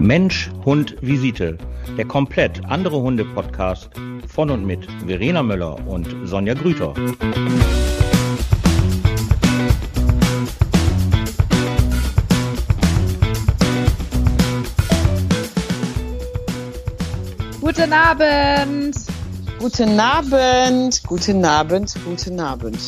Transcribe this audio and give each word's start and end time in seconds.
Mensch, 0.00 0.50
Hund, 0.64 0.96
Visite. 1.02 1.58
Der 1.98 2.06
komplett 2.06 2.64
andere 2.64 3.02
Hunde-Podcast 3.02 3.90
von 4.26 4.48
und 4.48 4.64
mit 4.64 4.88
Verena 5.06 5.42
Möller 5.42 5.76
und 5.86 6.08
Sonja 6.24 6.54
Grüter. 6.54 6.94
Guten 17.60 17.92
Abend. 17.92 18.96
Guten 19.58 20.00
Abend, 20.00 21.02
guten 21.06 21.44
Abend, 21.44 21.94
guten 22.06 22.40
Abend. 22.40 22.80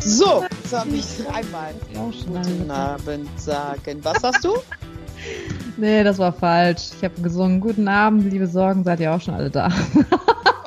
So, 0.00 0.44
jetzt 0.62 0.72
habe 0.74 0.90
ich 0.90 1.06
dreimal 1.24 1.72
guten 1.94 2.70
Abend 2.70 3.40
sagen. 3.40 4.00
Was 4.02 4.20
sagst 4.20 4.44
du? 4.44 4.58
Nee, 5.80 6.04
das 6.04 6.18
war 6.18 6.32
falsch. 6.32 6.90
Ich 6.98 7.04
habe 7.04 7.20
gesungen, 7.22 7.60
guten 7.60 7.88
Abend, 7.88 8.30
liebe 8.30 8.46
Sorgen, 8.46 8.84
seid 8.84 9.00
ihr 9.00 9.12
auch 9.14 9.20
schon 9.20 9.34
alle 9.34 9.50
da. 9.50 9.68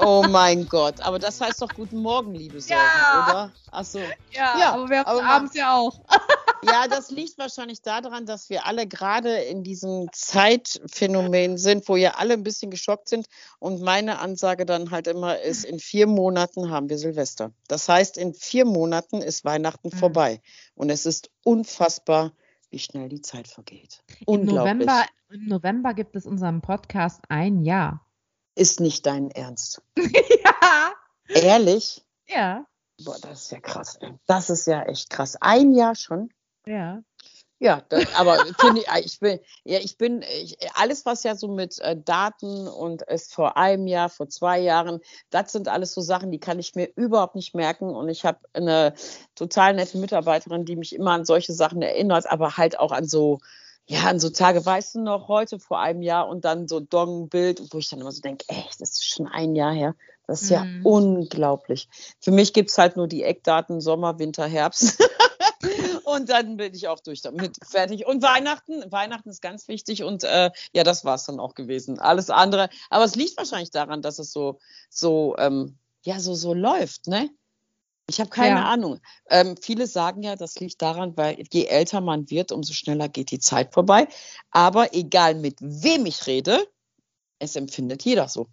Oh 0.05 0.26
mein 0.27 0.67
Gott, 0.67 0.99
aber 0.99 1.17
das 1.17 1.39
heißt 1.39 1.62
doch 1.62 1.70
guten 1.73 1.99
Morgen, 1.99 2.36
liebe 2.36 2.59
Sorgen, 2.59 2.81
Ja. 2.84 3.23
oder? 3.26 3.52
Ach 3.72 3.86
so. 3.86 3.99
Ja, 4.31 4.59
Ja, 4.59 4.73
aber 4.73 4.89
wir 4.89 4.98
haben 4.99 5.08
aber 5.08 5.23
abends 5.23 5.55
ja 5.55 5.77
auch. 5.77 5.98
Ja, 6.66 6.88
das 6.89 7.09
liegt 7.12 7.38
wahrscheinlich 7.38 7.81
daran, 7.81 8.26
dass 8.26 8.49
wir 8.49 8.66
alle 8.66 8.88
gerade 8.88 9.34
in 9.36 9.63
diesem 9.63 10.08
Zeitphänomen 10.13 11.58
sind, 11.58 11.88
wo 11.89 11.95
ja 11.98 12.11
alle 12.16 12.34
ein 12.34 12.44
bisschen 12.44 12.72
geschockt 12.72 13.09
sind. 13.09 13.27
Und 13.59 13.81
meine 13.81 14.20
Ansage 14.20 14.66
dann 14.66 14.91
halt 14.91 15.08
immer 15.08 15.39
ist, 15.41 15.64
in 15.66 15.80
vier 15.80 16.08
Monaten 16.08 16.70
haben 16.70 16.88
wir 16.89 16.98
Silvester. 16.98 17.52
Das 17.67 17.88
heißt, 17.89 18.17
in 18.17 18.34
vier 18.34 18.64
Monaten 18.66 19.22
ist 19.22 19.44
Weihnachten 19.45 19.89
Mhm. 19.94 19.98
vorbei. 19.98 20.41
Und 20.75 20.89
es 20.89 21.05
ist 21.05 21.30
unfassbar, 21.44 22.31
wie 22.73 22.80
schnell 22.80 23.08
die 23.08 23.22
Zeit 23.22 23.48
vergeht. 23.48 24.04
Im. 24.27 24.45
November, 24.45 25.05
Im 25.30 25.45
November 25.45 25.94
gibt 25.94 26.16
es 26.16 26.26
unseren 26.26 26.62
Podcast 26.62 27.22
ein 27.30 27.61
Jahr. 27.61 28.06
Ist 28.56 28.80
nicht 28.80 29.06
dein 29.06 29.30
Ernst. 29.31 29.81
ja. 29.97 30.94
Ehrlich? 31.28 32.03
Ja. 32.28 32.66
Boah, 33.03 33.17
das 33.22 33.44
ist 33.44 33.52
ja 33.52 33.59
krass. 33.59 33.97
ey. 34.02 34.14
Das 34.25 34.50
ist 34.50 34.66
ja 34.66 34.84
echt 34.84 35.09
krass. 35.09 35.38
Ein 35.39 35.73
Jahr 35.73 35.95
schon. 35.95 36.34
Ja. 36.66 37.03
Ja, 37.64 37.81
das, 37.88 38.14
aber 38.16 38.42
ich, 38.42 38.61
ich 39.06 39.19
bin, 39.19 39.39
ja, 39.64 39.80
ich 39.80 39.97
bin, 39.97 40.22
ich, 40.22 40.58
alles, 40.73 41.06
was 41.06 41.23
ja 41.23 41.33
so 41.38 41.47
mit 41.47 41.80
äh, 41.80 41.95
Daten 41.95 42.67
und 42.67 43.03
ist 43.03 43.33
vor 43.33 43.56
einem 43.56 43.88
Jahr, 43.88 44.09
vor 44.09 44.28
zwei 44.28 44.59
Jahren, 44.59 45.00
das 45.30 45.53
sind 45.53 45.69
alles 45.69 45.94
so 45.94 46.02
Sachen, 46.02 46.30
die 46.30 46.41
kann 46.41 46.59
ich 46.59 46.75
mir 46.75 46.89
überhaupt 46.97 47.36
nicht 47.36 47.56
merken. 47.56 47.95
Und 47.95 48.09
ich 48.09 48.25
habe 48.25 48.39
eine 48.52 48.94
total 49.36 49.75
nette 49.75 49.97
Mitarbeiterin, 49.97 50.66
die 50.66 50.75
mich 50.75 50.94
immer 50.94 51.11
an 51.11 51.23
solche 51.23 51.53
Sachen 51.53 51.81
erinnert, 51.81 52.30
aber 52.30 52.58
halt 52.58 52.78
auch 52.80 52.91
an 52.91 53.08
so, 53.08 53.39
ja, 53.86 54.02
an 54.09 54.19
so 54.19 54.30
Tage, 54.30 54.66
weißt 54.66 54.95
du 54.95 55.00
noch, 55.00 55.30
heute 55.30 55.58
vor 55.58 55.80
einem 55.80 56.02
Jahr 56.02 56.28
und 56.28 56.44
dann 56.44 56.67
so 56.67 56.81
Dong-Bild, 56.81 57.61
wo 57.72 57.78
ich 57.78 57.89
dann 57.89 58.02
immer 58.02 58.11
so 58.11 58.19
denke, 58.19 58.44
echt, 58.50 58.81
das 58.81 58.91
ist 58.91 59.08
schon 59.08 59.28
ein 59.28 59.56
Jahr 59.56 59.72
her. 59.73 59.95
Das 60.28 60.41
ist 60.41 60.50
ja 60.50 60.66
Mhm. 60.66 60.86
unglaublich. 60.86 61.88
Für 62.19 62.31
mich 62.31 62.52
gibt 62.52 62.72
es 62.72 62.78
halt 62.78 62.97
nur 62.97 63.08
die 63.08 63.23
Eckdaten 63.23 63.80
Sommer, 63.80 64.19
Winter, 64.19 64.47
Herbst. 64.47 65.02
und 66.14 66.30
dann 66.30 66.58
bin 66.58 66.73
ich 66.73 66.88
auch 66.88 67.00
durch 67.00 67.22
damit 67.22 67.58
fertig. 67.66 68.06
Und 68.06 68.22
Weihnachten, 68.22 68.92
Weihnachten 68.92 69.30
ist 69.30 69.42
ganz 69.42 69.67
wichtig 69.67 70.03
und 70.03 70.23
äh, 70.23 70.52
ja, 70.73 70.83
das 70.83 71.06
war 71.06 71.16
es 71.16 71.25
dann 71.25 71.39
auch 71.39 71.56
gewesen. 71.56 72.00
Alles 72.00 72.30
andere, 72.30 72.69
aber 72.89 73.06
es 73.06 73.16
liegt 73.16 73.38
wahrscheinlich 73.38 73.72
daran, 73.72 74.02
dass 74.02 74.19
es 74.19 74.31
so, 74.31 74.59
so, 74.89 75.36
ähm, 75.38 75.78
ja, 76.03 76.19
so, 76.19 76.36
so 76.36 76.53
läuft, 76.53 77.08
ne? 77.08 77.30
Ich 78.09 78.19
habe 78.19 78.30
keine 78.30 78.59
Ja. 78.59 78.66
Ahnung. 78.66 79.00
Ähm, 79.30 79.56
viele 79.56 79.88
sagen 79.88 80.23
ja, 80.23 80.36
das 80.36 80.59
liegt 80.59 80.81
daran, 80.81 81.16
weil 81.16 81.41
je 81.52 81.66
älter 81.66 82.02
man 82.02 82.30
wird, 82.30 82.52
umso 82.52 82.73
schneller 82.73 83.08
geht 83.08 83.31
die 83.31 83.39
Zeit 83.39 83.73
vorbei. 83.73 84.08
Aber 84.52 84.94
egal 84.94 85.36
mit 85.36 85.56
wem 85.61 86.06
ich 86.06 86.28
rede, 86.28 86.67
es 87.39 87.56
empfindet 87.56 88.03
jeder 88.03 88.28
so. 88.28 88.47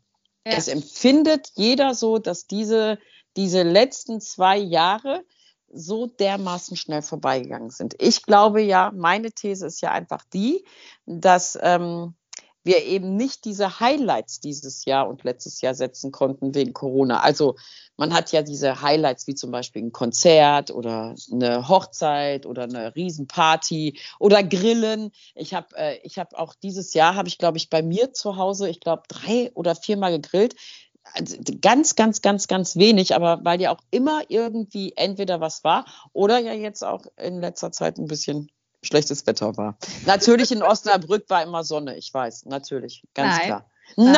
Ja. 0.47 0.53
Es 0.53 0.69
empfindet 0.69 1.50
jeder 1.56 1.94
so, 1.94 2.19
dass 2.19 2.47
diese, 2.47 2.98
diese 3.37 3.62
letzten 3.62 4.21
zwei 4.21 4.56
Jahre 4.56 5.25
so 5.72 6.06
dermaßen 6.06 6.76
schnell 6.76 7.03
vorbeigegangen 7.03 7.70
sind. 7.70 7.94
Ich 7.98 8.22
glaube 8.22 8.60
ja, 8.60 8.92
meine 8.94 9.32
These 9.32 9.66
ist 9.66 9.81
ja 9.81 9.92
einfach 9.92 10.25
die, 10.32 10.64
dass 11.06 11.58
ähm, 11.60 12.14
wir 12.62 12.84
eben 12.84 13.16
nicht 13.16 13.44
diese 13.44 13.80
Highlights 13.80 14.41
dieses 14.41 14.84
Jahr 14.84 15.09
und 15.09 15.25
letztes 15.25 15.60
Jahr 15.60 15.75
setzen 15.75 16.12
konnten 16.12 16.54
wegen 16.54 16.72
Corona. 16.72 17.20
Also 17.20 17.56
man 17.97 18.12
hat 18.12 18.32
ja 18.32 18.42
diese 18.42 18.82
Highlights 18.82 19.26
wie 19.26 19.34
zum 19.34 19.50
Beispiel 19.50 19.82
ein 19.82 19.92
Konzert 19.92 20.70
oder 20.70 21.14
eine 21.32 21.69
Hochzeit 21.69 22.44
oder 22.47 22.64
eine 22.64 22.94
Riesenparty 22.94 23.98
oder 24.19 24.42
Grillen. 24.42 25.10
Ich 25.34 25.54
habe 25.54 25.75
äh, 25.76 26.06
habe 26.10 26.38
auch 26.38 26.54
dieses 26.54 26.92
Jahr 26.92 27.14
habe 27.14 27.28
ich 27.28 27.38
glaube 27.38 27.59
ich 27.59 27.70
bei 27.70 27.82
mir 27.82 28.12
zu 28.12 28.36
Hause, 28.36 28.69
ich 28.69 28.80
glaube 28.80 29.03
drei 29.09 29.50
oder 29.54 29.75
viermal 29.75 30.12
gegrillt. 30.12 30.54
Also 31.03 31.37
ganz, 31.61 31.97
ganz, 31.97 32.22
ganz, 32.22 32.47
ganz 32.47 32.77
wenig, 32.77 33.15
aber 33.15 33.41
weil 33.43 33.61
ja 33.61 33.72
auch 33.72 33.81
immer 33.91 34.22
irgendwie 34.28 34.93
entweder 34.97 35.41
was 35.41 35.65
war 35.65 35.87
oder 36.12 36.38
ja 36.38 36.53
jetzt 36.53 36.84
auch 36.84 37.05
in 37.16 37.41
letzter 37.41 37.72
Zeit 37.72 37.99
ein 37.99 38.06
bisschen 38.06 38.50
schlechtes 38.83 39.27
Wetter 39.27 39.56
war. 39.56 39.77
Natürlich 40.06 40.53
in 40.53 40.62
Osnabrück 40.62 41.28
war 41.28 41.43
immer 41.43 41.65
Sonne, 41.65 41.97
ich 41.97 42.12
weiß, 42.12 42.47
natürlich, 42.47 43.03
ganz 43.15 43.39
Nein. 43.39 43.47
klar. 43.47 43.71
Nein. 43.97 44.15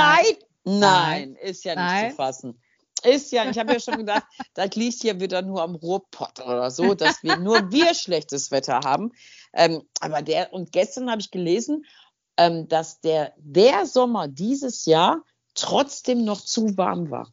Nein, 0.65 0.81
nein, 0.81 1.37
ist 1.37 1.65
ja 1.65 1.75
nicht 1.75 1.85
Nein. 1.85 2.11
zu 2.11 2.17
fassen. 2.17 2.61
Ist 3.05 3.33
ja, 3.33 3.49
ich 3.51 3.59
habe 3.59 3.73
ja 3.73 3.81
schon 3.81 3.97
gedacht, 3.97 4.23
das 4.55 4.75
liegt 4.77 5.03
hier 5.03 5.19
wieder 5.19 5.43
nur 5.43 5.63
am 5.63 5.75
Ruhrpott 5.75 6.41
oder 6.41 6.71
so, 6.71 6.95
dass 6.95 7.23
wir 7.23 7.37
nur 7.37 7.73
wir 7.73 7.95
schlechtes 7.95 8.51
Wetter 8.51 8.81
haben. 8.85 9.13
Ähm, 9.53 9.83
aber 10.01 10.23
der, 10.23 10.53
und 10.53 10.71
gestern 10.73 11.11
habe 11.11 11.21
ich 11.21 11.31
gelesen, 11.31 11.85
ähm, 12.37 12.69
dass 12.69 13.01
der, 13.01 13.33
der 13.39 13.87
Sommer 13.87 14.29
dieses 14.29 14.85
Jahr 14.85 15.23
trotzdem 15.63 16.25
noch 16.25 16.41
zu 16.41 16.77
warm 16.77 17.11
war. 17.11 17.29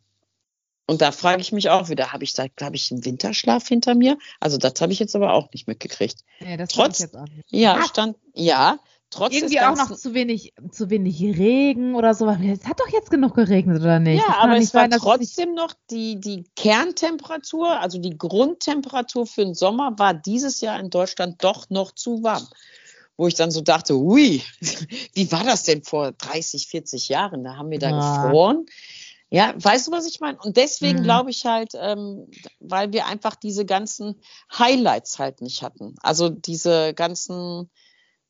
Und 0.88 1.02
da 1.02 1.12
frage 1.12 1.42
ich 1.42 1.52
mich 1.52 1.70
auch 1.70 1.90
wieder, 1.90 2.14
habe 2.14 2.24
ich 2.24 2.34
da, 2.34 2.48
glaube 2.48 2.76
ich, 2.76 2.92
einen 2.92 3.06
Winterschlaf 3.06 3.68
hinter 3.68 3.94
mir? 3.94 4.18
Also 4.40 4.58
das 4.58 4.74
habe 4.82 4.92
ich 4.92 4.98
jetzt 5.00 5.16
aber 5.16 5.34
auch 5.34 5.52
nicht 5.52 5.68
mitgekriegt. 5.68 6.22
Nee, 6.40 6.58
das 6.58 6.70
Trotz- 6.70 7.00
jetzt 7.00 7.16
auch 7.16 7.28
nicht. 7.28 7.46
Ja, 7.52 7.76
Ah. 7.76 7.84
stand, 7.84 8.18
ja, 8.34 8.80
trotz 9.12 9.34
Irgendwie 9.36 9.60
auch 9.62 9.76
noch 9.76 9.96
zu 9.96 10.14
wenig, 10.16 10.54
zu 10.72 10.90
wenig 10.90 11.20
Regen 11.22 11.94
oder 11.94 12.16
so. 12.16 12.28
Es 12.28 12.66
hat 12.66 12.80
doch 12.80 12.88
jetzt 12.92 13.12
genug 13.12 13.36
geregnet, 13.36 13.82
oder 13.82 14.00
nicht? 14.00 14.24
Ja, 14.28 14.38
aber 14.40 14.58
es 14.58 14.74
war 14.74 14.82
sein, 14.82 14.90
nicht- 14.90 15.02
trotzdem 15.04 15.54
noch 15.54 15.74
die, 15.92 16.20
die 16.20 16.46
Kerntemperatur, 16.56 17.80
also 17.80 18.00
die 18.00 18.18
Grundtemperatur 18.18 19.28
für 19.28 19.46
den 19.46 19.54
Sommer 19.56 19.94
war 19.98 20.14
dieses 20.16 20.62
Jahr 20.62 20.80
in 20.80 20.90
Deutschland 20.90 21.44
doch 21.44 21.70
noch 21.70 21.92
zu 21.92 22.24
warm. 22.24 22.48
Wo 23.20 23.28
ich 23.28 23.36
dann 23.36 23.52
so 23.52 23.60
dachte, 23.60 23.96
ui, 23.98 24.42
wie 25.14 25.30
war 25.30 25.44
das 25.44 25.64
denn 25.64 25.84
vor 25.84 26.14
30, 26.14 26.68
40 26.68 27.10
Jahren? 27.10 27.44
Da 27.44 27.58
haben 27.58 27.70
wir 27.70 27.78
da 27.78 27.90
Ah. 27.90 27.96
gefroren. 27.96 28.66
Ja, 29.30 29.54
weißt 29.58 29.88
du, 29.88 29.92
was 29.92 30.08
ich 30.08 30.22
meine? 30.22 30.38
Und 30.40 30.56
deswegen 30.56 31.00
Mhm. 31.00 31.04
glaube 31.04 31.30
ich 31.30 31.46
halt, 31.46 31.74
ähm, 31.76 32.28
weil 32.62 32.94
wir 32.94 33.08
einfach 33.08 33.36
diese 33.36 33.66
ganzen 33.66 34.22
Highlights 34.58 35.20
halt 35.20 35.42
nicht 35.42 35.62
hatten. 35.64 35.96
Also 36.02 36.30
diese 36.30 36.94
ganzen, 36.94 37.70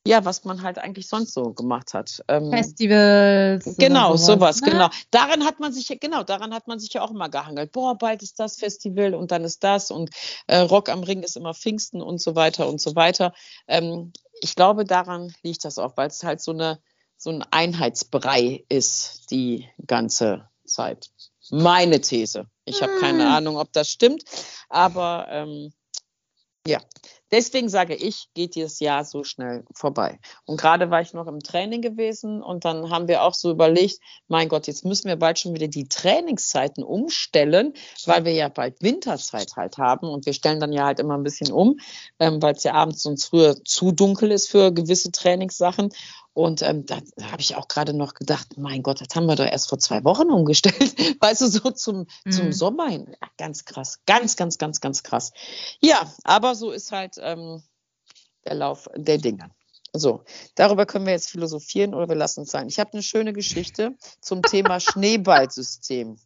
ja, 0.04 0.24
was 0.24 0.44
man 0.44 0.62
halt 0.62 0.78
eigentlich 0.78 1.06
sonst 1.06 1.34
so 1.34 1.52
gemacht 1.52 1.94
hat. 1.94 2.22
Ähm, 2.26 2.50
Festivals. 2.50 3.76
Genau, 3.78 4.16
sowas, 4.16 4.60
ne? 4.60 4.70
genau. 4.72 4.88
Daran 5.12 5.44
hat 5.44 5.60
man 5.60 5.72
sich 5.72 5.88
ja, 5.88 5.96
genau, 6.00 6.24
daran 6.24 6.52
hat 6.52 6.66
man 6.66 6.80
sich 6.80 6.92
ja 6.92 7.02
auch 7.02 7.12
immer 7.12 7.28
gehangelt. 7.28 7.70
Boah, 7.70 7.96
bald 7.96 8.22
ist 8.24 8.40
das 8.40 8.56
Festival 8.56 9.14
und 9.14 9.30
dann 9.30 9.44
ist 9.44 9.62
das 9.62 9.92
und 9.92 10.10
äh, 10.48 10.58
Rock 10.58 10.88
am 10.88 11.04
Ring 11.04 11.22
ist 11.22 11.36
immer 11.36 11.54
Pfingsten 11.54 12.02
und 12.02 12.20
so 12.20 12.34
weiter 12.34 12.68
und 12.68 12.80
so 12.80 12.96
weiter. 12.96 13.32
Ähm, 13.68 14.12
ich 14.40 14.54
glaube, 14.54 14.84
daran 14.84 15.32
liegt 15.42 15.64
das 15.64 15.78
auch, 15.78 15.96
weil 15.96 16.08
es 16.08 16.22
halt 16.24 16.40
so 16.40 16.52
eine 16.52 16.80
so 17.16 17.28
ein 17.30 17.44
Einheitsbrei 17.50 18.64
ist, 18.70 19.30
die 19.30 19.68
ganze 19.86 20.48
Zeit. 20.64 21.10
Meine 21.50 22.00
These. 22.00 22.46
Ich 22.64 22.82
habe 22.82 22.98
keine 22.98 23.24
Hm. 23.24 23.30
Ahnung, 23.30 23.56
ob 23.58 23.72
das 23.74 23.90
stimmt, 23.90 24.24
aber 24.70 25.26
ähm, 25.28 25.72
ja. 26.66 26.80
Deswegen 27.32 27.68
sage 27.68 27.94
ich, 27.94 28.28
geht 28.34 28.56
dieses 28.56 28.80
Jahr 28.80 29.04
so 29.04 29.22
schnell 29.22 29.64
vorbei. 29.72 30.18
Und 30.46 30.60
gerade 30.60 30.90
war 30.90 31.00
ich 31.00 31.12
noch 31.12 31.28
im 31.28 31.38
Training 31.38 31.80
gewesen 31.80 32.42
und 32.42 32.64
dann 32.64 32.90
haben 32.90 33.06
wir 33.06 33.22
auch 33.22 33.34
so 33.34 33.52
überlegt, 33.52 34.00
mein 34.26 34.48
Gott, 34.48 34.66
jetzt 34.66 34.84
müssen 34.84 35.06
wir 35.06 35.14
bald 35.14 35.38
schon 35.38 35.54
wieder 35.54 35.68
die 35.68 35.88
Trainingszeiten 35.88 36.82
umstellen, 36.82 37.74
weil 38.04 38.24
wir 38.24 38.32
ja 38.32 38.48
bald 38.48 38.82
Winterzeit 38.82 39.54
halt 39.56 39.78
haben 39.78 40.08
und 40.08 40.26
wir 40.26 40.32
stellen 40.32 40.58
dann 40.58 40.72
ja 40.72 40.86
halt 40.86 40.98
immer 40.98 41.16
ein 41.16 41.22
bisschen 41.22 41.52
um, 41.52 41.78
ähm, 42.18 42.42
weil 42.42 42.54
es 42.54 42.64
ja 42.64 42.74
abends 42.74 43.02
sonst 43.02 43.26
früher 43.26 43.62
zu 43.64 43.92
dunkel 43.92 44.32
ist 44.32 44.50
für 44.50 44.72
gewisse 44.72 45.12
Trainingssachen. 45.12 45.90
Und 46.40 46.62
ähm, 46.62 46.86
da 46.86 46.96
habe 47.22 47.42
ich 47.42 47.56
auch 47.56 47.68
gerade 47.68 47.92
noch 47.92 48.14
gedacht, 48.14 48.56
mein 48.56 48.82
Gott, 48.82 49.00
das 49.00 49.14
haben 49.14 49.26
wir 49.26 49.36
doch 49.36 49.44
erst 49.44 49.68
vor 49.68 49.78
zwei 49.78 50.04
Wochen 50.04 50.30
umgestellt. 50.30 50.76
Weißt 51.20 51.42
du, 51.42 51.48
so 51.48 51.70
zum, 51.70 52.06
zum 52.30 52.46
Mhm. 52.46 52.52
Sommer 52.52 52.88
hin. 52.88 53.06
Ja, 53.20 53.28
ganz 53.36 53.66
krass. 53.66 54.00
Ganz, 54.06 54.36
ganz, 54.36 54.56
ganz, 54.56 54.80
ganz 54.80 55.02
krass. 55.02 55.32
Ja, 55.80 56.10
aber 56.24 56.54
so 56.54 56.70
ist 56.70 56.92
halt 56.92 57.16
ähm, 57.18 57.62
der 58.46 58.54
Lauf 58.54 58.88
der 58.96 59.18
Dinge. 59.18 59.50
So, 59.92 60.22
darüber 60.54 60.86
können 60.86 61.04
wir 61.04 61.12
jetzt 61.12 61.28
philosophieren 61.30 61.94
oder 61.94 62.08
wir 62.08 62.16
lassen 62.16 62.42
es 62.42 62.50
sein. 62.50 62.68
Ich 62.68 62.78
habe 62.80 62.92
eine 62.94 63.02
schöne 63.02 63.32
Geschichte 63.34 63.96
zum 64.22 64.40
Thema 64.42 64.80
Schneeballsystem. 64.80 66.16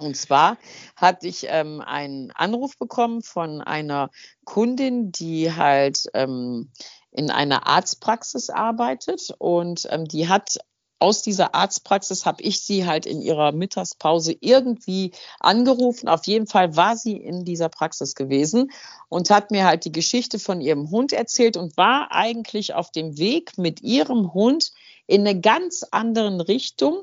Und 0.00 0.16
zwar 0.16 0.58
hatte 0.96 1.28
ich 1.28 1.46
ähm, 1.48 1.80
einen 1.80 2.32
Anruf 2.32 2.76
bekommen 2.78 3.22
von 3.22 3.60
einer 3.60 4.10
Kundin, 4.44 5.12
die 5.12 5.52
halt 5.54 6.06
ähm, 6.14 6.72
in 7.14 7.30
einer 7.30 7.66
Arztpraxis 7.66 8.50
arbeitet 8.50 9.32
und 9.38 9.86
ähm, 9.90 10.04
die 10.04 10.28
hat 10.28 10.58
aus 10.98 11.22
dieser 11.22 11.54
Arztpraxis 11.54 12.24
habe 12.24 12.42
ich 12.42 12.62
sie 12.62 12.86
halt 12.86 13.04
in 13.04 13.20
ihrer 13.20 13.52
Mittagspause 13.52 14.34
irgendwie 14.40 15.12
angerufen. 15.38 16.08
Auf 16.08 16.26
jeden 16.26 16.46
Fall 16.46 16.76
war 16.76 16.96
sie 16.96 17.16
in 17.16 17.44
dieser 17.44 17.68
Praxis 17.68 18.14
gewesen 18.14 18.70
und 19.08 19.28
hat 19.28 19.50
mir 19.50 19.64
halt 19.64 19.84
die 19.84 19.92
Geschichte 19.92 20.38
von 20.38 20.60
ihrem 20.60 20.90
Hund 20.90 21.12
erzählt 21.12 21.56
und 21.56 21.76
war 21.76 22.10
eigentlich 22.10 22.74
auf 22.74 22.90
dem 22.90 23.18
Weg 23.18 23.58
mit 23.58 23.82
ihrem 23.82 24.32
Hund 24.32 24.72
in 25.06 25.26
eine 25.26 25.38
ganz 25.38 25.84
andere 25.90 26.48
Richtung 26.48 27.02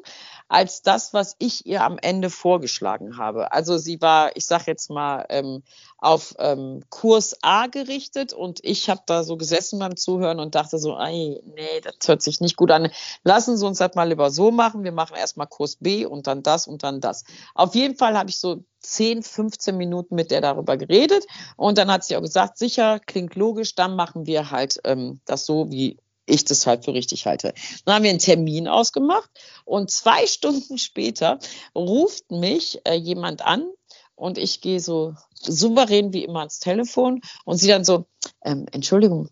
als 0.52 0.82
das, 0.82 1.14
was 1.14 1.38
ich 1.40 1.66
ihr 1.66 1.82
am 1.82 1.98
Ende 1.98 2.30
vorgeschlagen 2.30 3.18
habe. 3.18 3.54
Also 3.54 3.78
sie 3.78 4.02
war, 4.02 4.36
ich 4.36 4.46
sage 4.46 4.66
jetzt 4.68 4.90
mal, 4.90 5.26
ähm, 5.30 5.64
auf 5.98 6.36
ähm, 6.40 6.82
Kurs 6.90 7.38
A 7.42 7.68
gerichtet 7.68 8.34
und 8.34 8.60
ich 8.62 8.90
habe 8.90 9.02
da 9.06 9.24
so 9.24 9.38
gesessen 9.38 9.80
beim 9.80 9.96
Zuhören 9.96 10.42
und 10.42 10.54
dachte 10.54 10.78
so, 10.78 10.98
nee, 11.02 11.40
das 11.82 11.96
hört 12.06 12.22
sich 12.22 12.42
nicht 12.42 12.58
gut 12.58 12.70
an. 12.70 12.92
Lassen 13.24 13.56
Sie 13.56 13.66
uns 13.66 13.78
das 13.78 13.96
mal 13.96 14.10
lieber 14.10 14.30
so 14.30 14.52
machen. 14.52 14.84
Wir 14.84 14.92
machen 14.92 15.16
erstmal 15.16 15.48
Kurs 15.48 15.78
B 15.78 16.06
und 16.06 16.28
dann 16.28 16.44
das 16.44 16.68
und 16.68 16.84
dann 16.84 17.00
das. 17.00 17.24
Auf 17.56 17.74
jeden 17.74 17.96
Fall 17.96 18.18
habe 18.18 18.30
ich 18.30 18.38
so 18.38 18.62
10, 18.82 19.24
15 19.24 19.78
Minuten 19.78 20.16
mit 20.16 20.32
der 20.32 20.42
darüber 20.42 20.76
geredet 20.76 21.26
und 21.56 21.78
dann 21.78 21.90
hat 21.90 22.04
sie 22.04 22.18
auch 22.18 22.22
gesagt, 22.22 22.58
sicher, 22.58 23.00
klingt 23.00 23.36
logisch, 23.36 23.76
dann 23.76 23.96
machen 23.96 24.26
wir 24.26 24.52
halt 24.52 24.82
ähm, 24.84 25.22
das 25.24 25.46
so, 25.46 25.72
wie 25.72 25.98
ich 26.32 26.46
das 26.46 26.66
halt 26.66 26.86
für 26.86 26.94
richtig 26.94 27.26
halte. 27.26 27.54
Dann 27.86 27.96
haben 27.96 28.04
wir 28.04 28.10
einen 28.10 28.20
Termin 28.20 28.68
ausgemacht 28.68 29.30
und 29.66 29.92
zwei 29.92 30.26
Stunden 30.28 30.78
später 30.78 31.40
ruft 31.76 32.32
mich 32.32 32.80
äh, 32.86 32.96
jemand 32.96 33.42
an 33.42 33.70
und 34.16 34.38
ich 34.38 34.62
gehe 34.62 34.80
so 34.80 35.16
souverän 35.34 36.14
wie 36.14 36.24
immer 36.24 36.40
ans 36.40 36.60
Telefon 36.60 37.22
und 37.46 37.58
sie 37.58 37.68
dann 37.68 37.84
so, 37.84 38.06
ähm, 38.44 38.66
Entschuldigung, 38.72 39.30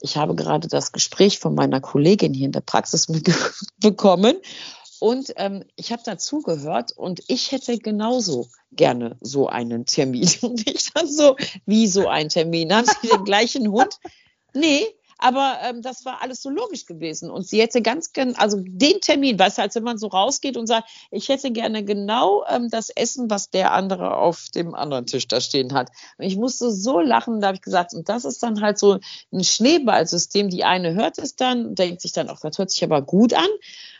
ich 0.00 0.16
habe 0.16 0.34
gerade 0.34 0.68
das 0.68 0.92
Gespräch 0.92 1.38
von 1.38 1.54
meiner 1.54 1.80
Kollegin 1.80 2.34
hier 2.34 2.46
in 2.46 2.52
der 2.52 2.60
Praxis 2.60 3.06
bekommen 3.78 4.36
und 5.04 5.34
ähm, 5.36 5.64
ich 5.76 5.92
habe 5.92 6.02
dazugehört 6.02 6.92
und 6.92 7.22
ich 7.28 7.52
hätte 7.52 7.78
genauso 7.78 8.48
gerne 8.72 9.18
so 9.20 9.48
einen 9.48 9.84
Termin. 9.84 10.28
Und 10.40 10.66
ich 10.66 10.92
dann 10.94 11.06
so, 11.06 11.36
wie 11.66 11.86
so 11.86 12.08
ein 12.08 12.30
Termin? 12.30 12.72
Haben 12.72 12.86
Sie 12.86 13.08
den 13.08 13.24
gleichen 13.24 13.70
Hund? 13.70 13.98
Nee, 14.54 14.86
aber 15.18 15.58
ähm, 15.62 15.82
das 15.82 16.04
war 16.04 16.22
alles 16.22 16.42
so 16.42 16.50
logisch 16.50 16.86
gewesen. 16.86 17.30
Und 17.30 17.46
sie 17.46 17.60
hätte 17.60 17.82
ganz 17.82 18.12
gerne, 18.12 18.38
also 18.38 18.58
den 18.60 19.00
Termin, 19.00 19.38
weißt 19.38 19.58
du, 19.58 19.62
als 19.62 19.74
wenn 19.74 19.82
man 19.82 19.98
so 19.98 20.08
rausgeht 20.08 20.56
und 20.56 20.66
sagt, 20.66 20.88
ich 21.10 21.28
hätte 21.28 21.50
gerne 21.50 21.84
genau 21.84 22.44
ähm, 22.48 22.68
das 22.70 22.90
Essen, 22.90 23.30
was 23.30 23.50
der 23.50 23.72
andere 23.72 24.16
auf 24.16 24.48
dem 24.54 24.74
anderen 24.74 25.06
Tisch 25.06 25.28
da 25.28 25.40
stehen 25.40 25.72
hat. 25.72 25.90
Und 26.18 26.24
ich 26.24 26.36
musste 26.36 26.70
so 26.70 27.00
lachen, 27.00 27.40
da 27.40 27.48
habe 27.48 27.56
ich 27.56 27.62
gesagt, 27.62 27.94
und 27.94 28.08
das 28.08 28.24
ist 28.24 28.42
dann 28.42 28.60
halt 28.60 28.78
so 28.78 28.98
ein 29.32 29.44
Schneeballsystem. 29.44 30.48
Die 30.50 30.64
eine 30.64 30.94
hört 30.94 31.18
es 31.18 31.36
dann, 31.36 31.74
denkt 31.74 32.00
sich 32.00 32.12
dann, 32.12 32.28
auch, 32.28 32.40
das 32.40 32.58
hört 32.58 32.70
sich 32.70 32.84
aber 32.84 33.02
gut 33.02 33.34
an 33.34 33.48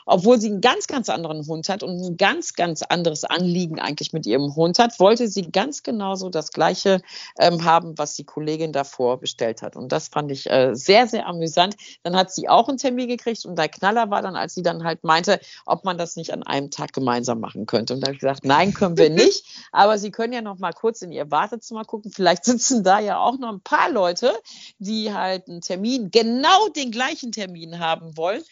obwohl 0.06 0.40
sie 0.40 0.50
einen 0.50 0.60
ganz, 0.60 0.86
ganz 0.86 1.08
anderen 1.08 1.46
Hund 1.46 1.68
hat 1.68 1.82
und 1.82 2.00
ein 2.00 2.16
ganz, 2.16 2.54
ganz 2.54 2.82
anderes 2.82 3.24
Anliegen 3.24 3.80
eigentlich 3.80 4.12
mit 4.12 4.26
ihrem 4.26 4.54
Hund 4.54 4.78
hat, 4.78 4.98
wollte 5.00 5.28
sie 5.28 5.42
ganz 5.50 5.82
genauso 5.82 6.30
das 6.30 6.52
Gleiche 6.52 7.00
ähm, 7.38 7.64
haben, 7.64 7.96
was 7.96 8.14
die 8.14 8.24
Kollegin 8.24 8.72
davor 8.72 9.18
bestellt 9.18 9.62
hat. 9.62 9.76
Und 9.76 9.92
das 9.92 10.08
fand 10.08 10.30
ich 10.30 10.50
äh, 10.50 10.74
sehr, 10.74 11.06
sehr 11.06 11.26
amüsant. 11.26 11.76
Dann 12.02 12.16
hat 12.16 12.32
sie 12.32 12.48
auch 12.48 12.68
einen 12.68 12.78
Termin 12.78 13.08
gekriegt 13.08 13.44
und 13.44 13.56
der 13.58 13.68
Knaller 13.68 14.10
war 14.10 14.22
dann, 14.22 14.36
als 14.36 14.54
sie 14.54 14.62
dann 14.62 14.84
halt 14.84 15.04
meinte, 15.04 15.40
ob 15.66 15.84
man 15.84 15.98
das 15.98 16.16
nicht 16.16 16.32
an 16.32 16.42
einem 16.42 16.70
Tag 16.70 16.92
gemeinsam 16.92 17.40
machen 17.40 17.66
könnte. 17.66 17.94
Und 17.94 18.00
da 18.00 18.06
habe 18.06 18.14
ich 18.14 18.20
gesagt, 18.20 18.44
nein, 18.44 18.74
können 18.74 18.96
wir 18.96 19.10
nicht. 19.10 19.44
Aber 19.72 19.98
Sie 19.98 20.10
können 20.10 20.32
ja 20.32 20.42
noch 20.42 20.58
mal 20.58 20.72
kurz 20.72 21.02
in 21.02 21.12
Ihr 21.12 21.30
Wartezimmer 21.30 21.84
gucken. 21.84 22.10
Vielleicht 22.10 22.44
sitzen 22.44 22.84
da 22.84 22.98
ja 23.00 23.18
auch 23.18 23.38
noch 23.38 23.52
ein 23.52 23.60
paar 23.60 23.90
Leute, 23.90 24.32
die 24.78 25.12
halt 25.12 25.48
einen 25.48 25.60
Termin, 25.60 26.10
genau 26.10 26.68
den 26.68 26.90
gleichen 26.90 27.32
Termin 27.32 27.78
haben 27.78 28.16
wollen. 28.16 28.42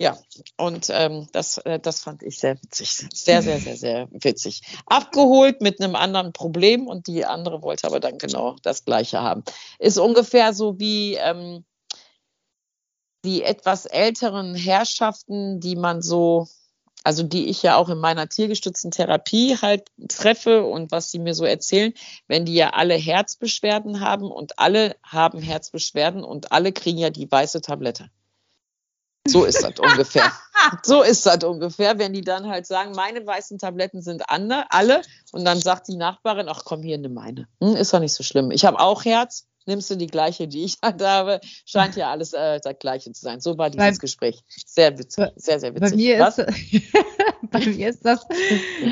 Ja, 0.00 0.16
und 0.56 0.86
ähm, 0.88 1.28
das, 1.32 1.58
äh, 1.58 1.78
das 1.78 2.00
fand 2.00 2.22
ich 2.22 2.38
sehr 2.38 2.56
witzig. 2.62 3.06
Sehr, 3.12 3.42
sehr, 3.42 3.58
sehr, 3.60 3.76
sehr 3.76 4.08
witzig. 4.10 4.62
Abgeholt 4.86 5.60
mit 5.60 5.78
einem 5.78 5.94
anderen 5.94 6.32
Problem 6.32 6.86
und 6.86 7.06
die 7.06 7.26
andere 7.26 7.60
wollte 7.60 7.86
aber 7.86 8.00
dann 8.00 8.16
genau 8.16 8.56
das 8.62 8.86
Gleiche 8.86 9.20
haben. 9.20 9.44
Ist 9.78 9.98
ungefähr 9.98 10.54
so 10.54 10.78
wie 10.78 11.16
ähm, 11.16 11.66
die 13.26 13.42
etwas 13.42 13.84
älteren 13.84 14.54
Herrschaften, 14.54 15.60
die 15.60 15.76
man 15.76 16.00
so, 16.00 16.48
also 17.04 17.22
die 17.22 17.50
ich 17.50 17.62
ja 17.62 17.76
auch 17.76 17.90
in 17.90 17.98
meiner 17.98 18.26
tiergestützten 18.26 18.92
Therapie 18.92 19.58
halt 19.60 19.90
treffe 20.08 20.64
und 20.64 20.90
was 20.92 21.10
sie 21.10 21.18
mir 21.18 21.34
so 21.34 21.44
erzählen, 21.44 21.92
wenn 22.26 22.46
die 22.46 22.54
ja 22.54 22.70
alle 22.70 22.94
Herzbeschwerden 22.94 24.00
haben 24.00 24.30
und 24.30 24.58
alle 24.58 24.96
haben 25.02 25.42
Herzbeschwerden 25.42 26.24
und 26.24 26.52
alle 26.52 26.72
kriegen 26.72 26.96
ja 26.96 27.10
die 27.10 27.30
weiße 27.30 27.60
Tablette. 27.60 28.10
So 29.28 29.44
ist 29.44 29.62
das 29.62 29.78
ungefähr. 29.78 30.32
So 30.82 31.02
ist 31.02 31.26
das 31.26 31.44
ungefähr, 31.44 31.98
wenn 31.98 32.12
die 32.12 32.22
dann 32.22 32.48
halt 32.48 32.66
sagen, 32.66 32.92
meine 32.92 33.26
weißen 33.26 33.58
Tabletten 33.58 34.02
sind 34.02 34.28
andere, 34.28 34.64
alle. 34.70 35.02
Und 35.32 35.44
dann 35.44 35.58
sagt 35.58 35.88
die 35.88 35.96
Nachbarin, 35.96 36.48
ach 36.48 36.62
komm, 36.64 36.82
hier, 36.82 36.98
nimm 36.98 37.14
meine. 37.14 37.46
Hm, 37.62 37.76
ist 37.76 37.92
doch 37.92 38.00
nicht 38.00 38.14
so 38.14 38.22
schlimm. 38.22 38.50
Ich 38.50 38.64
habe 38.64 38.78
auch 38.80 39.04
Herz. 39.04 39.46
Nimmst 39.66 39.90
du 39.90 39.96
die 39.96 40.06
gleiche, 40.06 40.48
die 40.48 40.64
ich 40.64 40.78
halt 40.82 41.02
habe? 41.02 41.40
Scheint 41.66 41.94
ja 41.96 42.10
alles 42.10 42.32
äh, 42.32 42.60
das 42.62 42.78
Gleiche 42.78 43.12
zu 43.12 43.20
sein. 43.20 43.40
So 43.40 43.58
war 43.58 43.70
dieses 43.70 43.98
bei, 43.98 44.00
Gespräch. 44.00 44.42
Sehr 44.48 44.98
witzig, 44.98 45.26
sehr, 45.36 45.60
sehr 45.60 45.74
witzig. 45.74 45.90
Bei 45.90 45.96
mir, 45.96 46.26
ist, 46.26 46.36
bei 47.50 47.66
mir 47.66 47.88
ist 47.90 48.04
das 48.04 48.26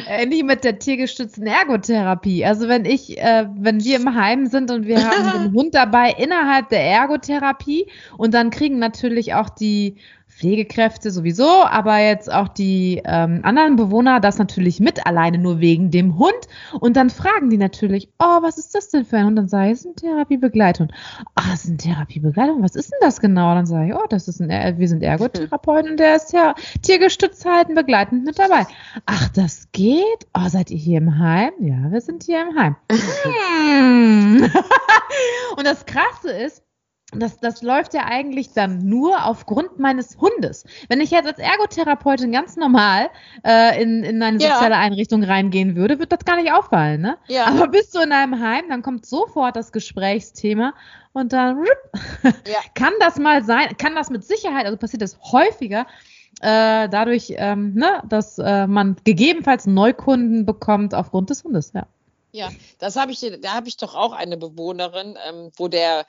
ähnlich 0.06 0.44
mit 0.44 0.64
der 0.64 0.78
tiergestützten 0.78 1.46
Ergotherapie. 1.46 2.44
Also 2.44 2.68
wenn 2.68 2.84
ich, 2.84 3.18
äh, 3.18 3.46
wenn 3.56 3.82
wir 3.82 3.96
im 3.96 4.14
Heim 4.14 4.46
sind 4.46 4.70
und 4.70 4.86
wir 4.86 5.02
haben 5.04 5.42
den 5.44 5.52
Hund 5.54 5.74
dabei 5.74 6.12
innerhalb 6.12 6.68
der 6.68 6.84
Ergotherapie 6.84 7.90
und 8.18 8.34
dann 8.34 8.50
kriegen 8.50 8.78
natürlich 8.78 9.34
auch 9.34 9.48
die 9.48 9.96
Pflegekräfte 10.38 11.10
sowieso, 11.10 11.64
aber 11.64 11.98
jetzt 11.98 12.32
auch 12.32 12.46
die 12.46 13.02
ähm, 13.04 13.40
anderen 13.42 13.74
Bewohner 13.74 14.20
das 14.20 14.38
natürlich 14.38 14.78
mit 14.78 15.04
alleine 15.04 15.36
nur 15.36 15.58
wegen 15.58 15.90
dem 15.90 16.16
Hund. 16.16 16.32
Und 16.78 16.96
dann 16.96 17.10
fragen 17.10 17.50
die 17.50 17.58
natürlich, 17.58 18.08
oh, 18.20 18.38
was 18.40 18.56
ist 18.56 18.72
das 18.74 18.88
denn 18.90 19.04
für 19.04 19.16
ein 19.16 19.26
Hund? 19.26 19.36
Dann 19.38 19.48
sage 19.48 19.66
ich, 19.66 19.72
es 19.72 19.80
ist 19.80 19.86
eine 19.86 19.94
Therapiebegleitung. 19.96 20.92
Ach, 21.34 21.52
es 21.52 21.64
ist 21.64 21.70
eine 21.70 21.78
Therapiebegleitung? 21.78 22.62
Was 22.62 22.76
ist 22.76 22.92
denn 22.92 23.00
das 23.00 23.20
genau? 23.20 23.52
Dann 23.54 23.66
sage 23.66 23.88
ich, 23.88 23.94
oh, 23.94 24.06
das 24.08 24.28
ist 24.28 24.40
ein, 24.40 24.78
wir 24.78 24.88
sind 24.88 25.02
Ergotherapeuten 25.02 25.90
und 25.92 25.96
der 25.96 26.14
ist 26.14 26.32
ja 26.32 26.54
tiergestützt 26.82 27.44
halten 27.44 27.74
begleitend 27.74 28.24
mit 28.24 28.38
dabei. 28.38 28.64
Ach, 29.06 29.28
das 29.30 29.66
geht? 29.72 30.28
Oh, 30.34 30.48
seid 30.48 30.70
ihr 30.70 30.78
hier 30.78 30.98
im 30.98 31.18
Heim? 31.18 31.50
Ja, 31.58 31.90
wir 31.90 32.00
sind 32.00 32.22
hier 32.22 32.42
im 32.42 32.56
Heim. 32.56 32.76
und 35.56 35.66
das 35.66 35.84
Krasse 35.84 36.30
ist, 36.30 36.62
das, 37.12 37.38
das 37.38 37.62
läuft 37.62 37.94
ja 37.94 38.04
eigentlich 38.04 38.52
dann 38.52 38.80
nur 38.80 39.24
aufgrund 39.24 39.78
meines 39.78 40.18
Hundes. 40.18 40.64
Wenn 40.88 41.00
ich 41.00 41.10
jetzt 41.10 41.26
als 41.26 41.38
Ergotherapeutin 41.38 42.32
ganz 42.32 42.56
normal 42.56 43.08
äh, 43.46 43.82
in, 43.82 44.04
in 44.04 44.22
eine 44.22 44.38
soziale 44.38 44.74
ja. 44.74 44.80
Einrichtung 44.80 45.24
reingehen 45.24 45.74
würde, 45.74 45.98
wird 45.98 46.12
das 46.12 46.26
gar 46.26 46.36
nicht 46.36 46.52
auffallen. 46.52 47.00
Ne? 47.00 47.16
Ja. 47.28 47.46
Aber 47.46 47.68
bist 47.68 47.94
du 47.94 48.00
in 48.00 48.12
einem 48.12 48.38
Heim, 48.40 48.64
dann 48.68 48.82
kommt 48.82 49.06
sofort 49.06 49.56
das 49.56 49.72
Gesprächsthema 49.72 50.74
und 51.14 51.32
dann 51.32 51.64
ja. 52.24 52.58
kann 52.74 52.92
das 53.00 53.18
mal 53.18 53.42
sein, 53.42 53.74
kann 53.78 53.94
das 53.94 54.10
mit 54.10 54.24
Sicherheit, 54.24 54.66
also 54.66 54.76
passiert 54.76 55.00
das 55.00 55.18
häufiger, 55.32 55.86
äh, 56.42 56.90
dadurch, 56.90 57.32
ähm, 57.36 57.72
ne, 57.74 58.02
dass 58.06 58.38
äh, 58.38 58.66
man 58.66 58.96
gegebenenfalls 59.04 59.66
Neukunden 59.66 60.44
bekommt 60.44 60.94
aufgrund 60.94 61.30
des 61.30 61.42
Hundes. 61.42 61.72
Ja, 61.72 61.86
ja 62.32 62.50
das 62.78 62.96
habe 62.96 63.12
ich, 63.12 63.20
da 63.40 63.54
habe 63.54 63.68
ich 63.68 63.78
doch 63.78 63.94
auch 63.94 64.12
eine 64.12 64.36
Bewohnerin, 64.36 65.16
ähm, 65.26 65.50
wo 65.56 65.68
der 65.68 66.04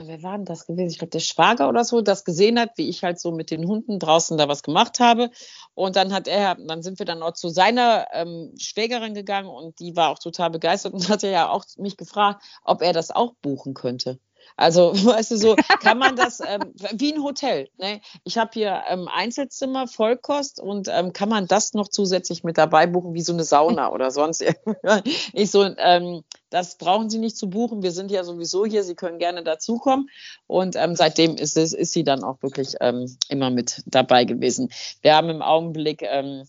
wer 0.00 0.22
war 0.22 0.36
denn 0.36 0.44
das 0.44 0.66
gewesen? 0.66 0.90
Ich 0.90 0.98
glaube, 0.98 1.10
der 1.10 1.20
Schwager 1.20 1.68
oder 1.68 1.84
so, 1.84 2.00
das 2.00 2.24
gesehen 2.24 2.58
hat, 2.58 2.70
wie 2.76 2.88
ich 2.88 3.02
halt 3.02 3.20
so 3.20 3.32
mit 3.32 3.50
den 3.50 3.66
Hunden 3.66 3.98
draußen 3.98 4.36
da 4.38 4.48
was 4.48 4.62
gemacht 4.62 5.00
habe. 5.00 5.30
Und 5.74 5.96
dann 5.96 6.12
hat 6.12 6.28
er, 6.28 6.56
dann 6.56 6.82
sind 6.82 6.98
wir 6.98 7.06
dann 7.06 7.22
auch 7.22 7.32
zu 7.32 7.48
seiner 7.48 8.06
ähm, 8.12 8.54
Schwägerin 8.58 9.14
gegangen 9.14 9.48
und 9.48 9.78
die 9.80 9.96
war 9.96 10.10
auch 10.10 10.18
total 10.18 10.50
begeistert 10.50 10.94
und 10.94 11.08
hat 11.08 11.22
ja 11.22 11.48
auch 11.48 11.64
mich 11.76 11.96
gefragt, 11.96 12.42
ob 12.64 12.82
er 12.82 12.92
das 12.92 13.10
auch 13.10 13.34
buchen 13.42 13.74
könnte. 13.74 14.18
Also, 14.56 14.92
weißt 15.04 15.32
du, 15.32 15.36
so 15.36 15.56
kann 15.80 15.98
man 15.98 16.16
das 16.16 16.40
ähm, 16.40 16.72
wie 16.92 17.14
ein 17.14 17.22
Hotel. 17.22 17.68
Ne? 17.78 18.00
Ich 18.24 18.38
habe 18.38 18.50
hier 18.54 18.82
ähm, 18.88 19.08
Einzelzimmer, 19.08 19.86
Vollkost 19.86 20.60
und 20.60 20.88
ähm, 20.90 21.12
kann 21.12 21.28
man 21.28 21.46
das 21.46 21.74
noch 21.74 21.88
zusätzlich 21.88 22.44
mit 22.44 22.58
dabei 22.58 22.86
buchen, 22.86 23.14
wie 23.14 23.22
so 23.22 23.32
eine 23.32 23.44
Sauna 23.44 23.92
oder 23.92 24.10
sonst 24.10 24.44
Ich 25.32 25.50
so, 25.50 25.64
ähm, 25.64 26.22
das 26.50 26.76
brauchen 26.76 27.08
Sie 27.08 27.18
nicht 27.18 27.36
zu 27.36 27.48
buchen. 27.48 27.82
Wir 27.82 27.92
sind 27.92 28.10
ja 28.10 28.24
sowieso 28.24 28.66
hier. 28.66 28.84
Sie 28.84 28.94
können 28.94 29.18
gerne 29.18 29.42
dazukommen. 29.42 30.08
Und 30.46 30.76
ähm, 30.76 30.94
seitdem 30.96 31.36
ist, 31.36 31.56
es, 31.56 31.72
ist 31.72 31.92
sie 31.92 32.04
dann 32.04 32.22
auch 32.22 32.42
wirklich 32.42 32.74
ähm, 32.80 33.16
immer 33.28 33.50
mit 33.50 33.82
dabei 33.86 34.24
gewesen. 34.24 34.70
Wir 35.00 35.16
haben 35.16 35.30
im 35.30 35.42
Augenblick, 35.42 36.02
ähm, 36.02 36.44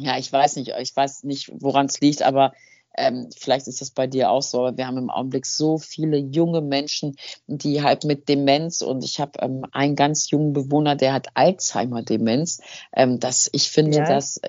ja, 0.00 0.16
ich 0.16 0.32
weiß 0.32 0.56
nicht, 0.56 0.72
ich 0.78 0.94
weiß 0.94 1.24
nicht, 1.24 1.50
woran 1.60 1.86
es 1.86 2.00
liegt, 2.00 2.22
aber 2.22 2.52
ähm, 2.96 3.30
vielleicht 3.36 3.66
ist 3.68 3.80
das 3.80 3.90
bei 3.90 4.06
dir 4.06 4.30
auch 4.30 4.42
so, 4.42 4.60
aber 4.60 4.76
wir 4.76 4.86
haben 4.86 4.98
im 4.98 5.10
Augenblick 5.10 5.46
so 5.46 5.78
viele 5.78 6.16
junge 6.18 6.60
Menschen, 6.60 7.16
die 7.46 7.82
halt 7.82 8.04
mit 8.04 8.28
Demenz 8.28 8.82
und 8.82 9.04
ich 9.04 9.20
habe 9.20 9.32
ähm, 9.40 9.64
einen 9.72 9.96
ganz 9.96 10.30
jungen 10.30 10.52
Bewohner, 10.52 10.96
der 10.96 11.12
hat 11.12 11.28
Alzheimer-Demenz. 11.34 12.60
Ähm, 12.92 13.20
das, 13.20 13.48
ich 13.52 13.70
finde 13.70 13.98
ja. 13.98 14.04
das 14.06 14.40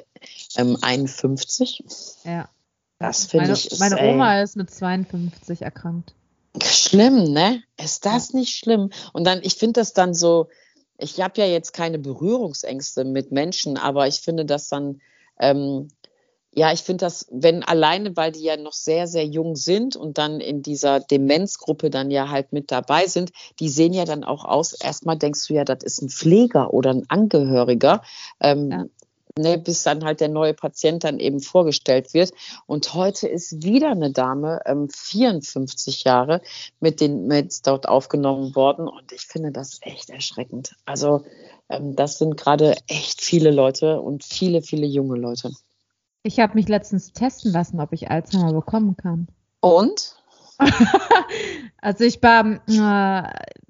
51. 0.55 1.83
Ähm, 2.25 2.31
ja. 2.31 2.49
Das 2.99 3.25
finde 3.25 3.53
ich. 3.53 3.71
Ist, 3.71 3.79
meine 3.79 3.99
Oma 3.99 4.37
ey, 4.37 4.43
ist 4.43 4.55
mit 4.55 4.69
52 4.69 5.63
erkrankt. 5.63 6.13
Schlimm, 6.61 7.31
ne? 7.31 7.63
Ist 7.81 8.05
das 8.05 8.33
nicht 8.33 8.57
schlimm? 8.57 8.91
Und 9.13 9.25
dann, 9.25 9.39
ich 9.41 9.55
finde 9.55 9.79
das 9.79 9.93
dann 9.93 10.13
so, 10.13 10.49
ich 10.97 11.19
habe 11.19 11.41
ja 11.41 11.47
jetzt 11.47 11.73
keine 11.73 11.97
Berührungsängste 11.97 13.03
mit 13.03 13.31
Menschen, 13.31 13.77
aber 13.77 14.07
ich 14.07 14.19
finde 14.19 14.45
das 14.45 14.67
dann, 14.67 15.01
ähm, 15.39 15.87
ja, 16.53 16.73
ich 16.73 16.81
finde 16.81 17.05
das, 17.05 17.27
wenn 17.31 17.63
alleine, 17.63 18.15
weil 18.17 18.31
die 18.31 18.43
ja 18.43 18.57
noch 18.57 18.73
sehr, 18.73 19.07
sehr 19.07 19.25
jung 19.25 19.55
sind 19.55 19.95
und 19.95 20.17
dann 20.17 20.41
in 20.41 20.61
dieser 20.61 20.99
Demenzgruppe 20.99 21.89
dann 21.89 22.11
ja 22.11 22.29
halt 22.29 22.51
mit 22.51 22.71
dabei 22.71 23.07
sind, 23.07 23.31
die 23.59 23.69
sehen 23.69 23.93
ja 23.93 24.05
dann 24.05 24.23
auch 24.23 24.43
aus. 24.43 24.73
Erstmal 24.73 25.17
denkst 25.17 25.47
du 25.47 25.53
ja, 25.53 25.63
das 25.63 25.83
ist 25.83 26.01
ein 26.01 26.09
Pfleger 26.09 26.73
oder 26.73 26.91
ein 26.91 27.05
Angehöriger. 27.07 28.01
Ähm, 28.41 28.71
ja 28.71 28.85
ne, 29.37 29.57
bis 29.57 29.83
dann 29.83 30.03
halt 30.03 30.19
der 30.19 30.29
neue 30.29 30.53
Patient 30.53 31.03
dann 31.03 31.19
eben 31.19 31.39
vorgestellt 31.39 32.13
wird. 32.13 32.31
Und 32.65 32.93
heute 32.93 33.27
ist 33.27 33.63
wieder 33.63 33.91
eine 33.91 34.11
Dame, 34.11 34.61
ähm, 34.65 34.89
54 34.89 36.03
Jahre, 36.03 36.41
mit 36.79 37.01
den 37.01 37.27
Meds 37.27 37.61
dort 37.61 37.87
aufgenommen 37.87 38.55
worden. 38.55 38.87
Und 38.87 39.11
ich 39.11 39.21
finde 39.21 39.51
das 39.51 39.79
echt 39.81 40.09
erschreckend. 40.09 40.75
Also 40.85 41.23
ähm, 41.69 41.95
das 41.95 42.17
sind 42.17 42.37
gerade 42.37 42.75
echt 42.87 43.21
viele 43.21 43.51
Leute 43.51 44.01
und 44.01 44.23
viele, 44.23 44.61
viele 44.61 44.85
junge 44.85 45.17
Leute. 45.17 45.51
Ich 46.23 46.39
habe 46.39 46.53
mich 46.55 46.67
letztens 46.67 47.13
testen 47.13 47.51
lassen, 47.51 47.79
ob 47.79 47.93
ich 47.93 48.11
Alzheimer 48.11 48.53
bekommen 48.53 48.95
kann. 48.95 49.27
Und? 49.59 50.15
also 51.81 52.03
ich 52.03 52.21
war, 52.21 52.61
äh, 52.67 53.29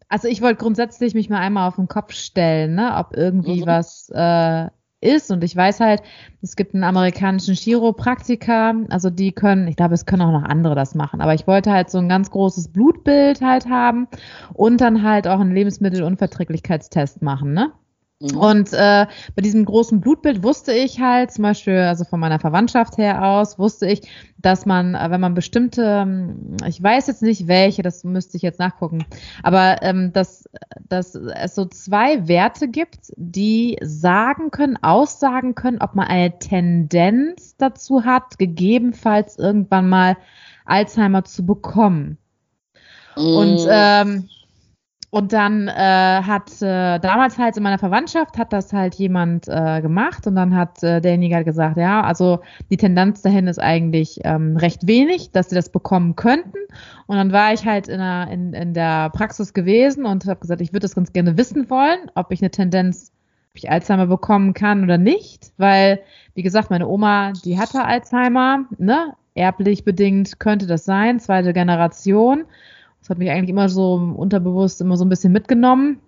also 0.09 0.27
ich 0.27 0.41
wollte 0.41 0.61
grundsätzlich 0.61 1.13
mich 1.13 1.29
mal 1.29 1.39
einmal 1.39 1.67
auf 1.67 1.77
den 1.77 1.87
Kopf 1.87 2.13
stellen, 2.13 2.75
ne, 2.75 2.95
ob 2.97 3.15
irgendwie 3.15 3.61
mhm. 3.61 3.65
was 3.65 4.11
äh, 4.13 4.67
ist. 5.01 5.31
Und 5.31 5.43
ich 5.43 5.55
weiß 5.55 5.79
halt, 5.79 6.01
es 6.41 6.55
gibt 6.55 6.73
einen 6.73 6.83
amerikanischen 6.83 7.55
Chiropraktiker, 7.55 8.75
also 8.89 9.09
die 9.09 9.31
können, 9.31 9.67
ich 9.67 9.75
glaube, 9.75 9.95
es 9.95 10.05
können 10.05 10.21
auch 10.21 10.31
noch 10.31 10.43
andere 10.43 10.75
das 10.75 10.95
machen, 10.95 11.21
aber 11.21 11.33
ich 11.33 11.47
wollte 11.47 11.71
halt 11.71 11.89
so 11.89 11.97
ein 11.97 12.09
ganz 12.09 12.29
großes 12.29 12.69
Blutbild 12.69 13.41
halt 13.41 13.67
haben 13.67 14.07
und 14.53 14.79
dann 14.79 15.03
halt 15.03 15.27
auch 15.27 15.39
einen 15.39 15.53
Lebensmittelunverträglichkeitstest 15.53 17.21
machen, 17.21 17.53
ne? 17.53 17.71
Mhm. 18.21 18.37
Und 18.37 18.73
äh, 18.73 19.07
bei 19.35 19.41
diesem 19.41 19.65
großen 19.65 19.99
Blutbild 19.99 20.43
wusste 20.43 20.73
ich 20.73 20.99
halt, 20.99 21.31
zum 21.31 21.41
Beispiel, 21.43 21.77
also 21.77 22.05
von 22.05 22.19
meiner 22.19 22.39
Verwandtschaft 22.39 22.97
her 22.97 23.25
aus, 23.25 23.57
wusste 23.57 23.87
ich, 23.87 24.01
dass 24.37 24.65
man, 24.65 24.93
äh, 24.93 25.09
wenn 25.09 25.21
man 25.21 25.33
bestimmte, 25.33 25.83
ähm, 25.83 26.55
ich 26.67 26.81
weiß 26.81 27.07
jetzt 27.07 27.23
nicht 27.23 27.47
welche, 27.47 27.81
das 27.81 28.03
müsste 28.03 28.37
ich 28.37 28.43
jetzt 28.43 28.59
nachgucken, 28.59 29.05
aber 29.41 29.81
ähm, 29.81 30.13
dass, 30.13 30.47
dass 30.87 31.15
es 31.15 31.55
so 31.55 31.65
zwei 31.65 32.27
Werte 32.27 32.67
gibt, 32.67 33.11
die 33.17 33.77
sagen 33.81 34.51
können, 34.51 34.77
aussagen 34.81 35.55
können, 35.55 35.81
ob 35.81 35.95
man 35.95 36.07
eine 36.07 36.37
Tendenz 36.37 37.55
dazu 37.57 38.05
hat, 38.05 38.37
gegebenenfalls 38.37 39.37
irgendwann 39.39 39.89
mal 39.89 40.15
Alzheimer 40.65 41.23
zu 41.23 41.43
bekommen. 41.45 42.17
Mhm. 43.17 43.23
Und 43.23 43.67
ähm, 43.67 44.29
und 45.11 45.33
dann 45.33 45.67
äh, 45.67 45.73
hat 45.73 46.49
äh, 46.61 46.97
damals 46.99 47.37
halt 47.37 47.57
in 47.57 47.63
meiner 47.63 47.77
Verwandtschaft 47.77 48.37
hat 48.37 48.53
das 48.53 48.71
halt 48.71 48.95
jemand 48.95 49.45
äh, 49.49 49.81
gemacht 49.81 50.25
und 50.25 50.35
dann 50.35 50.55
hat 50.55 50.81
äh, 50.83 51.01
derjenige 51.01 51.35
halt 51.35 51.45
gesagt, 51.45 51.75
ja, 51.75 52.01
also 52.01 52.39
die 52.69 52.77
Tendenz 52.77 53.21
dahin 53.21 53.47
ist 53.47 53.59
eigentlich 53.59 54.21
ähm, 54.23 54.55
recht 54.55 54.87
wenig, 54.87 55.31
dass 55.31 55.49
sie 55.49 55.55
das 55.55 55.67
bekommen 55.67 56.15
könnten. 56.15 56.57
Und 57.07 57.17
dann 57.17 57.33
war 57.33 57.51
ich 57.51 57.65
halt 57.65 57.89
in 57.89 57.99
der, 57.99 58.29
in, 58.31 58.53
in 58.53 58.73
der 58.73 59.09
Praxis 59.09 59.53
gewesen 59.53 60.05
und 60.05 60.25
habe 60.27 60.39
gesagt, 60.39 60.61
ich 60.61 60.71
würde 60.71 60.85
das 60.85 60.95
ganz 60.95 61.11
gerne 61.11 61.37
wissen 61.37 61.69
wollen, 61.69 62.09
ob 62.15 62.31
ich 62.31 62.41
eine 62.41 62.49
Tendenz, 62.49 63.11
ob 63.51 63.57
ich 63.57 63.69
Alzheimer 63.69 64.07
bekommen 64.07 64.53
kann 64.53 64.81
oder 64.81 64.97
nicht, 64.97 65.51
weil, 65.57 65.99
wie 66.35 66.41
gesagt, 66.41 66.69
meine 66.69 66.87
Oma, 66.87 67.33
die 67.43 67.59
hatte 67.59 67.83
Alzheimer, 67.83 68.65
ne? 68.77 69.13
Erblich 69.33 69.83
bedingt 69.83 70.39
könnte 70.39 70.67
das 70.67 70.85
sein, 70.85 71.19
zweite 71.19 71.53
Generation. 71.53 72.45
Das 73.01 73.09
hat 73.09 73.17
mich 73.17 73.29
eigentlich 73.29 73.49
immer 73.49 73.67
so 73.67 73.95
unterbewusst 74.15 74.79
immer 74.79 74.95
so 74.95 75.05
ein 75.05 75.09
bisschen 75.09 75.33
mitgenommen 75.33 75.99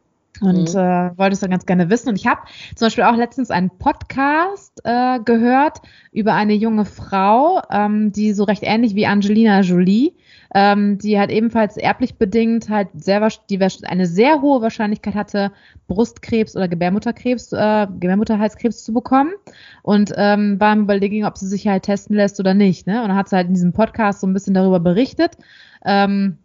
und 0.42 0.74
mhm. 0.74 0.80
äh, 0.80 1.18
wollte 1.18 1.34
es 1.34 1.40
dann 1.42 1.52
ganz 1.52 1.66
gerne 1.66 1.90
wissen. 1.90 2.10
Und 2.10 2.16
ich 2.16 2.28
habe 2.28 2.42
zum 2.76 2.88
Beispiel 2.88 3.04
auch 3.04 3.16
letztens 3.16 3.52
einen 3.52 3.70
Podcast 3.70 4.82
äh, 4.84 5.20
gehört 5.20 5.80
über 6.12 6.34
eine 6.34 6.54
junge 6.54 6.86
Frau, 6.86 7.62
ähm, 7.70 8.12
die 8.12 8.34
so 8.34 8.44
recht 8.44 8.64
ähnlich 8.64 8.96
wie 8.96 9.06
Angelina 9.06 9.62
Jolie, 9.62 10.14
ähm, 10.56 10.98
die 10.98 11.20
halt 11.20 11.32
ebenfalls 11.32 11.78
erblich 11.78 12.16
bedingt 12.16 12.70
halt 12.70 12.90
sehr 12.94 13.28
die 13.50 13.60
eine 13.84 14.06
sehr 14.06 14.42
hohe 14.42 14.62
Wahrscheinlichkeit 14.62 15.16
hatte, 15.16 15.52
Brustkrebs 15.88 16.56
oder 16.56 16.68
Gebärmutterkrebs, 16.68 17.54
äh, 17.54 17.88
Gebärmutterhalskrebs 18.00 18.84
zu 18.84 18.94
bekommen 18.94 19.34
und 19.84 20.14
ähm, 20.16 20.60
war 20.60 20.74
im 20.74 20.84
Überlegen, 20.84 21.26
ob 21.26 21.38
sie 21.38 21.48
sich 21.48 21.68
halt 21.68 21.84
testen 21.84 22.16
lässt 22.16 22.40
oder 22.40 22.54
nicht. 22.54 22.88
Ne? 22.88 23.02
Und 23.02 23.10
dann 23.10 23.18
hat 23.18 23.30
sie 23.30 23.36
halt 23.36 23.48
in 23.48 23.54
diesem 23.54 23.74
Podcast 23.74 24.22
so 24.22 24.28
ein 24.28 24.34
bisschen 24.34 24.54
darüber 24.54 24.80
berichtet. 24.80 25.38
Ähm, 25.86 26.40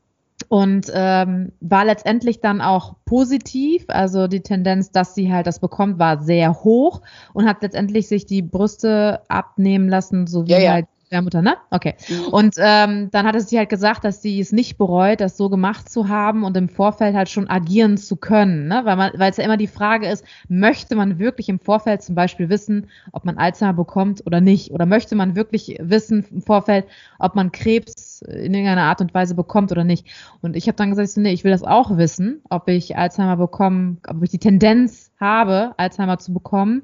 und 0.46 0.90
ähm, 0.94 1.52
war 1.60 1.84
letztendlich 1.84 2.40
dann 2.40 2.60
auch 2.60 2.94
positiv. 3.04 3.84
Also 3.88 4.28
die 4.28 4.40
Tendenz, 4.40 4.90
dass 4.90 5.14
sie 5.14 5.32
halt 5.32 5.46
das 5.46 5.58
bekommt, 5.58 5.98
war 5.98 6.22
sehr 6.22 6.54
hoch 6.62 7.02
und 7.32 7.46
hat 7.46 7.62
letztendlich 7.62 8.08
sich 8.08 8.24
die 8.24 8.42
Brüste 8.42 9.22
abnehmen 9.28 9.88
lassen, 9.88 10.26
so 10.26 10.46
wie 10.46 10.52
ja, 10.52 10.58
ja. 10.58 10.72
halt 10.72 10.86
der 11.10 11.22
Mutter, 11.22 11.42
ne? 11.42 11.56
Okay. 11.70 11.94
Mhm. 12.08 12.26
Und 12.28 12.54
ähm, 12.58 13.10
dann 13.10 13.26
hat 13.26 13.40
sie 13.40 13.58
halt 13.58 13.68
gesagt, 13.68 14.04
dass 14.04 14.22
sie 14.22 14.40
es 14.40 14.52
nicht 14.52 14.78
bereut, 14.78 15.20
das 15.20 15.36
so 15.36 15.48
gemacht 15.48 15.88
zu 15.88 16.08
haben 16.08 16.44
und 16.44 16.56
im 16.56 16.68
Vorfeld 16.68 17.14
halt 17.14 17.28
schon 17.28 17.48
agieren 17.48 17.96
zu 17.96 18.16
können, 18.16 18.68
ne? 18.68 18.82
Weil 18.84 18.96
man, 18.96 19.12
weil 19.16 19.30
es 19.30 19.36
ja 19.36 19.44
immer 19.44 19.56
die 19.56 19.66
Frage 19.66 20.08
ist, 20.08 20.24
möchte 20.48 20.96
man 20.96 21.18
wirklich 21.18 21.48
im 21.48 21.58
Vorfeld 21.58 22.02
zum 22.02 22.14
Beispiel 22.14 22.48
wissen, 22.48 22.88
ob 23.12 23.24
man 23.24 23.38
Alzheimer 23.38 23.74
bekommt 23.74 24.26
oder 24.26 24.40
nicht? 24.40 24.70
Oder 24.72 24.86
möchte 24.86 25.14
man 25.14 25.36
wirklich 25.36 25.76
wissen 25.80 26.24
im 26.30 26.42
Vorfeld, 26.42 26.86
ob 27.18 27.34
man 27.34 27.52
Krebs 27.52 28.22
in 28.22 28.54
irgendeiner 28.54 28.82
Art 28.82 29.00
und 29.00 29.14
Weise 29.14 29.34
bekommt 29.34 29.72
oder 29.72 29.84
nicht? 29.84 30.06
Und 30.42 30.56
ich 30.56 30.66
habe 30.66 30.76
dann 30.76 30.90
gesagt, 30.90 31.16
nee, 31.16 31.32
ich 31.32 31.44
will 31.44 31.52
das 31.52 31.62
auch 31.62 31.96
wissen, 31.96 32.42
ob 32.50 32.68
ich 32.68 32.96
Alzheimer 32.96 33.36
bekomme, 33.36 33.98
ob 34.06 34.22
ich 34.22 34.30
die 34.30 34.38
Tendenz 34.38 35.07
habe, 35.20 35.74
Alzheimer 35.76 36.18
zu 36.18 36.32
bekommen. 36.32 36.82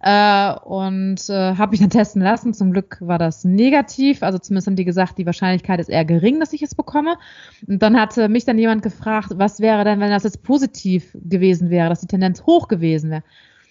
Äh, 0.00 0.54
und 0.64 1.28
äh, 1.28 1.56
habe 1.56 1.70
mich 1.70 1.80
dann 1.80 1.90
testen 1.90 2.22
lassen. 2.22 2.54
Zum 2.54 2.72
Glück 2.72 2.98
war 3.00 3.18
das 3.18 3.44
negativ. 3.44 4.22
Also 4.22 4.38
zumindest 4.38 4.66
haben 4.66 4.76
die 4.76 4.84
gesagt, 4.84 5.16
die 5.18 5.26
Wahrscheinlichkeit 5.26 5.78
ist 5.78 5.88
eher 5.88 6.04
gering, 6.04 6.40
dass 6.40 6.52
ich 6.52 6.62
es 6.62 6.74
bekomme. 6.74 7.16
Und 7.66 7.80
dann 7.82 8.00
hatte 8.00 8.28
mich 8.28 8.44
dann 8.44 8.58
jemand 8.58 8.82
gefragt, 8.82 9.28
was 9.36 9.60
wäre 9.60 9.84
denn, 9.84 10.00
wenn 10.00 10.10
das 10.10 10.24
jetzt 10.24 10.42
positiv 10.42 11.10
gewesen 11.14 11.70
wäre, 11.70 11.88
dass 11.88 12.00
die 12.00 12.08
Tendenz 12.08 12.42
hoch 12.46 12.66
gewesen 12.66 13.10
wäre. 13.10 13.22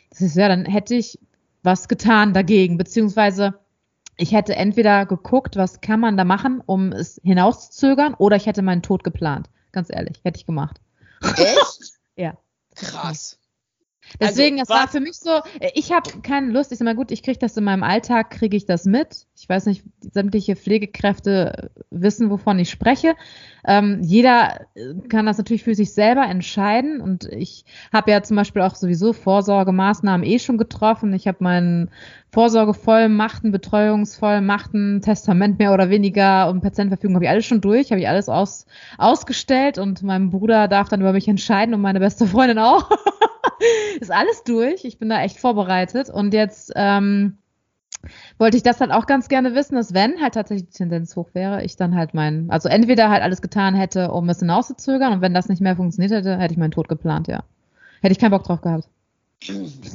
Das 0.10 0.22
ist 0.22 0.38
ja, 0.38 0.48
dann 0.48 0.66
hätte 0.66 0.96
ich 0.96 1.20
was 1.64 1.88
getan 1.88 2.34
dagegen, 2.34 2.78
beziehungsweise 2.78 3.56
ich 4.18 4.34
hätte 4.34 4.56
entweder 4.56 5.06
geguckt, 5.06 5.56
was 5.56 5.82
kann 5.82 6.00
man 6.00 6.16
da 6.16 6.24
machen, 6.24 6.62
um 6.66 6.92
es 6.92 7.20
hinauszuzögern, 7.24 8.14
oder 8.14 8.36
ich 8.36 8.46
hätte 8.46 8.62
meinen 8.62 8.84
Tod 8.84 9.04
geplant. 9.04 9.50
Ganz 9.72 9.90
ehrlich, 9.92 10.20
hätte 10.24 10.38
ich 10.38 10.46
gemacht. 10.46 10.80
Echt? 11.22 11.94
ja. 12.16 12.38
Krass. 12.76 13.40
Deswegen, 14.20 14.60
also, 14.60 14.74
es 14.74 14.80
war 14.80 14.88
für 14.88 15.00
mich 15.00 15.18
so, 15.18 15.42
ich 15.74 15.92
habe 15.92 16.10
keine 16.22 16.52
Lust, 16.52 16.72
ich 16.72 16.78
sag 16.78 16.86
mal 16.86 16.96
gut, 16.96 17.12
ich 17.12 17.24
kriege 17.24 17.40
das 17.40 17.58
in 17.58 17.64
meinem 17.64 17.84
Alltag, 17.84 18.32
kriege 18.32 18.58
ich 18.58 18.66
das 18.66 18.86
mit. 18.86 19.28
Ich 19.38 19.48
weiß 19.48 19.66
nicht, 19.66 19.84
sämtliche 20.00 20.56
Pflegekräfte 20.56 21.72
wissen, 21.90 22.30
wovon 22.30 22.60
ich 22.60 22.70
spreche. 22.70 23.16
Ähm, 23.66 24.00
jeder 24.02 24.68
äh, 24.76 24.94
kann 25.08 25.26
das 25.26 25.38
natürlich 25.38 25.64
für 25.64 25.76
sich 25.76 25.94
selber 25.94 26.24
entscheiden 26.26 27.00
und 27.00 27.26
ich 27.26 27.66
habe 27.94 28.12
ja 28.12 28.24
zum 28.24 28.38
Beispiel 28.38 28.64
auch 28.64 28.76
sowieso 28.76 29.14
Vorsorgemaßnahmen 29.14 30.26
eh 30.26 30.40
schon 30.40 30.58
getroffen. 30.58 31.14
Ich 31.14 31.28
habe 31.28 31.38
meinen 31.44 31.92
Vorsorgevollmachten, 32.32 33.52
Betreuungsvollmachten, 33.52 35.02
Testament 35.02 35.60
mehr 35.60 35.74
oder 35.74 35.90
weniger 35.90 36.50
und 36.50 36.62
Patientenverfügung 36.62 37.16
habe 37.16 37.26
ich 37.26 37.30
alles 37.30 37.46
schon 37.46 37.60
durch, 37.60 37.92
habe 37.92 38.00
ich 38.00 38.08
alles 38.08 38.30
aus, 38.30 38.66
ausgestellt 38.98 39.78
und 39.78 40.02
mein 40.02 40.30
Bruder 40.30 40.68
darf 40.70 40.88
dann 40.88 41.02
über 41.02 41.12
mich 41.12 41.28
entscheiden 41.28 41.74
und 41.74 41.82
meine 41.82 42.00
beste 42.00 42.26
Freundin 42.26 42.60
auch. 42.60 42.90
ist 44.00 44.12
alles 44.12 44.44
durch. 44.44 44.86
Ich 44.86 44.98
bin 44.98 45.10
da 45.10 45.22
echt 45.22 45.40
vorbereitet. 45.40 46.10
Und 46.10 46.34
jetzt 46.34 46.72
ähm, 46.76 47.38
wollte 48.38 48.58
ich 48.58 48.64
das 48.64 48.80
halt 48.80 48.92
auch 48.92 49.06
ganz 49.06 49.28
gerne 49.28 49.54
wissen, 49.56 49.76
dass 49.76 49.94
wenn 49.94 50.22
halt 50.22 50.34
tatsächlich 50.34 50.70
die 50.70 50.78
Tendenz 50.78 51.16
hoch 51.16 51.30
wäre, 51.34 51.64
ich 51.64 51.76
dann 51.76 51.96
halt 51.96 52.14
meinen, 52.14 52.50
also 52.50 52.70
entweder 52.70 53.10
halt 53.10 53.24
alles 53.24 53.42
getan 53.42 53.76
hätte, 53.76 54.12
um 54.12 54.28
es 54.30 54.40
hinauszuzögern 54.40 55.14
und 55.14 55.22
wenn 55.22 55.34
das 55.34 55.50
nicht 55.50 55.62
mehr 55.62 55.76
funktioniert 55.76 56.12
hätte, 56.12 56.38
hätte 56.38 56.54
ich 56.54 56.58
meinen 56.58 56.72
Tod 56.72 56.88
geplant, 56.88 57.28
ja. 57.28 57.44
Hätte 58.02 58.14
ich 58.14 58.20
keinen 58.20 58.32
Bock 58.32 58.44
drauf 58.44 58.62
gehabt. 58.62 58.88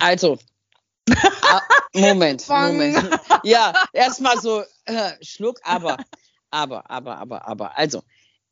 Also, 0.00 0.38
Moment, 1.96 2.48
Moment. 2.48 3.20
Ja, 3.42 3.72
erstmal 3.92 4.38
so 4.40 4.62
äh, 4.84 5.12
Schluck, 5.22 5.58
aber, 5.62 5.96
aber, 6.50 6.90
aber, 6.90 7.18
aber, 7.18 7.46
aber. 7.48 7.78
Also, 7.78 8.02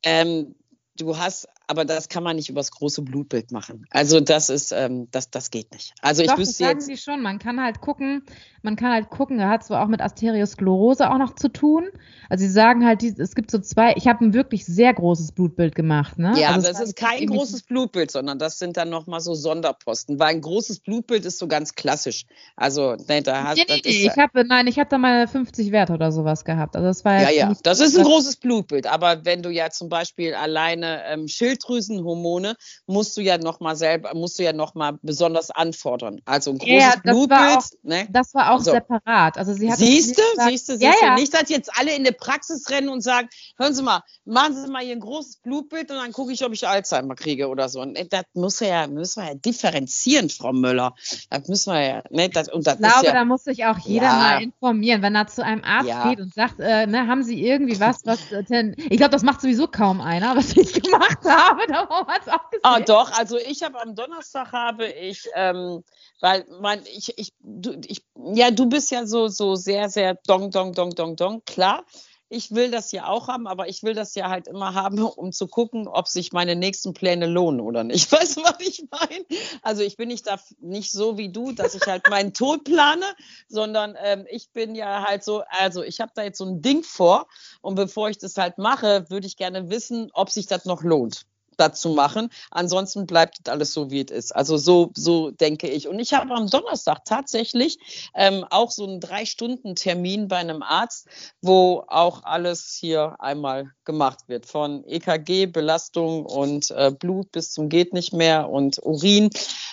ähm, 0.02 0.54
du 0.96 1.16
hast 1.16 1.48
aber 1.66 1.84
das 1.84 2.08
kann 2.08 2.22
man 2.22 2.36
nicht 2.36 2.50
übers 2.50 2.70
große 2.70 3.02
Blutbild 3.02 3.50
machen. 3.50 3.86
Also 3.90 4.20
das 4.20 4.50
ist, 4.50 4.72
ähm, 4.72 5.08
das, 5.10 5.30
das 5.30 5.50
geht 5.50 5.72
nicht. 5.72 5.94
Also 6.02 6.22
Doch, 6.22 6.34
ich 6.34 6.38
wüsste 6.38 6.52
das 6.52 6.68
sagen 6.68 6.78
jetzt. 6.80 6.86
sie 6.86 6.96
schon. 6.96 7.22
Man 7.22 7.38
kann 7.38 7.62
halt 7.62 7.80
gucken, 7.80 8.22
man 8.62 8.76
kann 8.76 8.92
halt 8.92 9.10
gucken, 9.10 9.38
er 9.38 9.48
hat 9.48 9.64
zwar 9.64 9.82
auch 9.82 9.88
mit 9.88 10.00
Arteriosklerose 10.00 11.10
auch 11.10 11.18
noch 11.18 11.34
zu 11.34 11.48
tun. 11.48 11.88
Also 12.28 12.44
sie 12.44 12.50
sagen 12.50 12.84
halt, 12.84 13.02
es 13.02 13.34
gibt 13.34 13.50
so 13.50 13.58
zwei, 13.58 13.94
ich 13.96 14.06
habe 14.08 14.24
ein 14.24 14.34
wirklich 14.34 14.64
sehr 14.66 14.92
großes 14.92 15.32
Blutbild 15.32 15.74
gemacht, 15.74 16.18
ne? 16.18 16.34
Ja, 16.36 16.50
also 16.50 16.68
aber 16.68 16.78
es 16.78 16.88
ist 16.88 16.96
kein 16.96 17.26
großes 17.26 17.62
Blutbild, 17.62 18.10
sondern 18.10 18.38
das 18.38 18.58
sind 18.58 18.76
dann 18.76 18.90
nochmal 18.90 19.20
so 19.20 19.34
Sonderposten, 19.34 20.18
weil 20.18 20.34
ein 20.34 20.40
großes 20.40 20.80
Blutbild 20.80 21.24
ist 21.24 21.38
so 21.38 21.48
ganz 21.48 21.74
klassisch. 21.74 22.24
Also, 22.56 22.96
ne, 23.08 23.22
da 23.22 23.44
hat 23.44 23.56
Nee, 23.56 23.64
nee, 23.68 23.82
nee, 23.84 24.06
ich 24.06 24.16
habe, 24.16 24.44
nein, 24.44 24.66
ich 24.66 24.78
habe 24.78 24.88
da 24.90 24.98
mal 24.98 25.26
50 25.26 25.72
Werte 25.72 25.92
oder 25.92 26.12
sowas 26.12 26.44
gehabt. 26.44 26.76
Also 26.76 26.88
das 26.88 27.04
war 27.04 27.20
Ja, 27.20 27.30
ja, 27.30 27.52
das 27.62 27.80
ist 27.80 27.96
ein 27.96 28.04
großes 28.04 28.36
Blutbild. 28.36 28.86
Aber 28.86 29.24
wenn 29.24 29.42
du 29.42 29.50
ja 29.50 29.70
zum 29.70 29.88
Beispiel 29.88 30.34
alleine 30.34 31.04
ähm, 31.06 31.28
Schilddrüsenhormone 31.54 32.56
musst 32.86 33.16
du 33.16 33.20
ja 33.20 33.38
noch 33.38 33.60
mal 33.60 33.76
selber, 33.76 34.14
musst 34.14 34.38
du 34.38 34.42
ja 34.42 34.52
noch 34.52 34.74
mal 34.74 34.98
besonders 35.02 35.50
anfordern. 35.50 36.20
Also 36.24 36.50
ein 36.52 36.58
großes 36.58 36.72
Ja, 36.74 36.78
ja, 36.80 36.92
das 37.02 37.04
war 37.04 37.12
Blutbild. 37.14 37.58
auch- 37.58 37.70
ne? 37.82 38.06
Das 38.10 38.34
war 38.34 38.52
auch 38.52 38.60
So. 38.60 38.72
separat. 38.72 39.38
Also 39.38 39.52
sie 39.54 39.70
hat 39.70 39.78
Siehst 39.78 40.18
du, 40.18 40.22
gesagt- 40.32 40.50
siehst 40.50 40.68
du, 40.68 40.72
Ja, 40.74 40.78
siehst 40.90 41.02
du. 41.02 41.06
ja. 41.06 41.14
Nicht, 41.14 41.34
dass 41.34 41.48
jetzt 41.48 41.70
alle 41.78 41.94
in 41.94 42.04
die 42.04 42.12
Praxis 42.12 42.68
rennen 42.70 42.88
und 42.88 43.00
sagen, 43.02 43.28
hören 43.58 43.74
Sie 43.74 43.82
mal, 43.82 44.02
machen 44.24 44.54
Sie 44.60 44.68
mal 44.70 44.82
hier 44.82 44.94
ein 44.96 45.00
großes 45.00 45.36
Blutbild 45.38 45.90
und 45.90 45.96
dann 45.98 46.12
gucke 46.12 46.32
ich, 46.32 46.44
ob 46.44 46.52
ich 46.52 46.66
Alzheimer 46.66 47.14
kriege 47.14 47.48
oder 47.48 47.68
so. 47.68 47.80
Und 47.80 47.96
äh, 47.96 48.06
das 48.06 48.24
muss 48.34 48.60
ja, 48.60 48.86
müssen 48.86 49.22
wir 49.22 49.28
ja 49.30 49.34
differenzieren, 49.34 50.30
Frau 50.30 50.52
Müller. 50.52 50.94
Das 51.30 51.48
müssen 51.48 51.72
wir 51.72 51.80
ja, 51.82 52.02
ne, 52.10 52.28
das, 52.28 52.48
und 52.48 52.66
das 52.66 52.74
Ich 52.74 52.80
glaube, 52.80 53.06
ja, 53.06 53.12
da 53.12 53.24
muss 53.24 53.44
sich 53.44 53.64
auch 53.64 53.78
jeder 53.78 54.06
Ja. 54.06 54.14
mal 54.16 54.42
informieren, 54.42 55.02
wenn 55.02 55.14
er 55.14 55.26
zu 55.26 55.44
einem 55.44 55.62
Arzt 55.64 55.88
Ja. 55.88 56.08
geht 56.08 56.20
und 56.20 56.32
sagt, 56.34 56.60
äh, 56.60 56.86
ne, 56.86 57.06
haben 57.06 57.22
Sie 57.22 57.44
irgendwie 57.44 57.78
was, 57.80 58.04
was 58.04 58.30
äh, 58.32 58.42
denn, 58.44 58.74
ich 58.78 58.96
glaube, 58.96 59.10
das 59.10 59.22
macht 59.22 59.40
sowieso 59.40 59.66
kaum 59.66 60.00
einer, 60.00 60.36
was 60.36 60.56
ich 60.56 60.72
gemacht 60.82 61.18
habe, 61.24 61.43
da 61.68 61.88
haben 61.88 62.06
wir 62.06 62.20
es 62.20 62.28
auch 62.28 62.50
gesehen. 62.50 62.60
Ah, 62.62 62.80
doch, 62.80 63.12
also 63.12 63.36
ich 63.36 63.62
habe 63.62 63.80
am 63.80 63.94
Donnerstag 63.94 64.52
habe 64.52 64.86
ich, 64.86 65.28
ähm, 65.34 65.84
weil 66.20 66.46
mein, 66.60 66.82
ich, 66.86 67.16
ich, 67.18 67.32
du, 67.40 67.80
ich, 67.86 68.04
ja, 68.34 68.50
du 68.50 68.66
bist 68.66 68.90
ja 68.90 69.06
so, 69.06 69.28
so 69.28 69.54
sehr, 69.54 69.88
sehr 69.88 70.14
dong, 70.26 70.50
dong, 70.50 70.72
dong, 70.72 70.94
dong, 70.94 71.16
dong, 71.16 71.44
klar. 71.44 71.84
Ich 72.30 72.50
will 72.52 72.70
das 72.70 72.90
ja 72.90 73.06
auch 73.06 73.28
haben, 73.28 73.46
aber 73.46 73.68
ich 73.68 73.82
will 73.82 73.94
das 73.94 74.14
ja 74.14 74.28
halt 74.28 74.48
immer 74.48 74.74
haben, 74.74 75.02
um 75.02 75.32
zu 75.32 75.46
gucken, 75.46 75.86
ob 75.86 76.08
sich 76.08 76.32
meine 76.32 76.56
nächsten 76.56 76.94
Pläne 76.94 77.26
lohnen 77.26 77.60
oder 77.60 77.84
nicht. 77.84 78.10
Weißt 78.12 78.38
du, 78.38 78.42
was 78.42 78.58
ich 78.60 78.84
meine? 78.90 79.24
Also 79.62 79.82
ich 79.82 79.96
bin 79.96 80.08
nicht 80.08 80.26
da 80.26 80.40
nicht 80.60 80.90
so 80.90 81.18
wie 81.18 81.28
du, 81.28 81.52
dass 81.52 81.74
ich 81.74 81.86
halt 81.86 82.08
meinen 82.08 82.32
Tod 82.32 82.64
plane, 82.64 83.04
sondern 83.48 83.96
ähm, 84.02 84.26
ich 84.30 84.50
bin 84.50 84.74
ja 84.74 85.04
halt 85.06 85.22
so, 85.22 85.42
also 85.48 85.82
ich 85.82 86.00
habe 86.00 86.12
da 86.14 86.22
jetzt 86.22 86.38
so 86.38 86.44
ein 86.44 86.62
Ding 86.62 86.82
vor 86.82 87.28
und 87.60 87.74
bevor 87.74 88.08
ich 88.08 88.18
das 88.18 88.36
halt 88.36 88.58
mache, 88.58 89.08
würde 89.10 89.26
ich 89.26 89.36
gerne 89.36 89.70
wissen, 89.70 90.10
ob 90.12 90.30
sich 90.30 90.46
das 90.46 90.64
noch 90.64 90.82
lohnt 90.82 91.26
dazu 91.56 91.90
machen. 91.90 92.30
Ansonsten 92.50 93.06
bleibt 93.06 93.48
alles 93.48 93.72
so, 93.72 93.90
wie 93.90 94.00
es 94.00 94.10
ist. 94.10 94.34
Also 94.34 94.56
so, 94.56 94.90
so 94.94 95.30
denke 95.30 95.68
ich. 95.68 95.88
Und 95.88 95.98
ich 95.98 96.14
habe 96.14 96.34
am 96.34 96.48
Donnerstag 96.48 97.04
tatsächlich 97.04 97.78
ähm, 98.14 98.44
auch 98.50 98.70
so 98.70 98.84
einen 98.84 99.00
Drei-Stunden-Termin 99.00 100.28
bei 100.28 100.36
einem 100.36 100.62
Arzt, 100.62 101.08
wo 101.40 101.84
auch 101.88 102.24
alles 102.24 102.76
hier 102.78 103.16
einmal 103.18 103.70
gemacht 103.84 104.20
wird. 104.28 104.46
Von 104.46 104.84
EKG, 104.86 105.46
Belastung 105.46 106.26
und 106.26 106.70
äh, 106.70 106.90
Blut 106.90 107.32
bis 107.32 107.52
zum 107.52 107.68
geht 107.68 107.92
nicht 107.92 108.12
mehr 108.12 108.48
und 108.48 108.78
Urin. 108.82 109.30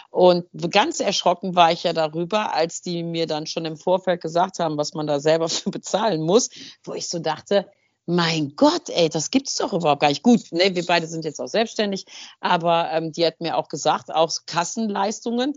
Und 0.09 0.47
ganz 0.71 0.99
erschrocken 0.99 1.55
war 1.55 1.71
ich 1.71 1.83
ja 1.83 1.93
darüber, 1.93 2.53
als 2.53 2.81
die 2.81 3.03
mir 3.03 3.27
dann 3.27 3.47
schon 3.47 3.65
im 3.65 3.77
Vorfeld 3.77 4.21
gesagt 4.21 4.59
haben, 4.59 4.77
was 4.77 4.93
man 4.93 5.07
da 5.07 5.19
selber 5.19 5.49
für 5.49 5.69
bezahlen 5.69 6.21
muss, 6.21 6.49
wo 6.83 6.93
ich 6.93 7.07
so 7.07 7.19
dachte, 7.19 7.69
mein 8.15 8.55
Gott, 8.55 8.89
ey, 8.89 9.09
das 9.09 9.31
gibt's 9.31 9.55
doch 9.55 9.71
überhaupt 9.73 10.01
gar 10.01 10.09
nicht. 10.09 10.21
Gut, 10.23 10.51
ne, 10.51 10.75
wir 10.75 10.85
beide 10.85 11.07
sind 11.07 11.23
jetzt 11.23 11.39
auch 11.39 11.47
selbstständig, 11.47 12.05
aber 12.39 12.91
ähm, 12.91 13.11
die 13.11 13.25
hat 13.25 13.39
mir 13.39 13.57
auch 13.57 13.69
gesagt, 13.69 14.13
auch 14.13 14.31
Kassenleistungen 14.45 15.53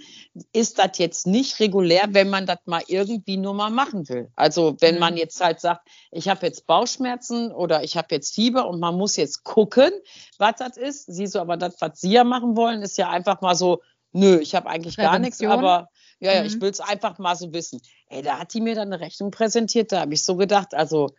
ist 0.52 0.78
das 0.78 0.98
jetzt 0.98 1.26
nicht 1.26 1.58
regulär, 1.60 2.04
wenn 2.10 2.30
man 2.30 2.46
das 2.46 2.58
mal 2.66 2.82
irgendwie 2.86 3.36
nur 3.36 3.54
mal 3.54 3.70
machen 3.70 4.08
will. 4.08 4.30
Also 4.36 4.76
wenn 4.80 4.94
Mhm. 4.94 5.00
man 5.00 5.16
jetzt 5.16 5.40
halt 5.42 5.60
sagt, 5.60 5.88
ich 6.10 6.28
habe 6.28 6.46
jetzt 6.46 6.66
Bauchschmerzen 6.66 7.52
oder 7.52 7.82
ich 7.82 7.96
habe 7.96 8.08
jetzt 8.10 8.34
Fieber 8.34 8.68
und 8.68 8.78
man 8.80 8.96
muss 8.96 9.16
jetzt 9.16 9.44
gucken, 9.44 9.90
was 10.38 10.54
das 10.58 10.76
ist. 10.76 11.06
Sie 11.06 11.26
so, 11.26 11.40
aber 11.40 11.56
das, 11.56 11.74
was 11.80 12.00
Sie 12.00 12.12
ja 12.12 12.24
machen 12.24 12.56
wollen, 12.56 12.82
ist 12.82 12.98
ja 12.98 13.10
einfach 13.10 13.40
mal 13.40 13.56
so, 13.56 13.82
nö, 14.12 14.38
ich 14.38 14.54
habe 14.54 14.68
eigentlich 14.68 14.96
gar 14.96 15.18
nichts, 15.18 15.42
aber 15.42 15.88
ja, 16.20 16.32
ja, 16.32 16.44
ich 16.44 16.56
Mhm. 16.56 16.60
will 16.62 16.70
es 16.70 16.80
einfach 16.80 17.18
mal 17.18 17.34
so 17.34 17.52
wissen. 17.52 17.80
Ey, 18.08 18.22
da 18.22 18.38
hat 18.38 18.54
die 18.54 18.60
mir 18.60 18.74
dann 18.76 18.92
eine 18.92 19.00
Rechnung 19.00 19.30
präsentiert, 19.32 19.90
da 19.90 20.00
habe 20.00 20.14
ich 20.14 20.24
so 20.24 20.36
gedacht, 20.36 20.72
also 20.74 21.10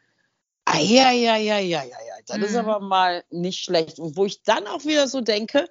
ja, 0.73 1.11
ja, 1.11 1.35
ja, 1.37 1.57
ja, 1.59 1.59
ja, 1.59 1.83
ja. 1.83 2.15
Das 2.27 2.37
ist 2.39 2.53
Mhm. 2.53 2.57
aber 2.57 2.79
mal 2.79 3.23
nicht 3.29 3.63
schlecht. 3.63 3.99
Und 3.99 4.17
wo 4.17 4.25
ich 4.25 4.41
dann 4.43 4.67
auch 4.67 4.83
wieder 4.85 5.07
so 5.07 5.21
denke, 5.21 5.67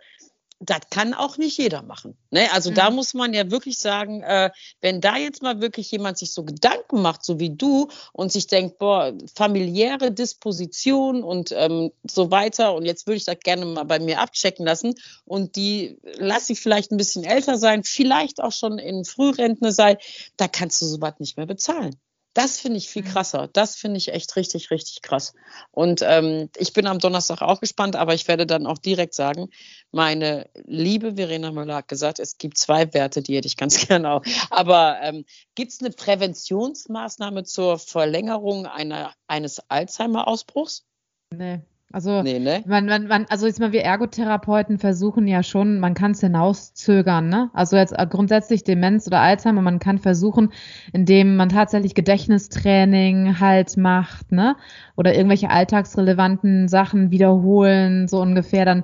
das 0.60 0.80
kann 0.88 1.12
auch 1.12 1.36
nicht 1.36 1.58
jeder 1.58 1.82
machen. 1.82 2.16
Ne? 2.30 2.50
Also 2.52 2.70
da 2.70 2.88
Mhm. 2.88 2.96
muss 2.96 3.12
man 3.12 3.34
ja 3.34 3.50
wirklich 3.50 3.76
sagen, 3.76 4.22
äh, 4.22 4.50
wenn 4.80 5.00
da 5.00 5.16
jetzt 5.16 5.42
mal 5.42 5.60
wirklich 5.60 5.90
jemand 5.90 6.16
sich 6.16 6.32
so 6.32 6.44
Gedanken 6.44 7.02
macht, 7.02 7.24
so 7.24 7.38
wie 7.40 7.50
du, 7.50 7.88
und 8.12 8.32
sich 8.32 8.46
denkt, 8.46 8.78
boah, 8.78 9.12
familiäre 9.34 10.12
Disposition 10.12 11.22
und 11.24 11.52
ähm, 11.52 11.90
so 12.08 12.30
weiter, 12.30 12.74
und 12.74 12.86
jetzt 12.86 13.06
würde 13.06 13.16
ich 13.16 13.24
das 13.24 13.40
gerne 13.40 13.66
mal 13.66 13.84
bei 13.84 13.98
mir 13.98 14.20
abchecken 14.20 14.64
lassen, 14.64 14.94
und 15.26 15.56
die 15.56 15.98
lass 16.18 16.46
sie 16.46 16.56
vielleicht 16.56 16.92
ein 16.92 16.98
bisschen 16.98 17.24
älter 17.24 17.58
sein, 17.58 17.82
vielleicht 17.84 18.40
auch 18.40 18.52
schon 18.52 18.78
in 18.78 19.04
Frührentner 19.04 19.72
sein, 19.72 19.96
da 20.36 20.48
kannst 20.48 20.80
du 20.80 20.86
sowas 20.86 21.14
nicht 21.18 21.36
mehr 21.36 21.46
bezahlen. 21.46 21.96
Das 22.34 22.58
finde 22.58 22.78
ich 22.78 22.88
viel 22.88 23.02
Mhm. 23.02 23.08
krasser. 23.08 23.48
Das 23.52 23.76
finde 23.76 23.98
ich 23.98 24.12
echt 24.12 24.34
richtig, 24.36 24.70
richtig 24.70 25.02
krass. 25.02 25.34
Und 25.70 26.02
ähm, 26.02 26.50
ich 26.56 26.72
bin 26.72 26.86
am 26.86 26.98
Donnerstag 26.98 27.42
auch 27.42 27.60
gespannt, 27.60 27.96
aber 27.96 28.12
ich 28.14 28.26
werde 28.26 28.46
dann 28.46 28.66
auch 28.66 28.78
direkt 28.78 29.14
sagen, 29.14 29.50
meine 29.92 30.50
liebe 30.66 31.14
Verena 31.14 31.52
Müller 31.52 31.76
hat 31.76 31.88
gesagt, 31.88 32.18
es 32.18 32.36
gibt 32.36 32.58
zwei 32.58 32.92
Werte, 32.92 33.22
die 33.22 33.36
hätte 33.36 33.46
ich 33.46 33.56
ganz 33.56 33.76
gerne 33.88 34.10
auch. 34.10 34.22
Aber 34.50 34.98
ähm, 35.02 35.24
gibt 35.54 35.72
es 35.72 35.80
eine 35.80 35.90
Präventionsmaßnahme 35.90 37.44
zur 37.44 37.78
Verlängerung 37.78 38.66
einer, 38.66 39.14
eines 39.28 39.60
Alzheimer-Ausbruchs? 39.70 40.84
Nee. 41.32 41.60
Also 41.94 42.22
Nee, 42.24 42.40
ne? 42.40 42.64
man, 42.66 42.86
man, 42.86 43.06
man, 43.06 43.26
also 43.28 43.46
jetzt 43.46 43.60
mal 43.60 43.70
wir 43.70 43.82
Ergotherapeuten 43.82 44.78
versuchen 44.78 45.28
ja 45.28 45.44
schon, 45.44 45.78
man 45.78 45.94
kann 45.94 46.10
es 46.10 46.20
hinauszögern, 46.20 47.28
ne? 47.28 47.50
Also 47.52 47.76
jetzt 47.76 47.96
äh, 47.96 48.04
grundsätzlich 48.10 48.64
Demenz 48.64 49.06
oder 49.06 49.20
Alzheimer, 49.20 49.62
man 49.62 49.78
kann 49.78 49.98
versuchen, 50.00 50.52
indem 50.92 51.36
man 51.36 51.50
tatsächlich 51.50 51.94
Gedächtnistraining 51.94 53.38
halt 53.38 53.76
macht, 53.76 54.32
ne? 54.32 54.56
Oder 54.96 55.14
irgendwelche 55.14 55.50
alltagsrelevanten 55.50 56.66
Sachen 56.66 57.12
wiederholen, 57.12 58.08
so 58.08 58.20
ungefähr, 58.20 58.64
dann 58.64 58.82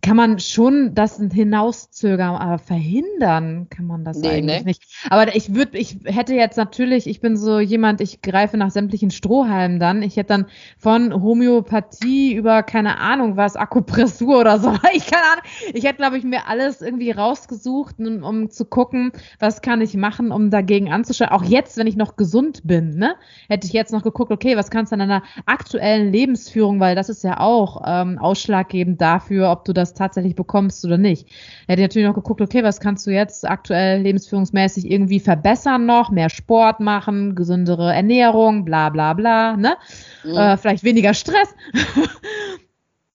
kann 0.00 0.16
man 0.16 0.38
schon 0.38 0.94
das 0.94 1.18
hinauszögern, 1.18 2.34
aber 2.36 2.58
verhindern 2.58 3.66
kann 3.68 3.86
man 3.86 4.04
das 4.04 4.18
Nee, 4.18 4.28
eigentlich 4.28 4.60
ne? 4.60 4.64
nicht. 4.64 4.82
Aber 5.10 5.34
ich 5.36 5.54
würde, 5.54 5.76
ich 5.76 5.98
hätte 6.04 6.34
jetzt 6.34 6.56
natürlich, 6.56 7.06
ich 7.06 7.20
bin 7.20 7.36
so 7.36 7.60
jemand, 7.60 8.00
ich 8.00 8.22
greife 8.22 8.56
nach 8.56 8.70
sämtlichen 8.70 9.10
Strohhalmen 9.10 9.78
dann. 9.78 10.02
Ich 10.02 10.16
hätte 10.16 10.28
dann 10.28 10.46
von 10.78 11.12
Homöopathie 11.22 12.34
über 12.42 12.64
keine 12.64 12.98
Ahnung 12.98 13.36
was, 13.36 13.54
Akupressur 13.54 14.40
oder 14.40 14.58
so. 14.58 14.72
Ich 14.94 15.06
keine 15.06 15.24
Ahnung. 15.32 15.44
Ich 15.72 15.84
hätte, 15.84 15.96
glaube 15.96 16.18
ich, 16.18 16.24
mir 16.24 16.48
alles 16.48 16.82
irgendwie 16.82 17.12
rausgesucht, 17.12 17.98
um, 17.98 18.22
um 18.24 18.50
zu 18.50 18.64
gucken, 18.64 19.12
was 19.38 19.62
kann 19.62 19.80
ich 19.80 19.94
machen, 19.94 20.32
um 20.32 20.50
dagegen 20.50 20.92
anzuschauen. 20.92 21.30
Auch 21.30 21.44
jetzt, 21.44 21.78
wenn 21.78 21.86
ich 21.86 21.96
noch 21.96 22.16
gesund 22.16 22.62
bin, 22.64 22.96
ne, 22.96 23.14
hätte 23.48 23.66
ich 23.66 23.72
jetzt 23.72 23.92
noch 23.92 24.02
geguckt, 24.02 24.32
okay, 24.32 24.56
was 24.56 24.70
kannst 24.70 24.90
du 24.90 24.94
an 24.94 24.98
deiner 24.98 25.22
aktuellen 25.46 26.12
Lebensführung, 26.12 26.80
weil 26.80 26.96
das 26.96 27.08
ist 27.08 27.22
ja 27.22 27.38
auch 27.38 27.82
ähm, 27.86 28.18
ausschlaggebend 28.18 29.00
dafür, 29.00 29.50
ob 29.50 29.64
du 29.64 29.72
das 29.72 29.94
tatsächlich 29.94 30.34
bekommst 30.34 30.84
oder 30.84 30.98
nicht. 30.98 31.28
Hätte 31.68 31.80
ich 31.80 31.88
natürlich 31.88 32.08
noch 32.08 32.14
geguckt, 32.14 32.40
okay, 32.40 32.64
was 32.64 32.80
kannst 32.80 33.06
du 33.06 33.12
jetzt 33.12 33.48
aktuell 33.48 34.02
lebensführungsmäßig 34.02 34.90
irgendwie 34.90 35.20
verbessern 35.20 35.86
noch, 35.86 36.10
mehr 36.10 36.28
Sport 36.28 36.80
machen, 36.80 37.36
gesündere 37.36 37.94
Ernährung, 37.94 38.64
bla 38.64 38.90
bla 38.90 39.12
bla, 39.14 39.56
ne? 39.56 39.76
Mhm. 40.24 40.36
Äh, 40.36 40.56
vielleicht 40.56 40.82
weniger 40.82 41.14
Stress. 41.14 41.54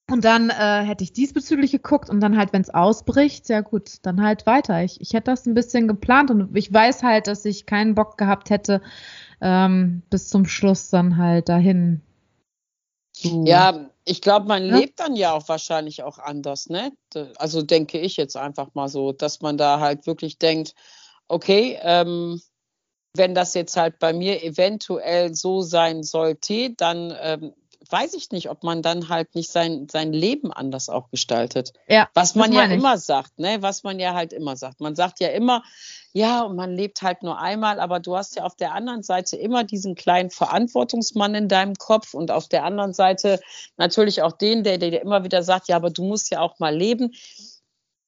Und 0.09 0.23
dann 0.23 0.49
äh, 0.49 0.83
hätte 0.83 1.03
ich 1.03 1.11
diesbezüglich 1.11 1.71
geguckt 1.73 2.09
und 2.09 2.21
dann 2.21 2.37
halt, 2.37 2.53
wenn 2.53 2.61
es 2.61 2.69
ausbricht, 2.69 3.49
ja 3.49 3.59
gut, 3.59 3.97
dann 4.03 4.21
halt 4.23 4.45
weiter. 4.45 4.81
Ich, 4.83 5.01
ich 5.01 5.13
hätte 5.13 5.31
das 5.31 5.45
ein 5.45 5.53
bisschen 5.53 5.87
geplant 5.87 6.31
und 6.31 6.55
ich 6.55 6.73
weiß 6.73 7.03
halt, 7.03 7.27
dass 7.27 7.43
ich 7.43 7.65
keinen 7.65 7.93
Bock 7.93 8.17
gehabt 8.17 8.49
hätte, 8.49 8.81
ähm, 9.41 10.03
bis 10.09 10.29
zum 10.29 10.45
Schluss 10.45 10.89
dann 10.89 11.17
halt 11.17 11.49
dahin 11.49 12.01
zu. 13.11 13.43
Ja, 13.45 13.89
ich 14.05 14.21
glaube, 14.21 14.47
man 14.47 14.63
Ja. 14.65 14.79
lebt 14.79 14.99
dann 14.99 15.15
ja 15.17 15.33
auch 15.33 15.49
wahrscheinlich 15.49 16.03
auch 16.03 16.19
anders, 16.19 16.69
ne? 16.69 16.93
Also 17.37 17.61
denke 17.61 17.99
ich 17.99 18.15
jetzt 18.15 18.37
einfach 18.37 18.73
mal 18.75 18.87
so, 18.87 19.11
dass 19.11 19.41
man 19.41 19.57
da 19.57 19.81
halt 19.81 20.07
wirklich 20.07 20.37
denkt, 20.37 20.73
okay, 21.27 21.77
ähm, 21.81 22.41
wenn 23.13 23.35
das 23.35 23.53
jetzt 23.55 23.75
halt 23.75 23.99
bei 23.99 24.13
mir 24.13 24.43
eventuell 24.43 25.33
so 25.35 25.61
sein 25.61 26.03
sollte, 26.03 26.73
dann 26.77 27.13
ähm, 27.19 27.53
weiß 27.91 28.13
ich 28.13 28.31
nicht, 28.31 28.49
ob 28.49 28.63
man 28.63 28.81
dann 28.81 29.09
halt 29.09 29.35
nicht 29.35 29.51
sein, 29.51 29.87
sein 29.89 30.13
Leben 30.13 30.53
anders 30.53 30.89
auch 30.89 31.09
gestaltet. 31.09 31.73
Ja, 31.87 32.09
Was 32.13 32.35
man 32.35 32.53
ja 32.53 32.65
ich. 32.65 32.71
immer 32.71 32.97
sagt, 32.97 33.37
ne? 33.39 33.61
Was 33.61 33.83
man 33.83 33.99
ja 33.99 34.13
halt 34.13 34.33
immer 34.33 34.55
sagt. 34.55 34.79
Man 34.79 34.95
sagt 34.95 35.19
ja 35.19 35.29
immer, 35.29 35.63
ja, 36.13 36.41
und 36.43 36.55
man 36.55 36.71
lebt 36.73 37.01
halt 37.01 37.23
nur 37.23 37.39
einmal, 37.39 37.79
aber 37.79 37.99
du 37.99 38.15
hast 38.15 38.35
ja 38.37 38.43
auf 38.43 38.55
der 38.55 38.73
anderen 38.73 39.03
Seite 39.03 39.35
immer 39.35 39.63
diesen 39.63 39.95
kleinen 39.95 40.29
Verantwortungsmann 40.29 41.35
in 41.35 41.47
deinem 41.47 41.75
Kopf 41.75 42.13
und 42.13 42.31
auf 42.31 42.47
der 42.47 42.63
anderen 42.63 42.93
Seite 42.93 43.39
natürlich 43.75 44.21
auch 44.21 44.31
den, 44.31 44.63
der 44.63 44.77
der 44.77 44.91
dir 44.91 45.01
immer 45.01 45.23
wieder 45.23 45.43
sagt, 45.43 45.67
ja, 45.67 45.75
aber 45.75 45.89
du 45.89 46.03
musst 46.03 46.31
ja 46.31 46.39
auch 46.39 46.59
mal 46.59 46.75
leben. 46.75 47.13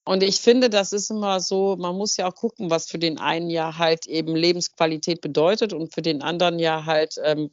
Und 0.06 0.24
ich 0.24 0.40
finde, 0.40 0.72
das 0.72 0.92
ist 0.92 1.12
immer 1.12 1.40
so, 1.40 1.76
man 1.78 1.96
muss 1.96 2.18
ja 2.18 2.28
auch 2.28 2.36
gucken, 2.36 2.72
was 2.72 2.90
für 2.90 2.98
den 2.98 3.20
einen 3.20 3.50
ja 3.50 3.78
halt 3.78 4.08
eben 4.08 4.36
Lebensqualität 4.36 5.22
bedeutet 5.22 5.72
und 5.72 5.94
für 5.94 6.02
den 6.02 6.24
anderen 6.24 6.58
ja 6.58 6.86
halt 6.86 7.16
ähm, 7.24 7.52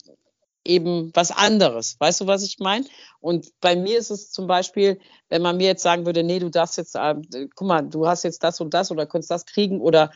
eben 0.66 1.10
was 1.14 1.30
anderes. 1.30 1.96
Weißt 1.98 2.20
du, 2.20 2.26
was 2.26 2.42
ich 2.42 2.58
meine? 2.58 2.86
Und 3.20 3.52
bei 3.60 3.76
mir 3.76 3.98
ist 3.98 4.10
es 4.10 4.30
zum 4.30 4.46
Beispiel, 4.46 5.00
wenn 5.28 5.42
man 5.42 5.56
mir 5.56 5.66
jetzt 5.68 5.82
sagen 5.82 6.06
würde, 6.06 6.22
nee, 6.22 6.38
du 6.38 6.50
darfst 6.50 6.76
jetzt, 6.76 6.94
äh, 6.94 7.14
guck 7.54 7.68
mal, 7.68 7.82
du 7.82 8.06
hast 8.06 8.22
jetzt 8.24 8.42
das 8.42 8.60
und 8.60 8.74
das 8.74 8.90
oder 8.90 9.06
kannst 9.06 9.30
das 9.30 9.46
kriegen 9.46 9.80
oder 9.80 10.10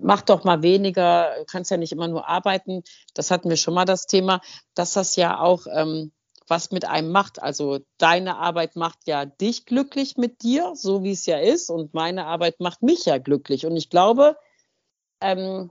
mach 0.00 0.22
doch 0.22 0.44
mal 0.44 0.62
weniger, 0.62 1.44
kannst 1.50 1.70
ja 1.70 1.76
nicht 1.76 1.92
immer 1.92 2.08
nur 2.08 2.28
arbeiten. 2.28 2.82
Das 3.14 3.30
hatten 3.30 3.48
wir 3.48 3.56
schon 3.56 3.74
mal 3.74 3.84
das 3.84 4.06
Thema, 4.06 4.40
dass 4.74 4.92
das 4.92 5.16
ja 5.16 5.38
auch 5.40 5.66
ähm, 5.72 6.12
was 6.48 6.70
mit 6.70 6.84
einem 6.86 7.10
macht. 7.10 7.42
Also 7.42 7.80
deine 7.98 8.36
Arbeit 8.38 8.76
macht 8.76 9.06
ja 9.06 9.24
dich 9.26 9.66
glücklich 9.66 10.16
mit 10.16 10.42
dir, 10.42 10.72
so 10.74 11.02
wie 11.02 11.12
es 11.12 11.26
ja 11.26 11.38
ist, 11.38 11.70
und 11.70 11.94
meine 11.94 12.26
Arbeit 12.26 12.60
macht 12.60 12.82
mich 12.82 13.04
ja 13.04 13.18
glücklich. 13.18 13.66
Und 13.66 13.76
ich 13.76 13.90
glaube, 13.90 14.36
ähm, 15.20 15.70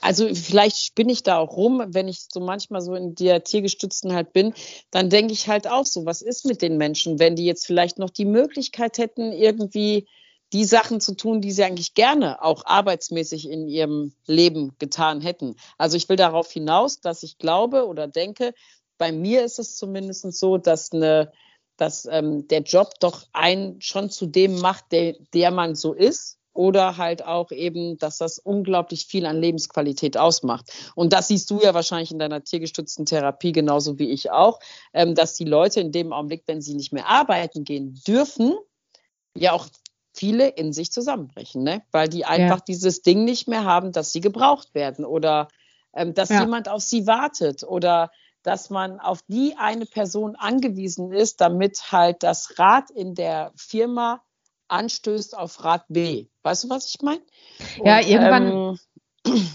also 0.00 0.34
vielleicht 0.34 0.78
spinne 0.78 1.12
ich 1.12 1.22
da 1.22 1.38
auch 1.38 1.56
rum, 1.56 1.82
wenn 1.88 2.08
ich 2.08 2.26
so 2.32 2.40
manchmal 2.40 2.80
so 2.80 2.94
in 2.94 3.14
der 3.14 3.44
Tiergestützten 3.44 4.12
halt 4.12 4.32
bin, 4.32 4.52
dann 4.90 5.10
denke 5.10 5.32
ich 5.32 5.48
halt 5.48 5.68
auch 5.68 5.86
so, 5.86 6.06
was 6.06 6.22
ist 6.22 6.44
mit 6.44 6.60
den 6.60 6.76
Menschen, 6.76 7.18
wenn 7.18 7.36
die 7.36 7.44
jetzt 7.44 7.66
vielleicht 7.66 7.98
noch 7.98 8.10
die 8.10 8.24
Möglichkeit 8.24 8.98
hätten, 8.98 9.32
irgendwie 9.32 10.08
die 10.52 10.64
Sachen 10.64 11.00
zu 11.00 11.14
tun, 11.14 11.40
die 11.40 11.52
sie 11.52 11.62
eigentlich 11.62 11.94
gerne 11.94 12.42
auch 12.42 12.64
arbeitsmäßig 12.66 13.48
in 13.48 13.68
ihrem 13.68 14.12
Leben 14.26 14.74
getan 14.80 15.20
hätten. 15.20 15.54
Also 15.78 15.96
ich 15.96 16.08
will 16.08 16.16
darauf 16.16 16.50
hinaus, 16.50 17.00
dass 17.00 17.22
ich 17.22 17.38
glaube 17.38 17.86
oder 17.86 18.08
denke, 18.08 18.52
bei 18.98 19.12
mir 19.12 19.44
ist 19.44 19.60
es 19.60 19.76
zumindest 19.76 20.32
so, 20.32 20.58
dass 20.58 20.92
eine 20.92 21.30
dass 21.80 22.04
ähm, 22.04 22.46
der 22.48 22.60
Job 22.60 22.92
doch 23.00 23.26
einen 23.32 23.80
schon 23.80 24.10
zu 24.10 24.26
dem 24.26 24.60
macht, 24.60 24.92
der, 24.92 25.14
der 25.32 25.50
man 25.50 25.74
so 25.74 25.94
ist. 25.94 26.38
Oder 26.52 26.96
halt 26.96 27.24
auch 27.24 27.52
eben, 27.52 27.96
dass 27.98 28.18
das 28.18 28.38
unglaublich 28.38 29.06
viel 29.06 29.24
an 29.26 29.40
Lebensqualität 29.40 30.16
ausmacht. 30.16 30.72
Und 30.96 31.12
das 31.12 31.28
siehst 31.28 31.50
du 31.50 31.60
ja 31.60 31.74
wahrscheinlich 31.74 32.10
in 32.10 32.18
deiner 32.18 32.42
tiergestützten 32.42 33.06
Therapie 33.06 33.52
genauso 33.52 33.98
wie 33.98 34.10
ich 34.10 34.30
auch, 34.30 34.58
ähm, 34.92 35.14
dass 35.14 35.34
die 35.34 35.44
Leute 35.44 35.80
in 35.80 35.92
dem 35.92 36.12
Augenblick, 36.12 36.42
wenn 36.46 36.60
sie 36.60 36.74
nicht 36.74 36.92
mehr 36.92 37.06
arbeiten 37.06 37.64
gehen 37.64 38.00
dürfen, 38.06 38.54
ja 39.36 39.52
auch 39.52 39.66
viele 40.14 40.48
in 40.48 40.72
sich 40.72 40.90
zusammenbrechen, 40.92 41.62
ne? 41.62 41.82
weil 41.92 42.08
die 42.08 42.24
einfach 42.24 42.58
Ja. 42.58 42.64
dieses 42.66 43.02
Ding 43.02 43.24
nicht 43.24 43.48
mehr 43.48 43.64
haben, 43.64 43.92
dass 43.92 44.12
sie 44.12 44.20
gebraucht 44.20 44.74
werden 44.74 45.04
oder 45.04 45.48
ähm, 45.94 46.14
dass 46.14 46.30
Ja. 46.30 46.40
jemand 46.40 46.68
auf 46.68 46.82
sie 46.82 47.06
wartet 47.06 47.62
oder 47.64 48.10
dass 48.42 48.70
man 48.70 48.98
auf 49.00 49.22
die 49.28 49.54
eine 49.58 49.86
Person 49.86 50.34
angewiesen 50.36 51.12
ist, 51.12 51.40
damit 51.40 51.92
halt 51.92 52.22
das 52.22 52.58
Rad 52.58 52.90
in 52.90 53.14
der 53.14 53.52
Firma 53.56 54.22
anstößt 54.70 55.36
auf 55.36 55.64
Rad 55.64 55.84
B. 55.88 56.26
Weißt 56.42 56.64
du, 56.64 56.70
was 56.70 56.86
ich 56.86 57.02
meine? 57.02 57.20
Ja, 57.84 58.00
irgendwann- 58.00 58.46
ähm, 58.52 58.78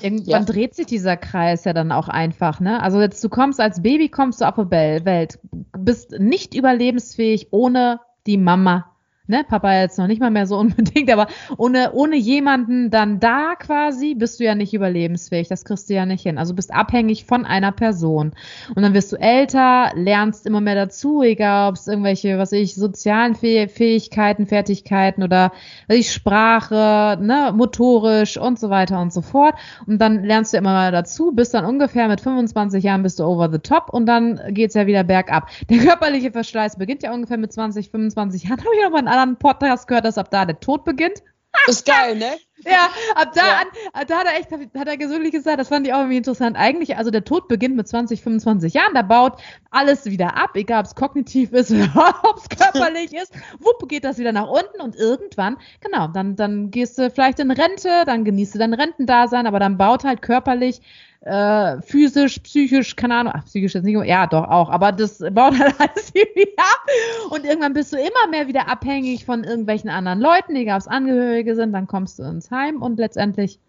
Irgendwann 0.04 0.30
Ja. 0.30 0.40
dreht 0.42 0.76
sich 0.76 0.86
dieser 0.86 1.18
Kreis 1.18 1.64
ja 1.66 1.74
dann 1.74 1.92
auch 1.92 2.08
einfach, 2.08 2.60
ne? 2.60 2.84
Also 2.84 3.02
jetzt 3.02 3.24
du 3.24 3.30
kommst 3.30 3.60
als 3.60 3.82
Baby, 3.82 4.10
kommst 4.10 4.40
du 4.42 4.46
auf 4.48 4.54
die 4.56 4.62
Wel- 4.62 5.06
Welt, 5.06 5.40
bist 5.76 6.12
nicht 6.12 6.54
überlebensfähig 6.54 7.48
ohne 7.50 8.00
die 8.28 8.38
Mama. 8.38 8.95
Ne, 9.28 9.44
Papa 9.44 9.74
jetzt 9.74 9.98
noch 9.98 10.08
nicht 10.08 10.22
mal 10.22 10.30
mehr 10.30 10.46
so 10.46 10.58
unbedingt, 10.60 11.12
aber 11.12 11.28
ohne, 11.58 11.94
ohne 11.94 12.16
jemanden 12.16 12.92
dann 12.92 13.20
da 13.20 13.56
quasi 13.56 14.14
bist 14.14 14.40
du 14.40 14.44
ja 14.44 14.56
nicht 14.56 14.74
überlebensfähig. 14.74 15.48
Das 15.48 15.66
kriegst 15.66 15.90
du 15.90 15.94
ja 15.94 16.06
nicht 16.06 16.24
hin. 16.24 16.38
Also 16.38 16.54
bist 16.54 16.74
abhängig 16.74 17.26
von 17.26 17.46
einer 17.46 17.72
Person. 17.72 18.34
Und 18.76 18.84
dann 18.84 18.94
wirst 18.94 19.12
du 19.12 19.18
älter, 19.18 19.92
lernst 19.96 20.46
immer 20.46 20.62
mehr 20.62 20.76
dazu, 20.76 21.24
egal 21.24 21.70
ob 21.70 21.76
es 21.76 21.88
irgendwelche, 21.88 22.38
was 22.38 22.52
ich, 22.52 22.76
sozialen 22.76 23.36
Fäh 23.36 23.68
Fähigkeiten, 23.68 24.46
Fertigkeiten 24.46 25.24
oder 25.24 25.52
was 25.88 25.98
ich, 25.98 26.12
Sprache, 26.12 27.18
ne, 27.22 27.52
motorisch 27.56 28.38
und 28.38 28.60
so 28.60 28.70
weiter 28.70 29.02
und 29.02 29.12
so 29.12 29.22
fort. 29.22 29.56
Und 29.88 30.00
dann 30.00 30.24
lernst 30.24 30.54
du 30.54 30.58
immer 30.58 30.74
mal 30.74 30.92
dazu, 30.92 31.32
bis 31.32 31.50
dann 31.50 31.66
ungefähr 31.66 32.08
mit 32.08 32.22
25 32.22 32.84
Jahren 32.84 33.04
bist 33.04 33.20
du 33.20 33.24
over 33.24 33.50
the 33.52 33.60
top 33.60 33.90
und 33.90 34.06
dann 34.06 34.40
geht's 34.50 34.76
ja 34.76 34.88
wieder 34.88 35.04
bergab. 35.04 35.50
Der 35.70 35.80
körperliche 35.80 36.32
Verschleiß 36.32 36.78
beginnt 36.78 37.04
ja 37.04 37.14
ungefähr 37.14 37.38
mit 37.38 37.52
20, 37.52 37.90
25 37.90 38.44
Jahren. 38.44 38.60
Habe 38.66 38.70
ich 38.76 38.84
noch 38.84 38.92
mal 38.92 39.00
einen 39.00 39.08
anderen 39.18 39.38
Podcast 39.40 39.88
gehört, 39.88 40.06
dass 40.06 40.18
ab 40.18 40.30
da 40.32 40.46
der 40.46 40.60
Tod 40.60 40.84
beginnt. 40.86 41.24
ist 41.68 41.86
geil, 41.86 42.16
ne? 42.16 42.32
Ja, 42.66 42.90
ab 43.16 43.32
da 43.36 43.42
Ja. 43.46 43.58
an, 43.60 43.68
ab 43.94 44.08
da 44.08 44.18
hat 44.20 44.26
er 44.28 44.40
echt, 44.40 44.50
hat 44.52 44.88
er 44.88 44.98
gesundlich 44.98 45.32
gesagt, 45.34 45.60
das 45.60 45.68
fand 45.68 45.86
ich 45.86 45.94
auch 45.94 46.00
irgendwie 46.00 46.18
interessant. 46.18 46.56
Eigentlich, 46.58 46.98
also 46.98 47.12
der 47.12 47.24
Tod 47.24 47.48
beginnt 47.48 47.76
mit 47.76 47.88
20, 47.88 48.22
25 48.24 48.74
Jahren, 48.74 48.94
da 48.96 49.02
baut 49.04 49.34
alles 49.72 50.06
wieder 50.06 50.36
ab, 50.36 50.52
egal 50.56 50.80
ob 50.80 50.86
es 50.86 50.96
kognitiv 50.96 51.52
ist 51.52 51.70
oder 51.72 52.16
ob 52.24 52.38
es 52.38 52.50
körperlich 52.50 53.14
ist. 53.14 53.34
Wupp, 53.60 53.88
geht 53.88 54.04
das 54.04 54.18
wieder 54.18 54.32
nach 54.32 54.48
unten 54.48 54.82
und 54.82 54.96
irgendwann, 54.96 55.58
genau, 55.82 56.08
dann, 56.08 56.36
dann 56.38 56.72
gehst 56.72 56.98
du 56.98 57.12
vielleicht 57.12 57.40
in 57.40 57.52
Rente, 57.52 58.04
dann 58.06 58.24
genießt 58.24 58.56
du 58.56 58.60
dein 58.60 58.74
Rentendasein, 58.74 59.46
aber 59.46 59.60
dann 59.60 59.78
baut 59.78 60.04
halt 60.06 60.22
körperlich, 60.22 60.82
äh, 61.26 61.82
physisch, 61.82 62.40
psychisch, 62.40 62.96
keine 62.96 63.16
Ahnung, 63.16 63.34
ach, 63.36 63.46
psychisch 63.46 63.74
jetzt 63.74 63.84
nicht, 63.84 63.98
ja, 64.06 64.28
doch 64.28 64.48
auch, 64.48 64.70
aber 64.70 64.92
das 64.92 65.18
baut 65.18 65.58
halt 65.58 65.74
alles 65.80 66.12
irgendwie 66.14 66.56
ab 66.56 66.86
und 67.32 67.46
irgendwann 67.46 67.74
bist 67.74 67.92
du 67.92 67.98
immer 67.98 68.28
mehr 68.30 68.48
wieder 68.48 68.68
abhängig 68.68 69.26
von 69.26 69.44
irgendwelchen 69.44 69.90
anderen 69.90 70.20
Leuten, 70.20 70.56
ob 70.56 70.78
es 70.78 70.88
Angehörige 70.88 71.56
sind, 71.56 71.74
dann 71.74 71.88
kommst 71.88 72.20
du 72.20 72.24
ins 72.24 72.52
Heim 72.52 72.82
und 72.82 73.00
letztendlich, 73.00 73.60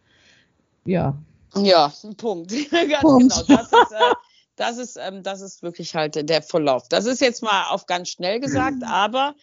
ja. 0.85 1.17
Ja, 1.55 1.91
Punkt. 2.19 2.51
Ganz 2.71 3.01
Punkt. 3.01 3.47
genau. 3.47 3.63
Das 3.63 3.73
ist, 3.73 3.93
äh, 3.93 4.15
das, 4.57 4.77
ist, 4.77 4.99
ähm, 5.01 5.23
das 5.23 5.41
ist 5.41 5.63
wirklich 5.63 5.95
halt 5.95 6.29
der 6.29 6.43
Verlauf. 6.43 6.89
Das 6.91 7.07
ist 7.07 7.23
jetzt 7.23 7.43
mal 7.43 7.69
auf 7.71 7.87
ganz 7.87 8.11
schnell 8.11 8.39
gesagt, 8.39 8.83
aber 8.85 9.35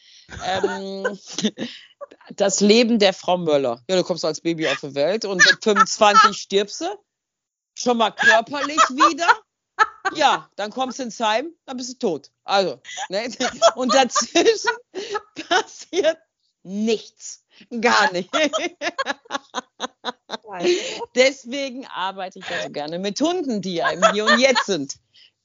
ähm, 0.46 1.18
das 2.36 2.60
Leben 2.60 3.00
der 3.00 3.14
Frau 3.14 3.40
Möller. 3.40 3.82
Ja, 3.90 3.96
du 3.96 4.04
kommst 4.04 4.24
als 4.24 4.42
Baby 4.42 4.68
auf 4.68 4.82
die 4.82 4.94
Welt 4.94 5.26
und 5.26 5.38
mit 5.38 5.64
25 5.64 6.38
stirbst 6.38 6.82
du. 6.82 6.86
Schon 7.84 7.98
mal 7.98 8.12
körperlich 8.12 8.80
wieder. 8.90 9.28
Ja, 10.16 10.50
dann 10.56 10.72
kommst 10.72 11.00
du 11.00 11.04
ins 11.04 11.20
Heim, 11.20 11.54
dann 11.66 11.78
bist 11.78 11.90
du 11.90 11.98
tot. 11.98 12.30
Also, 12.44 12.80
ne? 13.10 13.30
Und 13.76 13.94
dazwischen 13.94 14.72
passiert 15.50 16.18
nichts. 16.64 17.44
Gar 17.82 18.12
nicht. 18.14 18.30
Deswegen 21.16 21.86
arbeite 21.88 22.40
ich 22.40 22.50
ja 22.50 22.64
so 22.64 22.70
gerne 22.70 23.00
mit 23.00 23.20
Hunden, 23.20 23.62
die 23.62 23.76
ja 23.76 23.90
im 23.90 24.04
Hier 24.12 24.26
und 24.26 24.40
Jetzt 24.40 24.66
sind. 24.66 24.96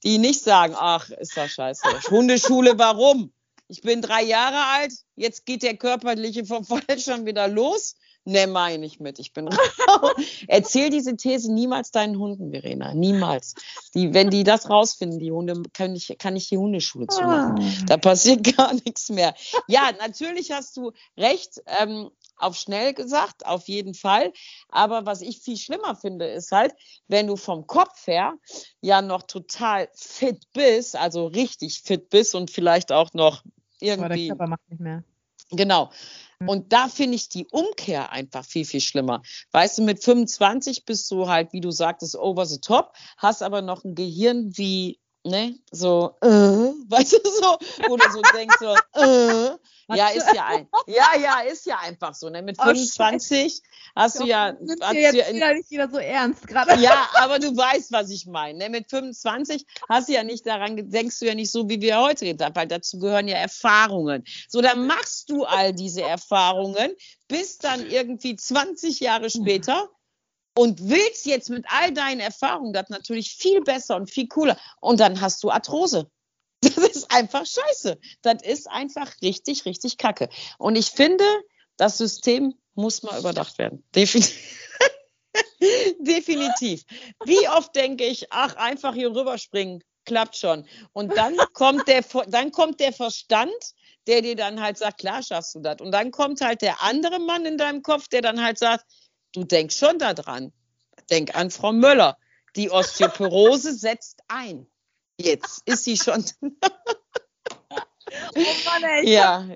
Die 0.03 0.17
nicht 0.17 0.41
sagen, 0.41 0.75
ach, 0.77 1.09
ist 1.09 1.35
das 1.35 1.51
scheiße. 1.51 2.09
Hundeschule, 2.09 2.77
warum? 2.77 3.33
Ich 3.67 3.81
bin 3.81 4.01
drei 4.01 4.23
Jahre 4.23 4.65
alt, 4.65 4.93
jetzt 5.15 5.45
geht 5.45 5.61
der 5.61 5.77
körperliche 5.77 6.45
Verfall 6.45 6.99
schon 6.99 7.25
wieder 7.25 7.47
los. 7.47 7.95
Ne, 8.25 8.47
meine 8.47 8.85
ich 8.85 8.99
mit. 8.99 9.17
Ich 9.19 9.33
bin 9.33 9.47
raus. 9.87 10.11
Erzähl 10.47 10.89
diese 10.89 11.15
These 11.15 11.51
niemals 11.51 11.91
deinen 11.91 12.19
Hunden, 12.19 12.51
Verena. 12.51 12.93
Niemals. 12.93 13.55
Die, 13.93 14.13
wenn 14.13 14.29
die 14.29 14.43
das 14.43 14.69
rausfinden, 14.69 15.19
die 15.19 15.31
Hunde, 15.31 15.63
kann 15.73 15.95
ich, 15.95 16.15
kann 16.19 16.35
ich 16.35 16.49
die 16.49 16.57
Hundeschule 16.57 17.07
zumachen. 17.07 17.85
Da 17.87 17.97
passiert 17.97 18.43
gar 18.57 18.73
nichts 18.73 19.09
mehr. 19.09 19.33
Ja, 19.67 19.91
natürlich 19.99 20.51
hast 20.51 20.77
du 20.77 20.91
recht, 21.17 21.61
ähm, 21.79 22.09
auf 22.37 22.55
schnell 22.55 22.93
gesagt, 22.93 23.45
auf 23.45 23.67
jeden 23.67 23.93
Fall. 23.93 24.31
Aber 24.69 25.05
was 25.05 25.21
ich 25.21 25.41
viel 25.41 25.57
schlimmer 25.57 25.95
finde, 25.95 26.27
ist 26.27 26.51
halt, 26.51 26.73
wenn 27.07 27.27
du 27.27 27.35
vom 27.35 27.67
Kopf 27.67 28.07
her 28.07 28.33
ja 28.81 29.01
noch 29.01 29.23
total 29.23 29.89
fit 29.93 30.47
bist, 30.53 30.95
also 30.95 31.27
richtig 31.27 31.81
fit 31.81 32.09
bist 32.09 32.35
und 32.35 32.49
vielleicht 32.51 32.91
auch 32.91 33.13
noch 33.13 33.43
Aber 33.43 33.49
der 33.81 33.97
irgendwie 33.97 34.27
Körper 34.29 34.47
macht 34.47 34.69
nicht 34.69 34.79
mehr. 34.79 35.03
Genau. 35.51 35.89
Mhm. 36.39 36.49
Und 36.49 36.73
da 36.73 36.87
finde 36.87 37.15
ich 37.15 37.29
die 37.29 37.47
Umkehr 37.51 38.11
einfach 38.11 38.45
viel, 38.45 38.65
viel 38.65 38.81
schlimmer. 38.81 39.21
Weißt 39.51 39.77
du, 39.77 39.83
mit 39.83 40.03
25 40.03 40.85
bist 40.85 41.09
du 41.11 41.27
halt, 41.27 41.53
wie 41.53 41.61
du 41.61 41.71
sagtest, 41.71 42.15
over 42.15 42.45
the 42.45 42.59
top, 42.59 42.93
hast 43.17 43.43
aber 43.43 43.61
noch 43.61 43.83
ein 43.83 43.95
Gehirn 43.95 44.57
wie, 44.57 44.99
ne, 45.23 45.59
so, 45.71 46.15
äh, 46.21 46.27
weißt 46.27 47.13
du, 47.13 47.19
so, 47.23 47.57
du 47.87 48.11
so 48.11 48.21
denkst, 48.33 48.57
so, 48.59 48.75
äh, 49.01 49.57
ja, 49.95 50.09
ist 50.09 50.33
ja 50.33 50.45
ein, 50.45 50.67
ja, 50.87 51.17
ja, 51.19 51.39
ist 51.41 51.65
ja 51.65 51.79
einfach 51.79 52.13
so, 52.13 52.29
ne, 52.29 52.41
mit 52.41 52.57
Oh, 52.59 52.65
25 52.65 53.61
hast 53.95 54.19
du 54.19 54.25
ja, 54.25 54.55
hast 54.81 54.93
du 54.93 54.97
jetzt 54.97 55.15
ja 55.15 55.25
in, 55.25 55.35
wieder 55.35 55.53
nicht 55.53 55.71
wieder 55.71 55.89
so 55.89 55.97
ernst 55.97 56.47
gerade. 56.47 56.79
ja, 56.79 57.09
aber 57.15 57.39
du 57.39 57.55
weißt, 57.55 57.91
was 57.91 58.09
ich 58.09 58.25
meine. 58.25 58.59
Ne? 58.59 58.69
Mit 58.69 58.89
25 58.89 59.65
hast 59.89 60.09
du 60.09 60.13
ja 60.13 60.23
nicht 60.23 60.45
daran, 60.45 60.89
denkst 60.89 61.19
du 61.19 61.25
ja 61.25 61.35
nicht 61.35 61.51
so, 61.51 61.67
wie 61.69 61.81
wir 61.81 61.99
heute 61.99 62.25
gedacht, 62.25 62.55
weil 62.55 62.67
dazu 62.67 62.99
gehören 62.99 63.27
ja 63.27 63.37
Erfahrungen. 63.37 64.23
So, 64.47 64.61
dann 64.61 64.87
machst 64.87 65.29
du 65.29 65.43
all 65.43 65.73
diese 65.73 66.01
Erfahrungen, 66.01 66.91
bis 67.27 67.57
dann 67.57 67.89
irgendwie 67.89 68.35
20 68.35 68.99
Jahre 68.99 69.29
später 69.29 69.89
und 70.55 70.89
willst 70.89 71.25
jetzt 71.25 71.49
mit 71.49 71.65
all 71.69 71.93
deinen 71.93 72.19
Erfahrungen 72.19 72.73
das 72.73 72.89
natürlich 72.89 73.35
viel 73.35 73.61
besser 73.61 73.95
und 73.95 74.09
viel 74.09 74.27
cooler. 74.27 74.57
Und 74.81 74.99
dann 74.99 75.21
hast 75.21 75.43
du 75.43 75.49
Arthrose. 75.49 76.09
Das 76.61 76.75
ist 76.75 77.11
einfach 77.11 77.45
scheiße. 77.45 77.97
Das 78.21 78.43
ist 78.43 78.69
einfach 78.69 79.09
richtig, 79.21 79.65
richtig 79.65 79.97
kacke. 79.97 80.27
Und 80.57 80.75
ich 80.75 80.89
finde, 80.89 81.23
das 81.77 81.97
System 81.97 82.53
muss 82.73 83.01
mal 83.03 83.17
überdacht 83.17 83.57
werden. 83.57 83.83
Definitiv. 83.95 84.67
Definitiv. 85.99 86.83
Wie 87.25 87.47
oft 87.49 87.75
denke 87.75 88.05
ich, 88.05 88.31
ach, 88.31 88.55
einfach 88.55 88.93
hier 88.93 89.15
rüberspringen, 89.15 89.83
klappt 90.05 90.35
schon. 90.35 90.65
Und 90.93 91.15
dann 91.15 91.37
kommt 91.53 91.87
der, 91.87 92.03
dann 92.27 92.51
kommt 92.51 92.79
der 92.79 92.93
Verstand, 92.93 93.53
der 94.07 94.21
dir 94.21 94.35
dann 94.35 94.61
halt 94.61 94.77
sagt, 94.77 94.99
klar 94.99 95.21
schaffst 95.21 95.55
du 95.55 95.59
das. 95.59 95.79
Und 95.81 95.91
dann 95.91 96.11
kommt 96.11 96.41
halt 96.41 96.61
der 96.61 96.81
andere 96.81 97.19
Mann 97.19 97.45
in 97.45 97.57
deinem 97.57 97.83
Kopf, 97.83 98.07
der 98.07 98.21
dann 98.21 98.43
halt 98.43 98.57
sagt, 98.57 98.85
du 99.33 99.43
denkst 99.43 99.77
schon 99.77 99.99
daran. 99.99 100.51
Denk 101.09 101.35
an 101.35 101.51
Frau 101.51 101.71
Möller. 101.71 102.17
Die 102.55 102.69
Osteoporose 102.69 103.73
setzt 103.77 104.21
ein. 104.27 104.67
Jetzt 105.19 105.61
ist 105.65 105.83
sie 105.83 105.97
schon. 105.97 106.25
oh 106.41 106.51
Mann, 108.65 108.83
ey, 108.83 109.11
ja. 109.11 109.47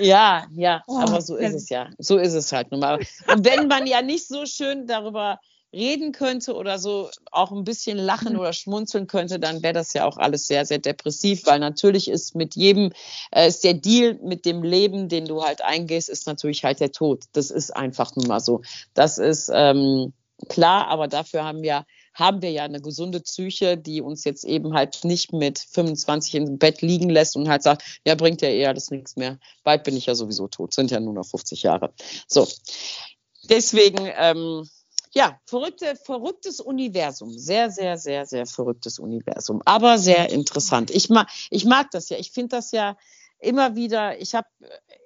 Ja, 0.00 0.46
ja, 0.54 0.82
oh, 0.86 1.00
aber 1.00 1.20
so 1.20 1.36
ist 1.36 1.54
es 1.54 1.68
ja. 1.68 1.90
So 1.98 2.16
ist 2.16 2.32
es 2.32 2.50
halt 2.50 2.70
nun 2.70 2.80
mal. 2.80 2.98
Und 3.26 3.44
wenn 3.44 3.68
man 3.68 3.86
ja 3.86 4.00
nicht 4.00 4.26
so 4.26 4.46
schön 4.46 4.86
darüber 4.86 5.38
reden 5.72 6.12
könnte 6.12 6.54
oder 6.54 6.78
so 6.78 7.10
auch 7.30 7.52
ein 7.52 7.64
bisschen 7.64 7.98
lachen 7.98 8.36
oder 8.36 8.52
schmunzeln 8.52 9.06
könnte, 9.06 9.38
dann 9.38 9.62
wäre 9.62 9.74
das 9.74 9.92
ja 9.92 10.06
auch 10.06 10.16
alles 10.16 10.46
sehr, 10.46 10.64
sehr 10.64 10.78
depressiv, 10.78 11.46
weil 11.46 11.58
natürlich 11.58 12.08
ist 12.08 12.34
mit 12.34 12.56
jedem, 12.56 12.92
äh, 13.30 13.48
ist 13.48 13.64
der 13.64 13.74
Deal 13.74 14.18
mit 14.22 14.44
dem 14.44 14.62
Leben, 14.62 15.08
den 15.08 15.26
du 15.26 15.42
halt 15.42 15.62
eingehst, 15.62 16.08
ist 16.08 16.26
natürlich 16.26 16.64
halt 16.64 16.80
der 16.80 16.92
Tod. 16.92 17.24
Das 17.32 17.50
ist 17.50 17.74
einfach 17.76 18.16
nun 18.16 18.26
mal 18.26 18.40
so. 18.40 18.62
Das 18.94 19.18
ist 19.18 19.50
ähm, 19.52 20.12
klar, 20.48 20.88
aber 20.88 21.08
dafür 21.08 21.44
haben 21.44 21.62
wir 21.62 21.84
haben 22.18 22.42
wir 22.42 22.50
ja 22.50 22.64
eine 22.64 22.80
gesunde 22.80 23.20
Psyche, 23.20 23.76
die 23.76 24.00
uns 24.00 24.24
jetzt 24.24 24.44
eben 24.44 24.74
halt 24.74 25.04
nicht 25.04 25.32
mit 25.32 25.60
25 25.60 26.34
im 26.34 26.58
Bett 26.58 26.82
liegen 26.82 27.08
lässt 27.08 27.36
und 27.36 27.48
halt 27.48 27.62
sagt, 27.62 28.00
ja, 28.04 28.16
bringt 28.16 28.42
ja 28.42 28.48
eher 28.48 28.74
das 28.74 28.90
nichts 28.90 29.14
mehr. 29.14 29.38
Bald 29.62 29.84
bin 29.84 29.96
ich 29.96 30.06
ja 30.06 30.16
sowieso 30.16 30.48
tot, 30.48 30.74
sind 30.74 30.90
ja 30.90 30.98
nur 30.98 31.12
noch 31.14 31.26
50 31.26 31.62
Jahre. 31.62 31.92
So, 32.26 32.48
deswegen, 33.48 34.10
ähm, 34.16 34.68
ja, 35.12 35.40
verrückte, 35.46 35.96
verrücktes 35.96 36.60
Universum. 36.60 37.30
Sehr, 37.30 37.70
sehr, 37.70 37.98
sehr, 37.98 38.26
sehr 38.26 38.46
verrücktes 38.46 38.98
Universum. 38.98 39.62
Aber 39.64 39.98
sehr 39.98 40.30
interessant. 40.30 40.90
Ich 40.90 41.08
mag, 41.08 41.28
ich 41.50 41.64
mag 41.64 41.90
das 41.90 42.08
ja. 42.08 42.18
Ich 42.18 42.30
finde 42.32 42.56
das 42.56 42.72
ja 42.72 42.96
immer 43.38 43.76
wieder, 43.76 44.20
ich 44.20 44.34
habe 44.34 44.48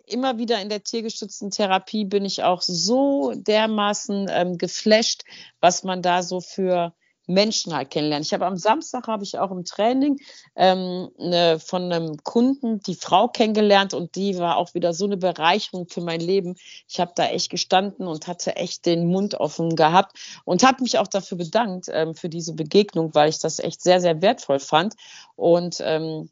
immer 0.07 0.39
wieder 0.39 0.61
in 0.61 0.69
der 0.69 0.83
tiergestützten 0.83 1.51
Therapie 1.51 2.05
bin 2.05 2.25
ich 2.25 2.43
auch 2.43 2.63
so 2.63 3.33
dermaßen 3.35 4.29
ähm, 4.31 4.59
geflasht, 4.59 5.25
was 5.61 5.85
man 5.85 6.03
da 6.03 6.23
so 6.23 6.41
für 6.41 6.93
Menschen 7.33 7.75
halt 7.75 7.91
kennenlernen. 7.91 8.25
Ich 8.25 8.33
habe 8.33 8.47
am 8.47 8.57
Samstag 8.57 9.07
habe 9.07 9.25
ich 9.25 9.39
auch 9.39 9.51
im 9.51 9.65
Training 9.65 10.19
ähm, 10.57 11.11
ne, 11.19 11.59
von 11.59 11.93
einem 11.93 12.17
Kunden 12.25 12.81
die 12.81 12.95
Frau 12.95 13.29
kennengelernt 13.29 13.95
und 13.95 14.15
die 14.17 14.39
war 14.39 14.57
auch 14.57 14.75
wieder 14.75 14.95
so 14.95 15.05
eine 15.05 15.17
Bereicherung 15.17 15.89
für 15.89 16.01
mein 16.01 16.21
Leben. 16.21 16.57
Ich 16.89 17.01
habe 17.01 17.13
da 17.15 17.27
echt 17.27 17.51
gestanden 17.51 18.07
und 18.07 18.27
hatte 18.27 18.57
echt 18.57 18.87
den 18.87 19.07
Mund 19.07 19.35
offen 19.35 19.77
gehabt 19.77 20.17
und 20.45 20.63
habe 20.63 20.83
mich 20.83 20.99
auch 20.99 21.09
dafür 21.09 21.39
bedankt 21.39 21.87
ähm, 21.91 22.15
für 22.15 22.29
diese 22.29 22.55
Begegnung, 22.55 23.15
weil 23.15 23.29
ich 23.29 23.39
das 23.39 23.59
echt 23.59 23.83
sehr 23.83 24.01
sehr 24.01 24.23
wertvoll 24.23 24.59
fand 24.59 24.95
und 25.37 25.79
ähm, 25.81 26.31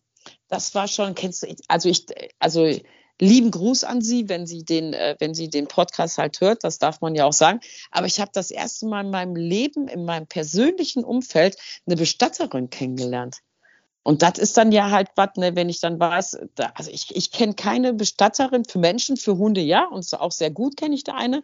das 0.49 0.75
war 0.75 0.89
schon 0.89 1.15
kennst 1.15 1.43
du 1.43 1.55
also 1.69 1.89
ich 1.89 2.07
also 2.39 2.69
lieben 3.21 3.51
Gruß 3.51 3.85
an 3.85 4.01
Sie, 4.01 4.29
wenn 4.29 4.47
Sie 4.47 4.65
den, 4.65 4.93
äh, 4.93 5.17
wenn 5.19 5.35
Sie 5.35 5.49
den 5.49 5.69
Podcast 5.69 6.19
halt 6.19 6.41
hört. 6.41 6.65
Das 6.65 6.79
darf 6.79 7.01
man 7.01 7.15
ja 7.15 7.27
auch 7.27 7.33
sagen. 7.33 7.61
Aber 7.91 8.07
ich 8.07 8.21
habe 8.21 8.31
das 8.33 8.51
erste 8.51 8.87
Mal 8.87 9.05
in 9.05 9.11
meinem 9.11 9.37
Leben, 9.37 9.89
in 9.89 10.05
meinem 10.05 10.27
persönlichen 10.27 11.05
Umfeld, 11.05 11.57
eine 11.87 11.97
Bestatterin 11.97 12.71
kennengelernt. 12.71 13.39
Und 14.03 14.23
das 14.23 14.39
ist 14.39 14.57
dann 14.57 14.73
ja 14.73 14.91
halt 14.91 15.09
was, 15.17 15.37
ne, 15.37 15.55
wenn 15.57 15.69
ich 15.69 15.81
dann 15.81 16.01
weiß, 16.01 16.39
da, 16.55 16.73
also 16.75 16.91
ich, 16.91 17.15
ich 17.15 17.33
kenne 17.33 17.53
keine 17.53 17.93
Bestatterin 17.93 18.65
für 18.65 18.79
Menschen, 18.79 19.19
für 19.19 19.37
Hunde 19.37 19.61
ja, 19.61 19.87
und 19.87 20.11
auch 20.15 20.33
sehr 20.33 20.51
gut 20.51 20.79
kenne 20.79 20.95
ich 20.95 21.05
da 21.05 21.15
eine. 21.15 21.43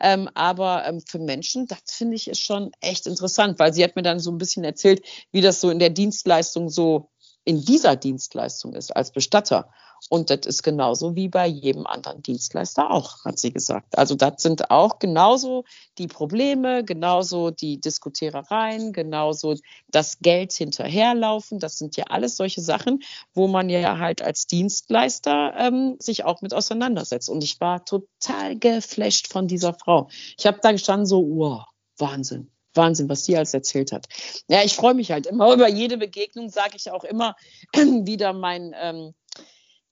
Ähm, 0.00 0.30
aber 0.34 0.86
ähm, 0.86 1.00
für 1.00 1.18
Menschen, 1.18 1.66
das 1.66 1.80
finde 1.86 2.14
ich 2.14 2.28
ist 2.28 2.42
schon 2.42 2.70
echt 2.80 3.08
interessant, 3.08 3.58
weil 3.58 3.74
sie 3.74 3.82
hat 3.82 3.96
mir 3.96 4.02
dann 4.02 4.20
so 4.20 4.30
ein 4.30 4.38
bisschen 4.38 4.62
erzählt, 4.62 5.04
wie 5.32 5.40
das 5.40 5.60
so 5.60 5.68
in 5.68 5.80
der 5.80 5.90
Dienstleistung 5.90 6.68
so 6.68 7.10
in 7.44 7.64
dieser 7.64 7.96
Dienstleistung 7.96 8.74
ist 8.74 8.94
als 8.94 9.10
Bestatter. 9.10 9.70
Und 10.08 10.30
das 10.30 10.40
ist 10.46 10.62
genauso 10.62 11.16
wie 11.16 11.28
bei 11.28 11.46
jedem 11.46 11.86
anderen 11.86 12.22
Dienstleister 12.22 12.90
auch, 12.90 13.24
hat 13.24 13.38
sie 13.38 13.52
gesagt. 13.52 13.98
Also 13.98 14.14
das 14.14 14.42
sind 14.42 14.70
auch 14.70 14.98
genauso 14.98 15.64
die 15.98 16.06
Probleme, 16.06 16.84
genauso 16.84 17.50
die 17.50 17.80
Diskutierereien, 17.80 18.92
genauso 18.92 19.56
das 19.88 20.20
Geld 20.20 20.52
hinterherlaufen. 20.52 21.58
Das 21.58 21.78
sind 21.78 21.96
ja 21.96 22.04
alles 22.08 22.36
solche 22.36 22.60
Sachen, 22.60 23.02
wo 23.34 23.48
man 23.48 23.68
ja 23.68 23.98
halt 23.98 24.22
als 24.22 24.46
Dienstleister 24.46 25.54
ähm, 25.58 25.96
sich 25.98 26.24
auch 26.24 26.40
mit 26.40 26.54
auseinandersetzt. 26.54 27.28
Und 27.28 27.42
ich 27.42 27.60
war 27.60 27.84
total 27.84 28.56
geflasht 28.58 29.32
von 29.32 29.48
dieser 29.48 29.74
Frau. 29.74 30.08
Ich 30.38 30.46
habe 30.46 30.58
da 30.62 30.72
gestanden 30.72 31.06
so, 31.06 31.22
wow, 31.26 31.64
Wahnsinn. 31.98 32.50
Wahnsinn, 32.76 33.08
was 33.08 33.24
sie 33.24 33.36
alles 33.36 33.54
erzählt 33.54 33.90
hat. 33.90 34.06
Ja, 34.48 34.62
ich 34.62 34.76
freue 34.76 34.94
mich 34.94 35.10
halt 35.10 35.26
immer 35.26 35.52
über 35.54 35.68
jede 35.68 35.96
Begegnung, 35.96 36.50
sage 36.50 36.76
ich 36.76 36.90
auch 36.90 37.04
immer 37.04 37.34
wieder 37.74 38.32
mein 38.32 38.74
ähm, 38.78 39.14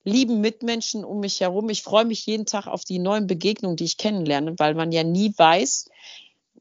lieben 0.05 0.39
Mitmenschen 0.39 1.03
um 1.03 1.19
mich 1.19 1.41
herum. 1.41 1.69
Ich 1.69 1.81
freue 1.81 2.05
mich 2.05 2.25
jeden 2.25 2.45
Tag 2.45 2.67
auf 2.67 2.85
die 2.85 2.99
neuen 2.99 3.27
Begegnungen, 3.27 3.75
die 3.75 3.85
ich 3.85 3.97
kennenlerne, 3.97 4.57
weil 4.57 4.75
man 4.75 4.91
ja 4.91 5.03
nie 5.03 5.33
weiß, 5.35 5.89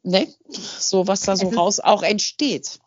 ne, 0.02 0.26
so 0.48 1.06
was 1.06 1.20
da 1.20 1.36
so 1.36 1.48
raus 1.50 1.78
auch 1.78 2.02
entsteht. 2.02 2.80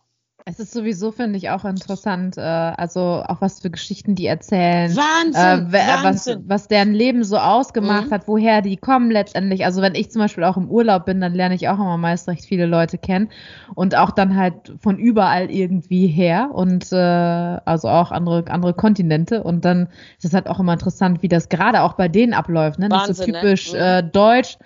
Es 0.49 0.62
ist 0.62 0.71
sowieso, 0.71 1.12
finde 1.12 1.38
ich, 1.38 1.49
auch 1.49 1.65
interessant, 1.65 2.38
äh, 2.38 2.41
also 2.41 3.21
auch 3.27 3.41
was 3.41 3.60
für 3.60 3.69
Geschichten 3.69 4.15
die 4.15 4.27
erzählen. 4.27 4.95
Wahnsinn, 4.95 5.67
äh, 5.67 5.73
Wahnsinn. 5.73 6.43
Was, 6.47 6.62
was 6.62 6.67
deren 6.69 6.93
Leben 6.93 7.25
so 7.25 7.38
ausgemacht 7.38 8.07
mhm. 8.07 8.12
hat, 8.12 8.29
woher 8.29 8.62
die 8.62 8.77
kommen 8.77 9.12
letztendlich. 9.12 9.65
Also 9.65 9.81
wenn 9.81 9.93
ich 9.93 10.10
zum 10.10 10.21
Beispiel 10.21 10.45
auch 10.45 10.55
im 10.55 10.69
Urlaub 10.69 11.03
bin, 11.03 11.19
dann 11.19 11.33
lerne 11.33 11.53
ich 11.53 11.67
auch 11.67 11.73
immer 11.73 11.97
meist 11.97 12.29
recht 12.29 12.45
viele 12.45 12.65
Leute 12.65 12.97
kennen 12.97 13.27
und 13.75 13.97
auch 13.97 14.12
dann 14.12 14.38
halt 14.38 14.53
von 14.79 14.97
überall 14.97 15.51
irgendwie 15.51 16.07
her 16.07 16.51
und 16.53 16.93
äh, 16.93 16.95
also 16.95 17.89
auch 17.89 18.12
andere, 18.12 18.45
andere 18.47 18.73
Kontinente. 18.73 19.43
Und 19.43 19.65
dann 19.65 19.89
ist 20.17 20.23
es 20.23 20.33
halt 20.33 20.47
auch 20.47 20.62
immer 20.62 20.71
interessant, 20.71 21.21
wie 21.23 21.27
das 21.27 21.49
gerade 21.49 21.81
auch 21.81 21.95
bei 21.95 22.07
denen 22.07 22.33
abläuft. 22.33 22.79
Ne? 22.79 22.89
Wahnsinn, 22.89 23.10
Nicht 23.10 23.17
so 23.17 23.25
typisch 23.25 23.73
ne? 23.73 24.01
mhm. 24.01 24.12
deutsch. 24.13 24.57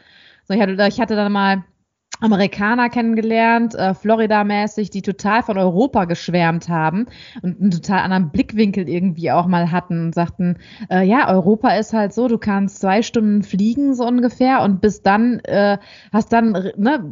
So, 0.47 0.53
ich, 0.53 0.61
hatte, 0.61 0.87
ich 0.87 1.01
hatte 1.01 1.15
dann 1.15 1.31
mal 1.31 1.63
Amerikaner 2.21 2.89
kennengelernt, 2.89 3.75
äh, 3.75 3.93
Florida-mäßig, 3.93 4.89
die 4.91 5.01
total 5.01 5.43
von 5.43 5.57
Europa 5.57 6.05
geschwärmt 6.05 6.69
haben 6.69 7.07
und 7.41 7.59
einen 7.59 7.71
total 7.71 7.99
anderen 7.99 8.29
Blickwinkel 8.29 8.87
irgendwie 8.87 9.31
auch 9.31 9.47
mal 9.47 9.71
hatten 9.71 10.05
und 10.05 10.15
sagten, 10.15 10.57
äh, 10.89 11.03
ja, 11.03 11.29
Europa 11.29 11.75
ist 11.75 11.93
halt 11.93 12.13
so, 12.13 12.27
du 12.27 12.37
kannst 12.37 12.79
zwei 12.79 13.01
Stunden 13.01 13.43
fliegen 13.43 13.95
so 13.95 14.05
ungefähr 14.05 14.61
und 14.61 14.81
bis 14.81 15.01
dann 15.01 15.39
äh, 15.39 15.77
hast 16.13 16.31
dann 16.31 16.71
ne, 16.77 17.03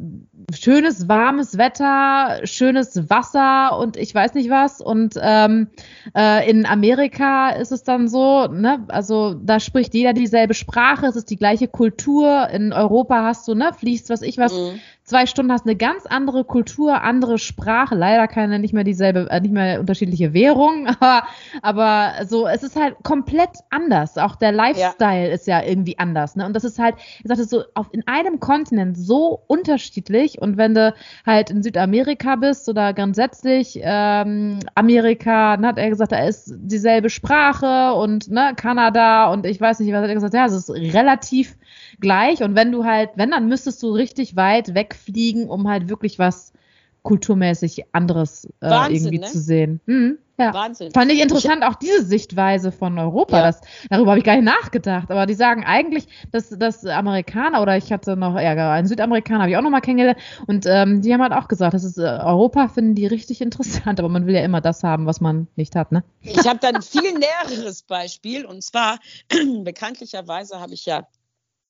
schönes, 0.53 1.07
warmes 1.09 1.57
Wetter, 1.57 2.45
schönes 2.45 3.09
Wasser 3.09 3.77
und 3.77 3.97
ich 3.97 4.13
weiß 4.13 4.33
nicht 4.35 4.49
was. 4.49 4.81
Und 4.81 5.15
ähm, 5.21 5.67
äh, 6.15 6.49
in 6.49 6.65
Amerika 6.65 7.49
ist 7.49 7.71
es 7.71 7.83
dann 7.83 8.07
so, 8.07 8.47
ne, 8.47 8.85
also 8.89 9.33
da 9.33 9.59
spricht 9.59 9.93
jeder 9.93 10.13
dieselbe 10.13 10.53
Sprache, 10.53 11.07
es 11.07 11.15
ist 11.15 11.29
die 11.29 11.37
gleiche 11.37 11.67
Kultur. 11.67 12.47
In 12.49 12.73
Europa 12.73 13.23
hast 13.23 13.47
du, 13.47 13.55
ne, 13.55 13.71
fließt 13.73 14.09
was 14.09 14.21
ich 14.21 14.37
was, 14.37 14.53
mhm 14.53 14.79
zwei 15.09 15.25
Stunden 15.25 15.51
hast 15.51 15.65
eine 15.65 15.75
ganz 15.75 16.05
andere 16.05 16.43
Kultur, 16.43 17.01
andere 17.01 17.39
Sprache, 17.39 17.95
leider 17.95 18.27
keine, 18.27 18.59
nicht 18.59 18.73
mehr 18.73 18.83
dieselbe, 18.83 19.27
äh, 19.31 19.41
nicht 19.41 19.51
mehr 19.51 19.79
unterschiedliche 19.79 20.33
Währung, 20.33 20.87
aber, 20.99 21.23
aber 21.63 22.25
so, 22.27 22.47
es 22.47 22.61
ist 22.61 22.75
halt 22.75 22.95
komplett 23.03 23.49
anders. 23.71 24.17
Auch 24.17 24.35
der 24.35 24.51
Lifestyle 24.51 25.27
ja. 25.27 25.33
ist 25.33 25.47
ja 25.47 25.63
irgendwie 25.63 25.97
anders, 25.97 26.35
ne? 26.35 26.45
Und 26.45 26.53
das 26.53 26.63
ist 26.63 26.77
halt, 26.77 26.95
ich 27.19 27.27
sagte 27.27 27.43
so, 27.45 27.63
auf, 27.73 27.87
in 27.91 28.07
einem 28.07 28.39
Kontinent 28.39 28.97
so 28.97 29.41
unterschiedlich 29.47 30.39
und 30.39 30.57
wenn 30.57 30.75
du 30.75 30.93
halt 31.25 31.49
in 31.49 31.63
Südamerika 31.63 32.35
bist 32.35 32.69
oder 32.69 32.93
grundsätzlich 32.93 33.79
ähm, 33.81 34.59
Amerika, 34.75 35.57
ne, 35.57 35.67
hat 35.67 35.79
er 35.79 35.89
gesagt, 35.89 36.11
da 36.11 36.19
ist 36.19 36.53
dieselbe 36.55 37.09
Sprache 37.09 37.93
und 37.93 38.29
ne, 38.29 38.53
Kanada 38.55 39.31
und 39.31 39.47
ich 39.47 39.59
weiß 39.59 39.79
nicht, 39.79 39.91
was 39.91 40.03
hat 40.03 40.09
er 40.09 40.13
gesagt, 40.13 40.33
ja, 40.35 40.45
es 40.45 40.53
ist 40.53 40.69
relativ 40.69 41.57
gleich. 41.99 42.43
Und 42.43 42.55
wenn 42.55 42.71
du 42.71 42.85
halt, 42.85 43.11
wenn, 43.15 43.31
dann 43.31 43.47
müsstest 43.47 43.81
du 43.83 43.91
richtig 43.91 44.35
weit 44.35 44.75
wegfliegen, 44.99 45.49
um 45.49 45.67
halt 45.67 45.89
wirklich 45.89 46.19
was 46.19 46.53
kulturmäßig 47.01 47.85
anderes 47.93 48.45
äh, 48.61 48.69
Wahnsinn, 48.69 48.95
irgendwie 48.95 49.19
ne? 49.19 49.27
zu 49.27 49.39
sehen. 49.39 49.79
Hm, 49.85 50.17
ja. 50.37 50.53
Wahnsinn. 50.53 50.91
Fand 50.91 51.11
ich 51.11 51.21
interessant, 51.21 51.63
auch 51.63 51.75
diese 51.75 52.03
Sichtweise 52.03 52.73
von 52.73 52.99
Europa. 52.99 53.37
Ja. 53.37 53.43
Das, 53.43 53.61
darüber 53.89 54.11
habe 54.11 54.19
ich 54.19 54.25
gar 54.25 54.35
nicht 54.35 54.45
nachgedacht. 54.45 55.09
Aber 55.09 55.25
die 55.25 55.33
sagen 55.33 55.63
eigentlich, 55.65 56.07
dass, 56.31 56.49
dass 56.49 56.85
Amerikaner 56.85 57.61
oder 57.61 57.77
ich 57.77 57.91
hatte 57.93 58.17
noch, 58.17 58.35
ja, 58.35 58.73
einen 58.73 58.87
Südamerikaner 58.87 59.41
habe 59.41 59.51
ich 59.51 59.57
auch 59.57 59.61
noch 59.61 59.69
mal 59.69 59.79
kennengelernt 59.79 60.19
und 60.47 60.65
ähm, 60.65 61.01
die 61.01 61.13
haben 61.13 61.21
halt 61.21 61.33
auch 61.33 61.47
gesagt, 61.47 61.73
das 61.73 61.85
ist 61.85 61.97
äh, 61.97 62.01
Europa 62.01 62.67
finden 62.67 62.95
die 62.95 63.07
richtig 63.07 63.39
interessant, 63.41 63.99
aber 63.99 64.09
man 64.09 64.25
will 64.25 64.35
ja 64.35 64.43
immer 64.43 64.59
das 64.59 64.83
haben, 64.83 65.05
was 65.05 65.21
man 65.21 65.47
nicht 65.55 65.75
hat, 65.75 65.93
ne? 65.93 66.03
Ich 66.21 66.47
habe 66.47 66.59
da 66.59 66.67
ein 66.67 66.81
viel 66.81 67.13
näheres 67.13 67.83
Beispiel 67.83 68.45
und 68.45 68.61
zwar 68.61 68.99
bekanntlicherweise 69.63 70.59
habe 70.59 70.73
ich 70.73 70.85
ja 70.85 71.07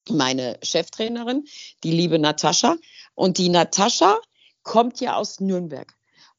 meine 0.10 0.60
Cheftrainerin, 0.64 1.46
die 1.84 1.92
liebe 1.92 2.20
Natascha. 2.20 2.78
Und 3.16 3.38
die 3.38 3.50
Natascha 3.50 4.20
kommt 4.64 5.00
ja 5.00 5.16
aus 5.16 5.40
Nürnberg. 5.40 5.94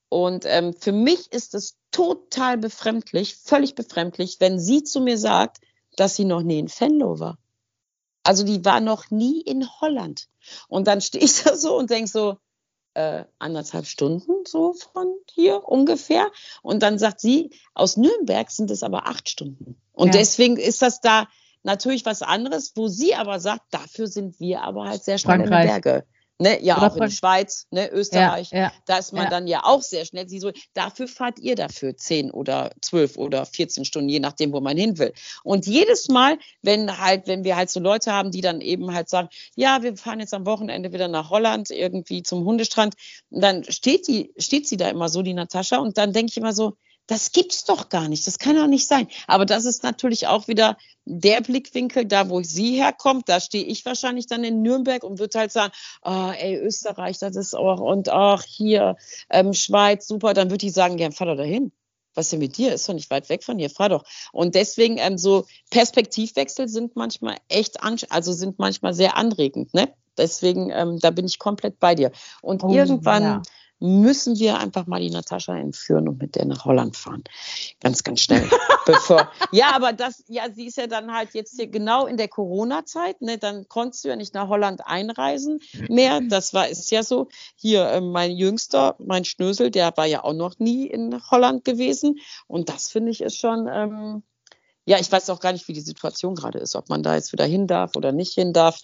Und 0.08 0.44
ähm, 0.46 0.74
für 0.74 0.92
mich 0.92 1.32
ist 1.32 1.54
es 1.54 1.76
total 1.92 2.58
befremdlich, 2.58 3.36
völlig 3.36 3.74
befremdlich, 3.74 4.36
wenn 4.40 4.58
sie 4.58 4.82
zu 4.82 5.00
mir 5.00 5.18
sagt, 5.18 5.58
dass 5.96 6.16
sie 6.16 6.24
noch 6.24 6.42
nie 6.42 6.58
in 6.58 6.68
Venlo 6.68 7.20
war. 7.20 7.38
Also 8.22 8.44
die 8.44 8.64
war 8.64 8.80
noch 8.80 9.10
nie 9.10 9.40
in 9.40 9.66
Holland. 9.80 10.28
Und 10.68 10.86
dann 10.86 11.00
stehe 11.00 11.24
ich 11.24 11.42
da 11.44 11.56
so 11.56 11.76
und 11.76 11.90
denke 11.90 12.10
so, 12.10 12.38
äh, 12.94 13.24
anderthalb 13.38 13.86
Stunden 13.86 14.44
so 14.46 14.72
von 14.72 15.14
hier 15.30 15.68
ungefähr. 15.68 16.30
Und 16.62 16.82
dann 16.82 16.98
sagt 16.98 17.20
sie, 17.20 17.50
aus 17.74 17.96
Nürnberg 17.96 18.50
sind 18.50 18.70
es 18.70 18.82
aber 18.82 19.06
acht 19.06 19.28
Stunden. 19.28 19.80
Und 19.92 20.08
ja. 20.08 20.20
deswegen 20.20 20.56
ist 20.56 20.82
das 20.82 21.00
da 21.00 21.28
natürlich 21.62 22.04
was 22.06 22.22
anderes, 22.22 22.72
wo 22.74 22.88
sie 22.88 23.14
aber 23.14 23.40
sagt, 23.40 23.62
dafür 23.70 24.06
sind 24.06 24.40
wir 24.40 24.62
aber 24.62 24.88
halt 24.88 25.04
sehr 25.04 25.18
schnell 25.18 25.38
Frankreich. 25.38 25.64
in 25.64 25.68
den 25.68 25.82
Berge. 25.82 26.06
Ne, 26.40 26.58
ja, 26.64 26.78
Oder 26.78 26.86
auch 26.86 26.94
in 26.96 27.02
der 27.02 27.10
Schweiz, 27.10 27.66
ne, 27.70 27.90
Österreich, 27.90 28.50
ja, 28.50 28.58
ja, 28.58 28.72
da 28.86 28.96
ist 28.96 29.12
man 29.12 29.24
ja. 29.24 29.30
dann 29.30 29.46
ja 29.46 29.60
auch 29.62 29.82
sehr 29.82 30.06
schnell. 30.06 30.26
Sie 30.26 30.40
so, 30.40 30.52
dafür 30.72 31.06
fahrt 31.06 31.38
ihr 31.38 31.54
dafür 31.54 31.98
zehn 31.98 32.30
oder 32.30 32.70
zwölf 32.80 33.18
oder 33.18 33.44
14 33.44 33.84
Stunden, 33.84 34.08
je 34.08 34.20
nachdem, 34.20 34.54
wo 34.54 34.60
man 34.60 34.74
hin 34.78 34.96
will. 34.96 35.12
Und 35.44 35.66
jedes 35.66 36.08
Mal, 36.08 36.38
wenn 36.62 36.96
halt, 36.96 37.26
wenn 37.26 37.44
wir 37.44 37.56
halt 37.56 37.68
so 37.68 37.78
Leute 37.78 38.12
haben, 38.12 38.30
die 38.30 38.40
dann 38.40 38.62
eben 38.62 38.94
halt 38.94 39.10
sagen, 39.10 39.28
ja, 39.54 39.82
wir 39.82 39.98
fahren 39.98 40.20
jetzt 40.20 40.32
am 40.32 40.46
Wochenende 40.46 40.94
wieder 40.94 41.08
nach 41.08 41.28
Holland 41.28 41.70
irgendwie 41.70 42.22
zum 42.22 42.42
Hundestrand, 42.46 42.94
dann 43.28 43.62
steht 43.64 44.08
die, 44.08 44.32
steht 44.38 44.66
sie 44.66 44.78
da 44.78 44.88
immer 44.88 45.10
so, 45.10 45.20
die 45.20 45.34
Natascha, 45.34 45.76
und 45.76 45.98
dann 45.98 46.14
denke 46.14 46.30
ich 46.30 46.38
immer 46.38 46.54
so, 46.54 46.72
das 47.10 47.32
gibt's 47.32 47.64
doch 47.64 47.88
gar 47.88 48.08
nicht. 48.08 48.24
Das 48.28 48.38
kann 48.38 48.54
doch 48.54 48.68
nicht 48.68 48.86
sein. 48.86 49.08
Aber 49.26 49.44
das 49.44 49.64
ist 49.64 49.82
natürlich 49.82 50.28
auch 50.28 50.46
wieder 50.46 50.76
der 51.04 51.40
Blickwinkel, 51.40 52.04
da 52.04 52.28
wo 52.30 52.40
sie 52.42 52.76
herkommt. 52.80 53.28
Da 53.28 53.40
stehe 53.40 53.64
ich 53.64 53.84
wahrscheinlich 53.84 54.28
dann 54.28 54.44
in 54.44 54.62
Nürnberg 54.62 55.02
und 55.02 55.18
würde 55.18 55.40
halt 55.40 55.50
sagen, 55.50 55.72
oh, 56.04 56.30
ey, 56.38 56.56
Österreich, 56.56 57.18
das 57.18 57.34
ist 57.34 57.54
auch, 57.54 57.80
und 57.80 58.08
ach, 58.10 58.44
hier, 58.44 58.96
ähm, 59.28 59.52
Schweiz, 59.54 60.06
super. 60.06 60.34
Dann 60.34 60.50
würde 60.50 60.64
ich 60.64 60.72
sagen, 60.72 60.98
ja, 60.98 61.10
fahr 61.10 61.26
doch 61.26 61.36
dahin. 61.36 61.72
Was 62.14 62.26
ist 62.26 62.32
denn 62.32 62.38
mit 62.38 62.56
dir? 62.56 62.72
Ist 62.72 62.88
doch 62.88 62.94
nicht 62.94 63.10
weit 63.10 63.28
weg 63.28 63.42
von 63.42 63.58
hier, 63.58 63.70
fahr 63.70 63.88
doch. 63.88 64.04
Und 64.30 64.54
deswegen 64.54 64.98
ähm, 64.98 65.18
so 65.18 65.46
Perspektivwechsel 65.70 66.68
sind 66.68 66.94
manchmal 66.94 67.38
echt, 67.48 67.82
also 67.82 68.32
sind 68.32 68.60
manchmal 68.60 68.94
sehr 68.94 69.16
anregend, 69.16 69.74
ne? 69.74 69.92
Deswegen, 70.16 70.70
ähm, 70.70 71.00
da 71.00 71.10
bin 71.10 71.26
ich 71.26 71.40
komplett 71.40 71.80
bei 71.80 71.96
dir. 71.96 72.12
Und 72.40 72.62
oh, 72.62 72.72
irgendwann, 72.72 73.22
ja 73.22 73.42
müssen 73.80 74.38
wir 74.38 74.58
einfach 74.58 74.86
mal 74.86 75.00
die 75.00 75.10
Natascha 75.10 75.56
entführen 75.56 76.08
und 76.08 76.20
mit 76.20 76.36
der 76.36 76.44
nach 76.44 76.64
Holland 76.64 76.96
fahren. 76.96 77.24
Ganz, 77.80 78.04
ganz 78.04 78.20
schnell. 78.20 78.48
bevor. 78.86 79.30
Ja, 79.52 79.72
aber 79.74 79.92
das, 79.92 80.24
ja, 80.28 80.50
sie 80.52 80.66
ist 80.66 80.76
ja 80.76 80.86
dann 80.86 81.12
halt 81.12 81.34
jetzt 81.34 81.56
hier 81.56 81.66
genau 81.66 82.06
in 82.06 82.16
der 82.16 82.28
Corona-Zeit, 82.28 83.22
ne? 83.22 83.38
Dann 83.38 83.68
konntest 83.68 84.04
du 84.04 84.08
ja 84.08 84.16
nicht 84.16 84.34
nach 84.34 84.48
Holland 84.48 84.86
einreisen 84.86 85.60
mehr. 85.88 86.20
Das 86.20 86.54
war, 86.54 86.68
ist 86.68 86.90
ja 86.90 87.02
so. 87.02 87.28
Hier, 87.56 87.86
äh, 87.86 88.00
mein 88.00 88.32
Jüngster, 88.32 88.96
mein 88.98 89.24
Schnösel, 89.24 89.70
der 89.70 89.96
war 89.96 90.06
ja 90.06 90.24
auch 90.24 90.34
noch 90.34 90.58
nie 90.58 90.86
in 90.86 91.20
Holland 91.30 91.64
gewesen. 91.64 92.18
Und 92.46 92.68
das 92.68 92.90
finde 92.90 93.10
ich 93.10 93.20
ist 93.20 93.38
schon, 93.38 93.68
ähm, 93.72 94.22
ja, 94.86 94.98
ich 94.98 95.12
weiß 95.12 95.28
auch 95.30 95.40
gar 95.40 95.52
nicht, 95.52 95.68
wie 95.68 95.72
die 95.72 95.80
Situation 95.80 96.34
gerade 96.34 96.58
ist, 96.58 96.74
ob 96.74 96.88
man 96.88 97.02
da 97.02 97.14
jetzt 97.14 97.32
wieder 97.32 97.44
hin 97.44 97.66
darf 97.66 97.96
oder 97.96 98.12
nicht 98.12 98.34
hin 98.34 98.52
darf. 98.52 98.80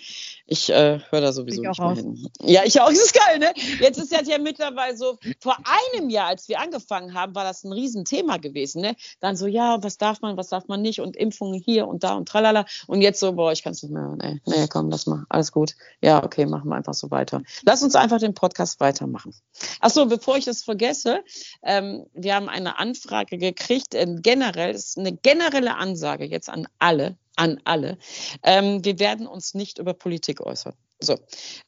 Ich 0.46 0.70
äh, 0.70 1.00
höre 1.10 1.20
da 1.20 1.32
sowieso 1.32 1.62
ich 1.62 1.68
nicht 1.68 1.80
mehr 1.80 1.94
hin. 1.94 2.30
Ja, 2.42 2.62
ich 2.64 2.80
auch. 2.80 2.86
Das 2.96 3.04
ist 3.04 3.14
geil, 3.14 3.38
ne? 3.38 3.52
Jetzt 3.80 3.98
ist 3.98 4.12
das 4.12 4.26
ja 4.26 4.38
mittlerweile 4.38 4.96
so, 4.96 5.18
vor 5.40 5.56
einem 5.94 6.08
Jahr, 6.08 6.28
als 6.28 6.48
wir 6.48 6.60
angefangen 6.60 7.12
haben, 7.12 7.34
war 7.34 7.44
das 7.44 7.62
ein 7.64 7.72
Riesenthema 7.72 8.38
gewesen, 8.38 8.80
ne? 8.80 8.96
Dann 9.20 9.36
so, 9.36 9.46
ja, 9.46 9.82
was 9.82 9.98
darf 9.98 10.22
man, 10.22 10.36
was 10.36 10.48
darf 10.48 10.66
man 10.68 10.80
nicht 10.80 11.00
und 11.00 11.16
Impfungen 11.16 11.60
hier 11.60 11.86
und 11.86 12.04
da 12.04 12.14
und 12.14 12.28
tralala. 12.28 12.64
Und 12.86 13.02
jetzt 13.02 13.20
so, 13.20 13.32
boah, 13.32 13.52
ich 13.52 13.62
kann 13.62 13.72
es 13.72 13.82
nicht 13.82 13.92
mehr. 13.92 14.16
Nee, 14.16 14.40
nee, 14.46 14.66
komm, 14.68 14.88
lass 14.88 15.06
mal. 15.06 15.24
Alles 15.28 15.52
gut. 15.52 15.74
Ja, 16.00 16.24
okay, 16.24 16.46
machen 16.46 16.70
wir 16.70 16.76
einfach 16.76 16.94
so 16.94 17.10
weiter. 17.10 17.42
Lass 17.64 17.82
uns 17.82 17.96
einfach 17.96 18.18
den 18.18 18.34
Podcast 18.34 18.80
weitermachen. 18.80 19.34
Ach 19.80 19.90
so, 19.90 20.06
bevor 20.06 20.36
ich 20.36 20.46
das 20.46 20.62
vergesse, 20.62 21.22
ähm, 21.62 22.06
wir 22.14 22.34
haben 22.34 22.48
eine 22.48 22.78
Anfrage 22.78 23.36
gekriegt, 23.36 23.94
äh, 23.94 24.06
generell, 24.20 24.72
das 24.72 24.86
ist 24.86 24.98
eine 24.98 25.12
generelle 25.12 25.74
Ansage 25.74 25.85
Ansage 25.86 26.24
jetzt 26.24 26.48
an 26.48 26.66
alle, 26.78 27.16
an 27.36 27.60
alle. 27.64 27.98
Ähm, 28.42 28.84
wir 28.84 28.98
werden 28.98 29.26
uns 29.26 29.54
nicht 29.54 29.78
über 29.78 29.94
Politik 29.94 30.40
äußern. 30.40 30.74
So, 31.00 31.16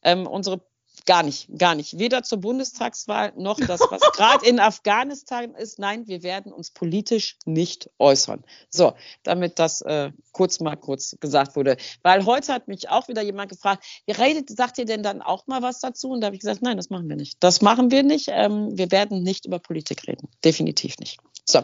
ähm, 0.02 0.26
unsere 0.26 0.60
Gar 1.08 1.22
nicht, 1.22 1.48
gar 1.56 1.74
nicht. 1.74 1.98
Weder 1.98 2.22
zur 2.22 2.36
Bundestagswahl 2.38 3.32
noch 3.34 3.58
das, 3.58 3.80
was 3.80 4.00
gerade 4.12 4.46
in 4.46 4.60
Afghanistan 4.60 5.54
ist. 5.54 5.78
Nein, 5.78 6.06
wir 6.06 6.22
werden 6.22 6.52
uns 6.52 6.70
politisch 6.70 7.38
nicht 7.46 7.88
äußern. 7.98 8.44
So, 8.68 8.92
damit 9.22 9.58
das 9.58 9.80
äh, 9.80 10.12
kurz 10.32 10.60
mal 10.60 10.76
kurz 10.76 11.16
gesagt 11.18 11.56
wurde. 11.56 11.78
Weil 12.02 12.26
heute 12.26 12.52
hat 12.52 12.68
mich 12.68 12.90
auch 12.90 13.08
wieder 13.08 13.22
jemand 13.22 13.48
gefragt, 13.50 13.86
redet, 14.06 14.50
sagt 14.50 14.76
ihr 14.76 14.84
denn 14.84 15.02
dann 15.02 15.22
auch 15.22 15.46
mal 15.46 15.62
was 15.62 15.80
dazu? 15.80 16.10
Und 16.10 16.20
da 16.20 16.26
habe 16.26 16.36
ich 16.36 16.40
gesagt, 16.40 16.60
nein, 16.60 16.76
das 16.76 16.90
machen 16.90 17.08
wir 17.08 17.16
nicht. 17.16 17.38
Das 17.40 17.62
machen 17.62 17.90
wir 17.90 18.02
nicht. 18.02 18.26
Ähm, 18.28 18.76
wir 18.76 18.90
werden 18.90 19.22
nicht 19.22 19.46
über 19.46 19.58
Politik 19.58 20.06
reden. 20.06 20.28
Definitiv 20.44 20.98
nicht. 20.98 21.16
So. 21.46 21.62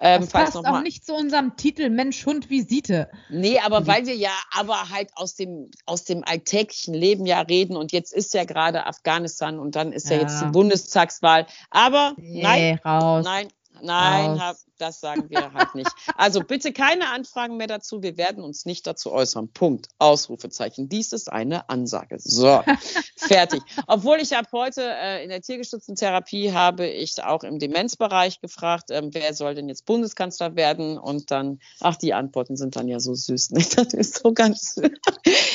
Ähm, 0.00 0.22
das 0.22 0.30
passt 0.30 0.56
auch 0.56 0.80
nicht 0.80 1.04
zu 1.04 1.14
unserem 1.14 1.56
Titel 1.56 1.90
Mensch, 1.90 2.24
Hund, 2.24 2.48
Visite. 2.48 3.10
Nee, 3.28 3.58
aber 3.60 3.86
weil 3.86 4.06
wir 4.06 4.16
ja 4.16 4.32
aber 4.50 4.88
halt 4.88 5.10
aus 5.14 5.34
dem, 5.34 5.70
aus 5.84 6.04
dem 6.04 6.24
alltäglichen 6.24 6.94
Leben 6.94 7.26
ja 7.26 7.40
reden 7.42 7.76
und 7.76 7.92
jetzt 7.92 8.14
ist 8.14 8.32
ja 8.32 8.44
gerade 8.44 8.86
Afghanistan 8.86 9.58
und 9.58 9.76
dann 9.76 9.92
ist 9.92 10.08
ja, 10.08 10.16
ja 10.16 10.22
jetzt 10.22 10.40
die 10.40 10.46
Bundestagswahl. 10.46 11.46
Aber 11.70 12.14
nee, 12.16 12.42
nein, 12.42 12.80
raus. 12.82 13.24
nein, 13.24 13.48
Nein, 13.82 14.40
hab, 14.40 14.56
das 14.78 15.00
sagen 15.00 15.28
wir 15.28 15.52
halt 15.52 15.74
nicht. 15.74 15.90
Also 16.16 16.40
bitte 16.40 16.72
keine 16.72 17.10
Anfragen 17.10 17.56
mehr 17.56 17.66
dazu. 17.66 18.02
Wir 18.02 18.16
werden 18.16 18.42
uns 18.42 18.64
nicht 18.64 18.86
dazu 18.86 19.12
äußern. 19.12 19.52
Punkt. 19.52 19.88
Ausrufezeichen. 19.98 20.88
Dies 20.88 21.12
ist 21.12 21.30
eine 21.30 21.68
Ansage. 21.68 22.16
So, 22.18 22.62
fertig. 23.16 23.62
Obwohl 23.86 24.18
ich 24.18 24.36
ab 24.36 24.46
heute 24.52 24.82
äh, 24.82 25.22
in 25.22 25.28
der 25.30 25.42
tiergestützten 25.42 25.96
Therapie 25.96 26.52
habe 26.52 26.86
ich 26.86 27.22
auch 27.22 27.42
im 27.42 27.58
Demenzbereich 27.58 28.40
gefragt, 28.40 28.90
ähm, 28.90 29.10
wer 29.12 29.34
soll 29.34 29.54
denn 29.54 29.68
jetzt 29.68 29.86
Bundeskanzler 29.86 30.56
werden? 30.56 30.98
Und 30.98 31.30
dann, 31.30 31.60
ach, 31.80 31.96
die 31.96 32.14
Antworten 32.14 32.56
sind 32.56 32.76
dann 32.76 32.88
ja 32.88 33.00
so 33.00 33.14
süß. 33.14 33.50
Ne? 33.50 33.64
Das 33.80 33.94
ist 33.94 34.18
so 34.22 34.32
ganz 34.32 34.80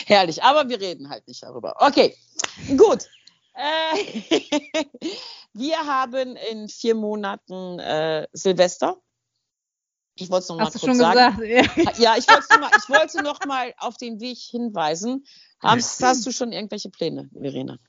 herrlich. 0.06 0.44
Aber 0.44 0.70
wir 0.70 0.80
reden 0.80 1.10
halt 1.10 1.28
nicht 1.28 1.44
darüber. 1.44 1.76
Okay, 1.80 2.16
gut. 2.78 3.08
Äh, 3.56 3.96
wir 5.54 5.78
haben 5.78 6.36
in 6.52 6.68
vier 6.70 6.96
Monaten 6.96 7.80
äh, 7.80 8.28
Silvester. 8.34 8.98
Ich 10.18 10.30
wollte 10.30 10.44
es 10.44 10.50
noch 10.50 10.60
Hast 10.60 10.76
mal 10.76 10.88
kurz 10.88 10.98
sagen. 10.98 11.38
Gesagt? 11.38 11.98
Ja, 12.00 12.16
ich, 12.18 12.28
noch 12.28 12.40
ich 12.40 12.90
wollte 12.90 13.22
noch 13.22 13.44
mal 13.46 13.74
auf 13.78 13.98
den 13.98 14.20
Weg 14.20 14.38
hinweisen. 14.38 15.26
Hast, 15.60 16.02
hast 16.02 16.26
du 16.26 16.32
schon 16.32 16.52
irgendwelche 16.52 16.90
Pläne, 16.90 17.30
Verena? 17.34 17.80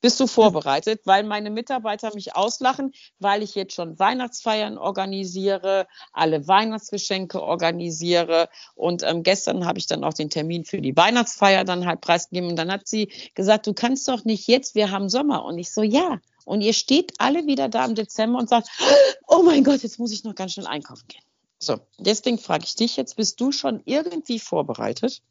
Bist 0.00 0.20
du 0.20 0.28
vorbereitet? 0.28 1.00
Weil 1.04 1.24
meine 1.24 1.50
Mitarbeiter 1.50 2.14
mich 2.14 2.36
auslachen, 2.36 2.92
weil 3.18 3.42
ich 3.42 3.56
jetzt 3.56 3.74
schon 3.74 3.98
Weihnachtsfeiern 3.98 4.78
organisiere, 4.78 5.88
alle 6.12 6.46
Weihnachtsgeschenke 6.46 7.42
organisiere. 7.42 8.48
Und 8.76 9.02
ähm, 9.02 9.24
gestern 9.24 9.66
habe 9.66 9.78
ich 9.78 9.86
dann 9.86 10.04
auch 10.04 10.14
den 10.14 10.30
Termin 10.30 10.64
für 10.64 10.80
die 10.80 10.96
Weihnachtsfeier 10.96 11.64
dann 11.64 11.86
halt 11.86 12.00
preisgegeben. 12.00 12.50
Und 12.50 12.56
dann 12.56 12.70
hat 12.70 12.86
sie 12.86 13.10
gesagt, 13.34 13.66
du 13.66 13.74
kannst 13.74 14.06
doch 14.06 14.24
nicht 14.24 14.46
jetzt, 14.46 14.76
wir 14.76 14.90
haben 14.92 15.08
Sommer. 15.08 15.44
Und 15.44 15.58
ich 15.58 15.72
so, 15.72 15.82
ja. 15.82 16.20
Und 16.44 16.60
ihr 16.60 16.72
steht 16.72 17.14
alle 17.18 17.46
wieder 17.46 17.68
da 17.68 17.84
im 17.84 17.94
Dezember 17.94 18.38
und 18.38 18.48
sagt, 18.48 18.68
oh 19.26 19.42
mein 19.42 19.64
Gott, 19.64 19.82
jetzt 19.82 19.98
muss 19.98 20.12
ich 20.12 20.22
noch 20.22 20.34
ganz 20.34 20.52
schnell 20.52 20.66
einkaufen 20.66 21.08
gehen. 21.08 21.22
So, 21.58 21.80
deswegen 21.98 22.38
frage 22.38 22.64
ich 22.64 22.76
dich 22.76 22.96
jetzt, 22.96 23.16
bist 23.16 23.40
du 23.40 23.50
schon 23.50 23.82
irgendwie 23.84 24.38
vorbereitet? 24.38 25.22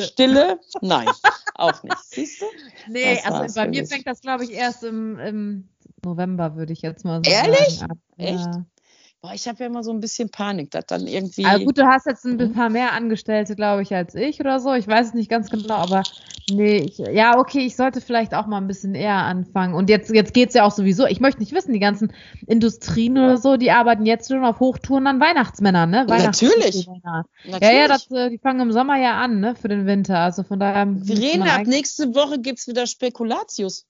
Stille? 0.00 0.60
Nein, 0.80 1.08
auch 1.54 1.82
nicht. 1.82 1.98
Siehst 2.04 2.40
du? 2.40 2.46
Nee, 2.88 3.20
also 3.24 3.54
bei 3.54 3.68
mir 3.68 3.86
fängt 3.86 4.06
das, 4.06 4.20
glaube 4.20 4.44
ich, 4.44 4.52
erst 4.52 4.84
im, 4.84 5.18
im 5.18 5.68
November, 6.04 6.56
würde 6.56 6.72
ich 6.72 6.82
jetzt 6.82 7.04
mal 7.04 7.22
sagen. 7.24 7.52
Ehrlich? 7.52 7.80
Echt? 8.16 8.46
Ja. 8.46 8.66
Ich 9.34 9.48
habe 9.48 9.58
ja 9.60 9.66
immer 9.66 9.82
so 9.82 9.92
ein 9.92 10.00
bisschen 10.00 10.30
Panik, 10.30 10.70
dass 10.70 10.86
dann 10.86 11.06
irgendwie. 11.06 11.44
Also 11.44 11.64
gut, 11.64 11.78
du 11.78 11.86
hast 11.86 12.06
jetzt 12.06 12.24
ein 12.24 12.52
paar 12.52 12.70
mehr 12.70 12.92
Angestellte, 12.92 13.54
glaube 13.56 13.82
ich, 13.82 13.94
als 13.94 14.14
ich 14.14 14.40
oder 14.40 14.60
so. 14.60 14.72
Ich 14.74 14.86
weiß 14.86 15.08
es 15.08 15.14
nicht 15.14 15.30
ganz 15.30 15.50
genau, 15.50 15.74
aber 15.74 16.02
nee, 16.50 16.78
ich, 16.78 16.98
ja, 16.98 17.38
okay, 17.38 17.60
ich 17.60 17.76
sollte 17.76 18.00
vielleicht 18.00 18.34
auch 18.34 18.46
mal 18.46 18.58
ein 18.58 18.66
bisschen 18.66 18.94
eher 18.94 19.14
anfangen. 19.14 19.74
Und 19.74 19.90
jetzt, 19.90 20.10
jetzt 20.10 20.34
geht's 20.34 20.54
ja 20.54 20.64
auch 20.64 20.70
sowieso. 20.70 21.06
Ich 21.06 21.20
möchte 21.20 21.40
nicht 21.40 21.52
wissen, 21.52 21.72
die 21.72 21.80
ganzen 21.80 22.12
Industrien 22.46 23.16
oder 23.18 23.36
so, 23.36 23.56
die 23.56 23.70
arbeiten 23.70 24.06
jetzt 24.06 24.28
schon 24.28 24.44
auf 24.44 24.60
Hochtouren 24.60 25.06
an 25.06 25.20
Weihnachtsmännern, 25.20 25.90
ne? 25.90 26.06
Natürlich. 26.06 26.86
Natürlich. 26.86 26.88
Ja, 27.60 27.72
ja, 27.72 27.88
das, 27.88 28.10
äh, 28.10 28.30
die 28.30 28.38
fangen 28.38 28.60
im 28.60 28.72
Sommer 28.72 28.96
ja 28.98 29.20
an, 29.20 29.40
ne? 29.40 29.54
Für 29.54 29.68
den 29.68 29.86
Winter. 29.86 30.18
Also 30.18 30.42
von 30.42 30.60
daher. 30.60 30.86
Wir 30.88 31.18
reden 31.18 31.42
ab 31.42 31.66
nächste 31.66 32.14
Woche 32.14 32.40
gibt's 32.40 32.66
wieder 32.66 32.86
Spekulatius. 32.86 33.86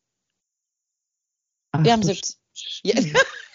Ach, 1.72 1.84
Wir 1.84 1.92
haben 1.92 2.02
17. 2.02 2.36
Ja. 2.84 2.94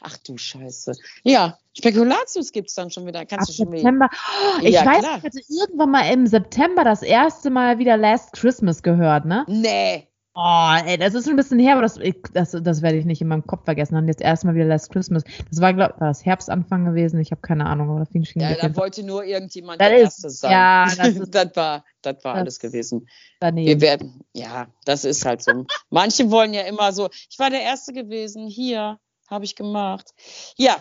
Ach 0.00 0.16
du 0.18 0.36
Scheiße. 0.36 0.92
Ja, 1.22 1.58
Spekulatius 1.76 2.52
gibt 2.52 2.68
es 2.68 2.74
dann 2.74 2.90
schon 2.90 3.06
wieder. 3.06 3.24
Kannst 3.26 3.44
Ach, 3.44 3.46
du 3.48 3.52
schon 3.52 3.70
September. 3.70 4.08
Oh, 4.10 4.62
ich 4.62 4.74
ja, 4.74 4.86
weiß, 4.86 5.04
ich 5.18 5.24
hatte 5.24 5.40
irgendwann 5.48 5.90
mal 5.90 6.12
im 6.12 6.26
September 6.26 6.84
das 6.84 7.02
erste 7.02 7.50
Mal 7.50 7.78
wieder 7.78 7.96
Last 7.96 8.32
Christmas 8.32 8.82
gehört, 8.82 9.24
ne? 9.24 9.44
Nee. 9.48 10.08
Oh, 10.36 10.74
ey, 10.84 10.98
das 10.98 11.14
ist 11.14 11.24
schon 11.24 11.34
ein 11.34 11.36
bisschen 11.36 11.60
her, 11.60 11.74
aber 11.74 11.82
das, 11.82 11.96
das, 12.32 12.56
das 12.60 12.82
werde 12.82 12.98
ich 12.98 13.04
nicht 13.04 13.20
in 13.20 13.28
meinem 13.28 13.46
Kopf 13.46 13.66
vergessen. 13.66 13.94
Dann 13.94 14.08
jetzt 14.08 14.20
erstmal 14.20 14.56
wieder 14.56 14.64
Last 14.64 14.90
Christmas. 14.90 15.22
Das 15.48 15.60
war, 15.60 15.72
glaube 15.72 15.94
war 16.00 16.08
das 16.08 16.24
Herbstanfang 16.24 16.84
gewesen. 16.84 17.20
Ich 17.20 17.30
habe 17.30 17.40
keine 17.40 17.66
Ahnung, 17.66 17.88
aber 17.90 18.00
das 18.00 18.08
fing 18.08 18.24
schon 18.24 18.42
Ja, 18.42 18.56
da 18.56 18.74
wollte 18.74 19.04
nur 19.04 19.24
irgendjemand 19.24 19.80
das 19.80 19.88
der 19.88 19.98
ist, 19.98 20.02
Erste 20.02 20.30
sein. 20.30 20.50
Ja, 20.50 20.86
das, 20.96 21.08
ist, 21.08 21.32
das 21.32 21.54
war, 21.54 21.84
das 22.02 22.24
war 22.24 22.34
das 22.34 22.40
alles 22.40 22.58
gewesen. 22.58 23.08
Daneben. 23.38 23.68
Wir 23.68 23.80
werden, 23.80 24.24
ja, 24.32 24.66
das 24.84 25.04
ist 25.04 25.24
halt 25.24 25.40
so. 25.40 25.66
Manche 25.90 26.28
wollen 26.32 26.52
ja 26.52 26.62
immer 26.62 26.92
so, 26.92 27.10
ich 27.30 27.38
war 27.38 27.50
der 27.50 27.62
Erste 27.62 27.92
gewesen, 27.92 28.48
hier 28.48 28.98
habe 29.28 29.44
ich 29.44 29.56
gemacht. 29.56 30.10
Ja, 30.56 30.76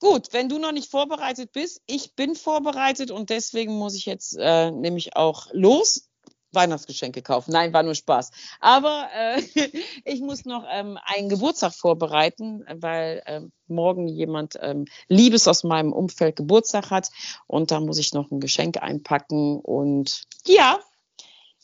Gut, 0.00 0.32
wenn 0.32 0.50
du 0.50 0.58
noch 0.58 0.72
nicht 0.72 0.90
vorbereitet 0.90 1.52
bist, 1.52 1.80
ich 1.86 2.14
bin 2.14 2.34
vorbereitet 2.34 3.10
und 3.10 3.30
deswegen 3.30 3.78
muss 3.78 3.94
ich 3.94 4.04
jetzt 4.04 4.36
äh, 4.38 4.70
nämlich 4.70 5.16
auch 5.16 5.46
los. 5.52 6.10
Weihnachtsgeschenke 6.54 7.22
kaufen. 7.22 7.52
Nein, 7.52 7.72
war 7.72 7.82
nur 7.82 7.94
Spaß. 7.94 8.30
Aber 8.60 9.08
äh, 9.14 9.42
ich 10.04 10.20
muss 10.20 10.44
noch 10.44 10.64
ähm, 10.70 10.98
einen 11.04 11.28
Geburtstag 11.28 11.72
vorbereiten, 11.74 12.64
weil 12.80 13.22
äh, 13.26 13.40
morgen 13.66 14.06
jemand 14.06 14.58
ähm, 14.60 14.84
Liebes 15.08 15.48
aus 15.48 15.64
meinem 15.64 15.92
Umfeld 15.92 16.36
Geburtstag 16.36 16.90
hat 16.90 17.10
und 17.46 17.70
da 17.70 17.80
muss 17.80 17.98
ich 17.98 18.12
noch 18.12 18.30
ein 18.30 18.40
Geschenk 18.40 18.82
einpacken 18.82 19.58
und 19.58 20.24
ja, 20.46 20.78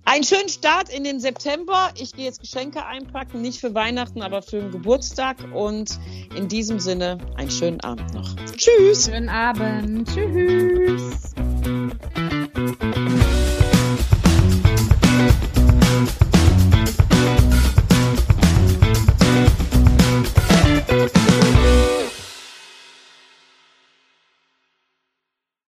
einen 0.05 0.23
schönen 0.23 0.47
Start 0.47 0.87
in 0.89 1.03
den 1.03 1.19
September. 1.19 1.91
Ich 1.99 2.13
gehe 2.13 2.23
jetzt 2.25 2.39
Geschenke 2.39 2.85
einpacken, 2.85 3.41
nicht 3.41 3.59
für 3.59 3.73
Weihnachten, 3.73 4.21
aber 4.21 4.41
für 4.41 4.61
den 4.61 4.71
Geburtstag. 4.71 5.35
Und 5.53 5.99
in 6.33 6.47
diesem 6.47 6.79
Sinne 6.79 7.17
einen 7.35 7.51
schönen 7.51 7.81
Abend 7.81 8.13
noch. 8.13 8.37
Tschüss. 8.55 9.07
Schönen 9.07 9.27
Abend. 9.27 10.07
Tschüss. 10.07 11.33
Música 12.59 13.58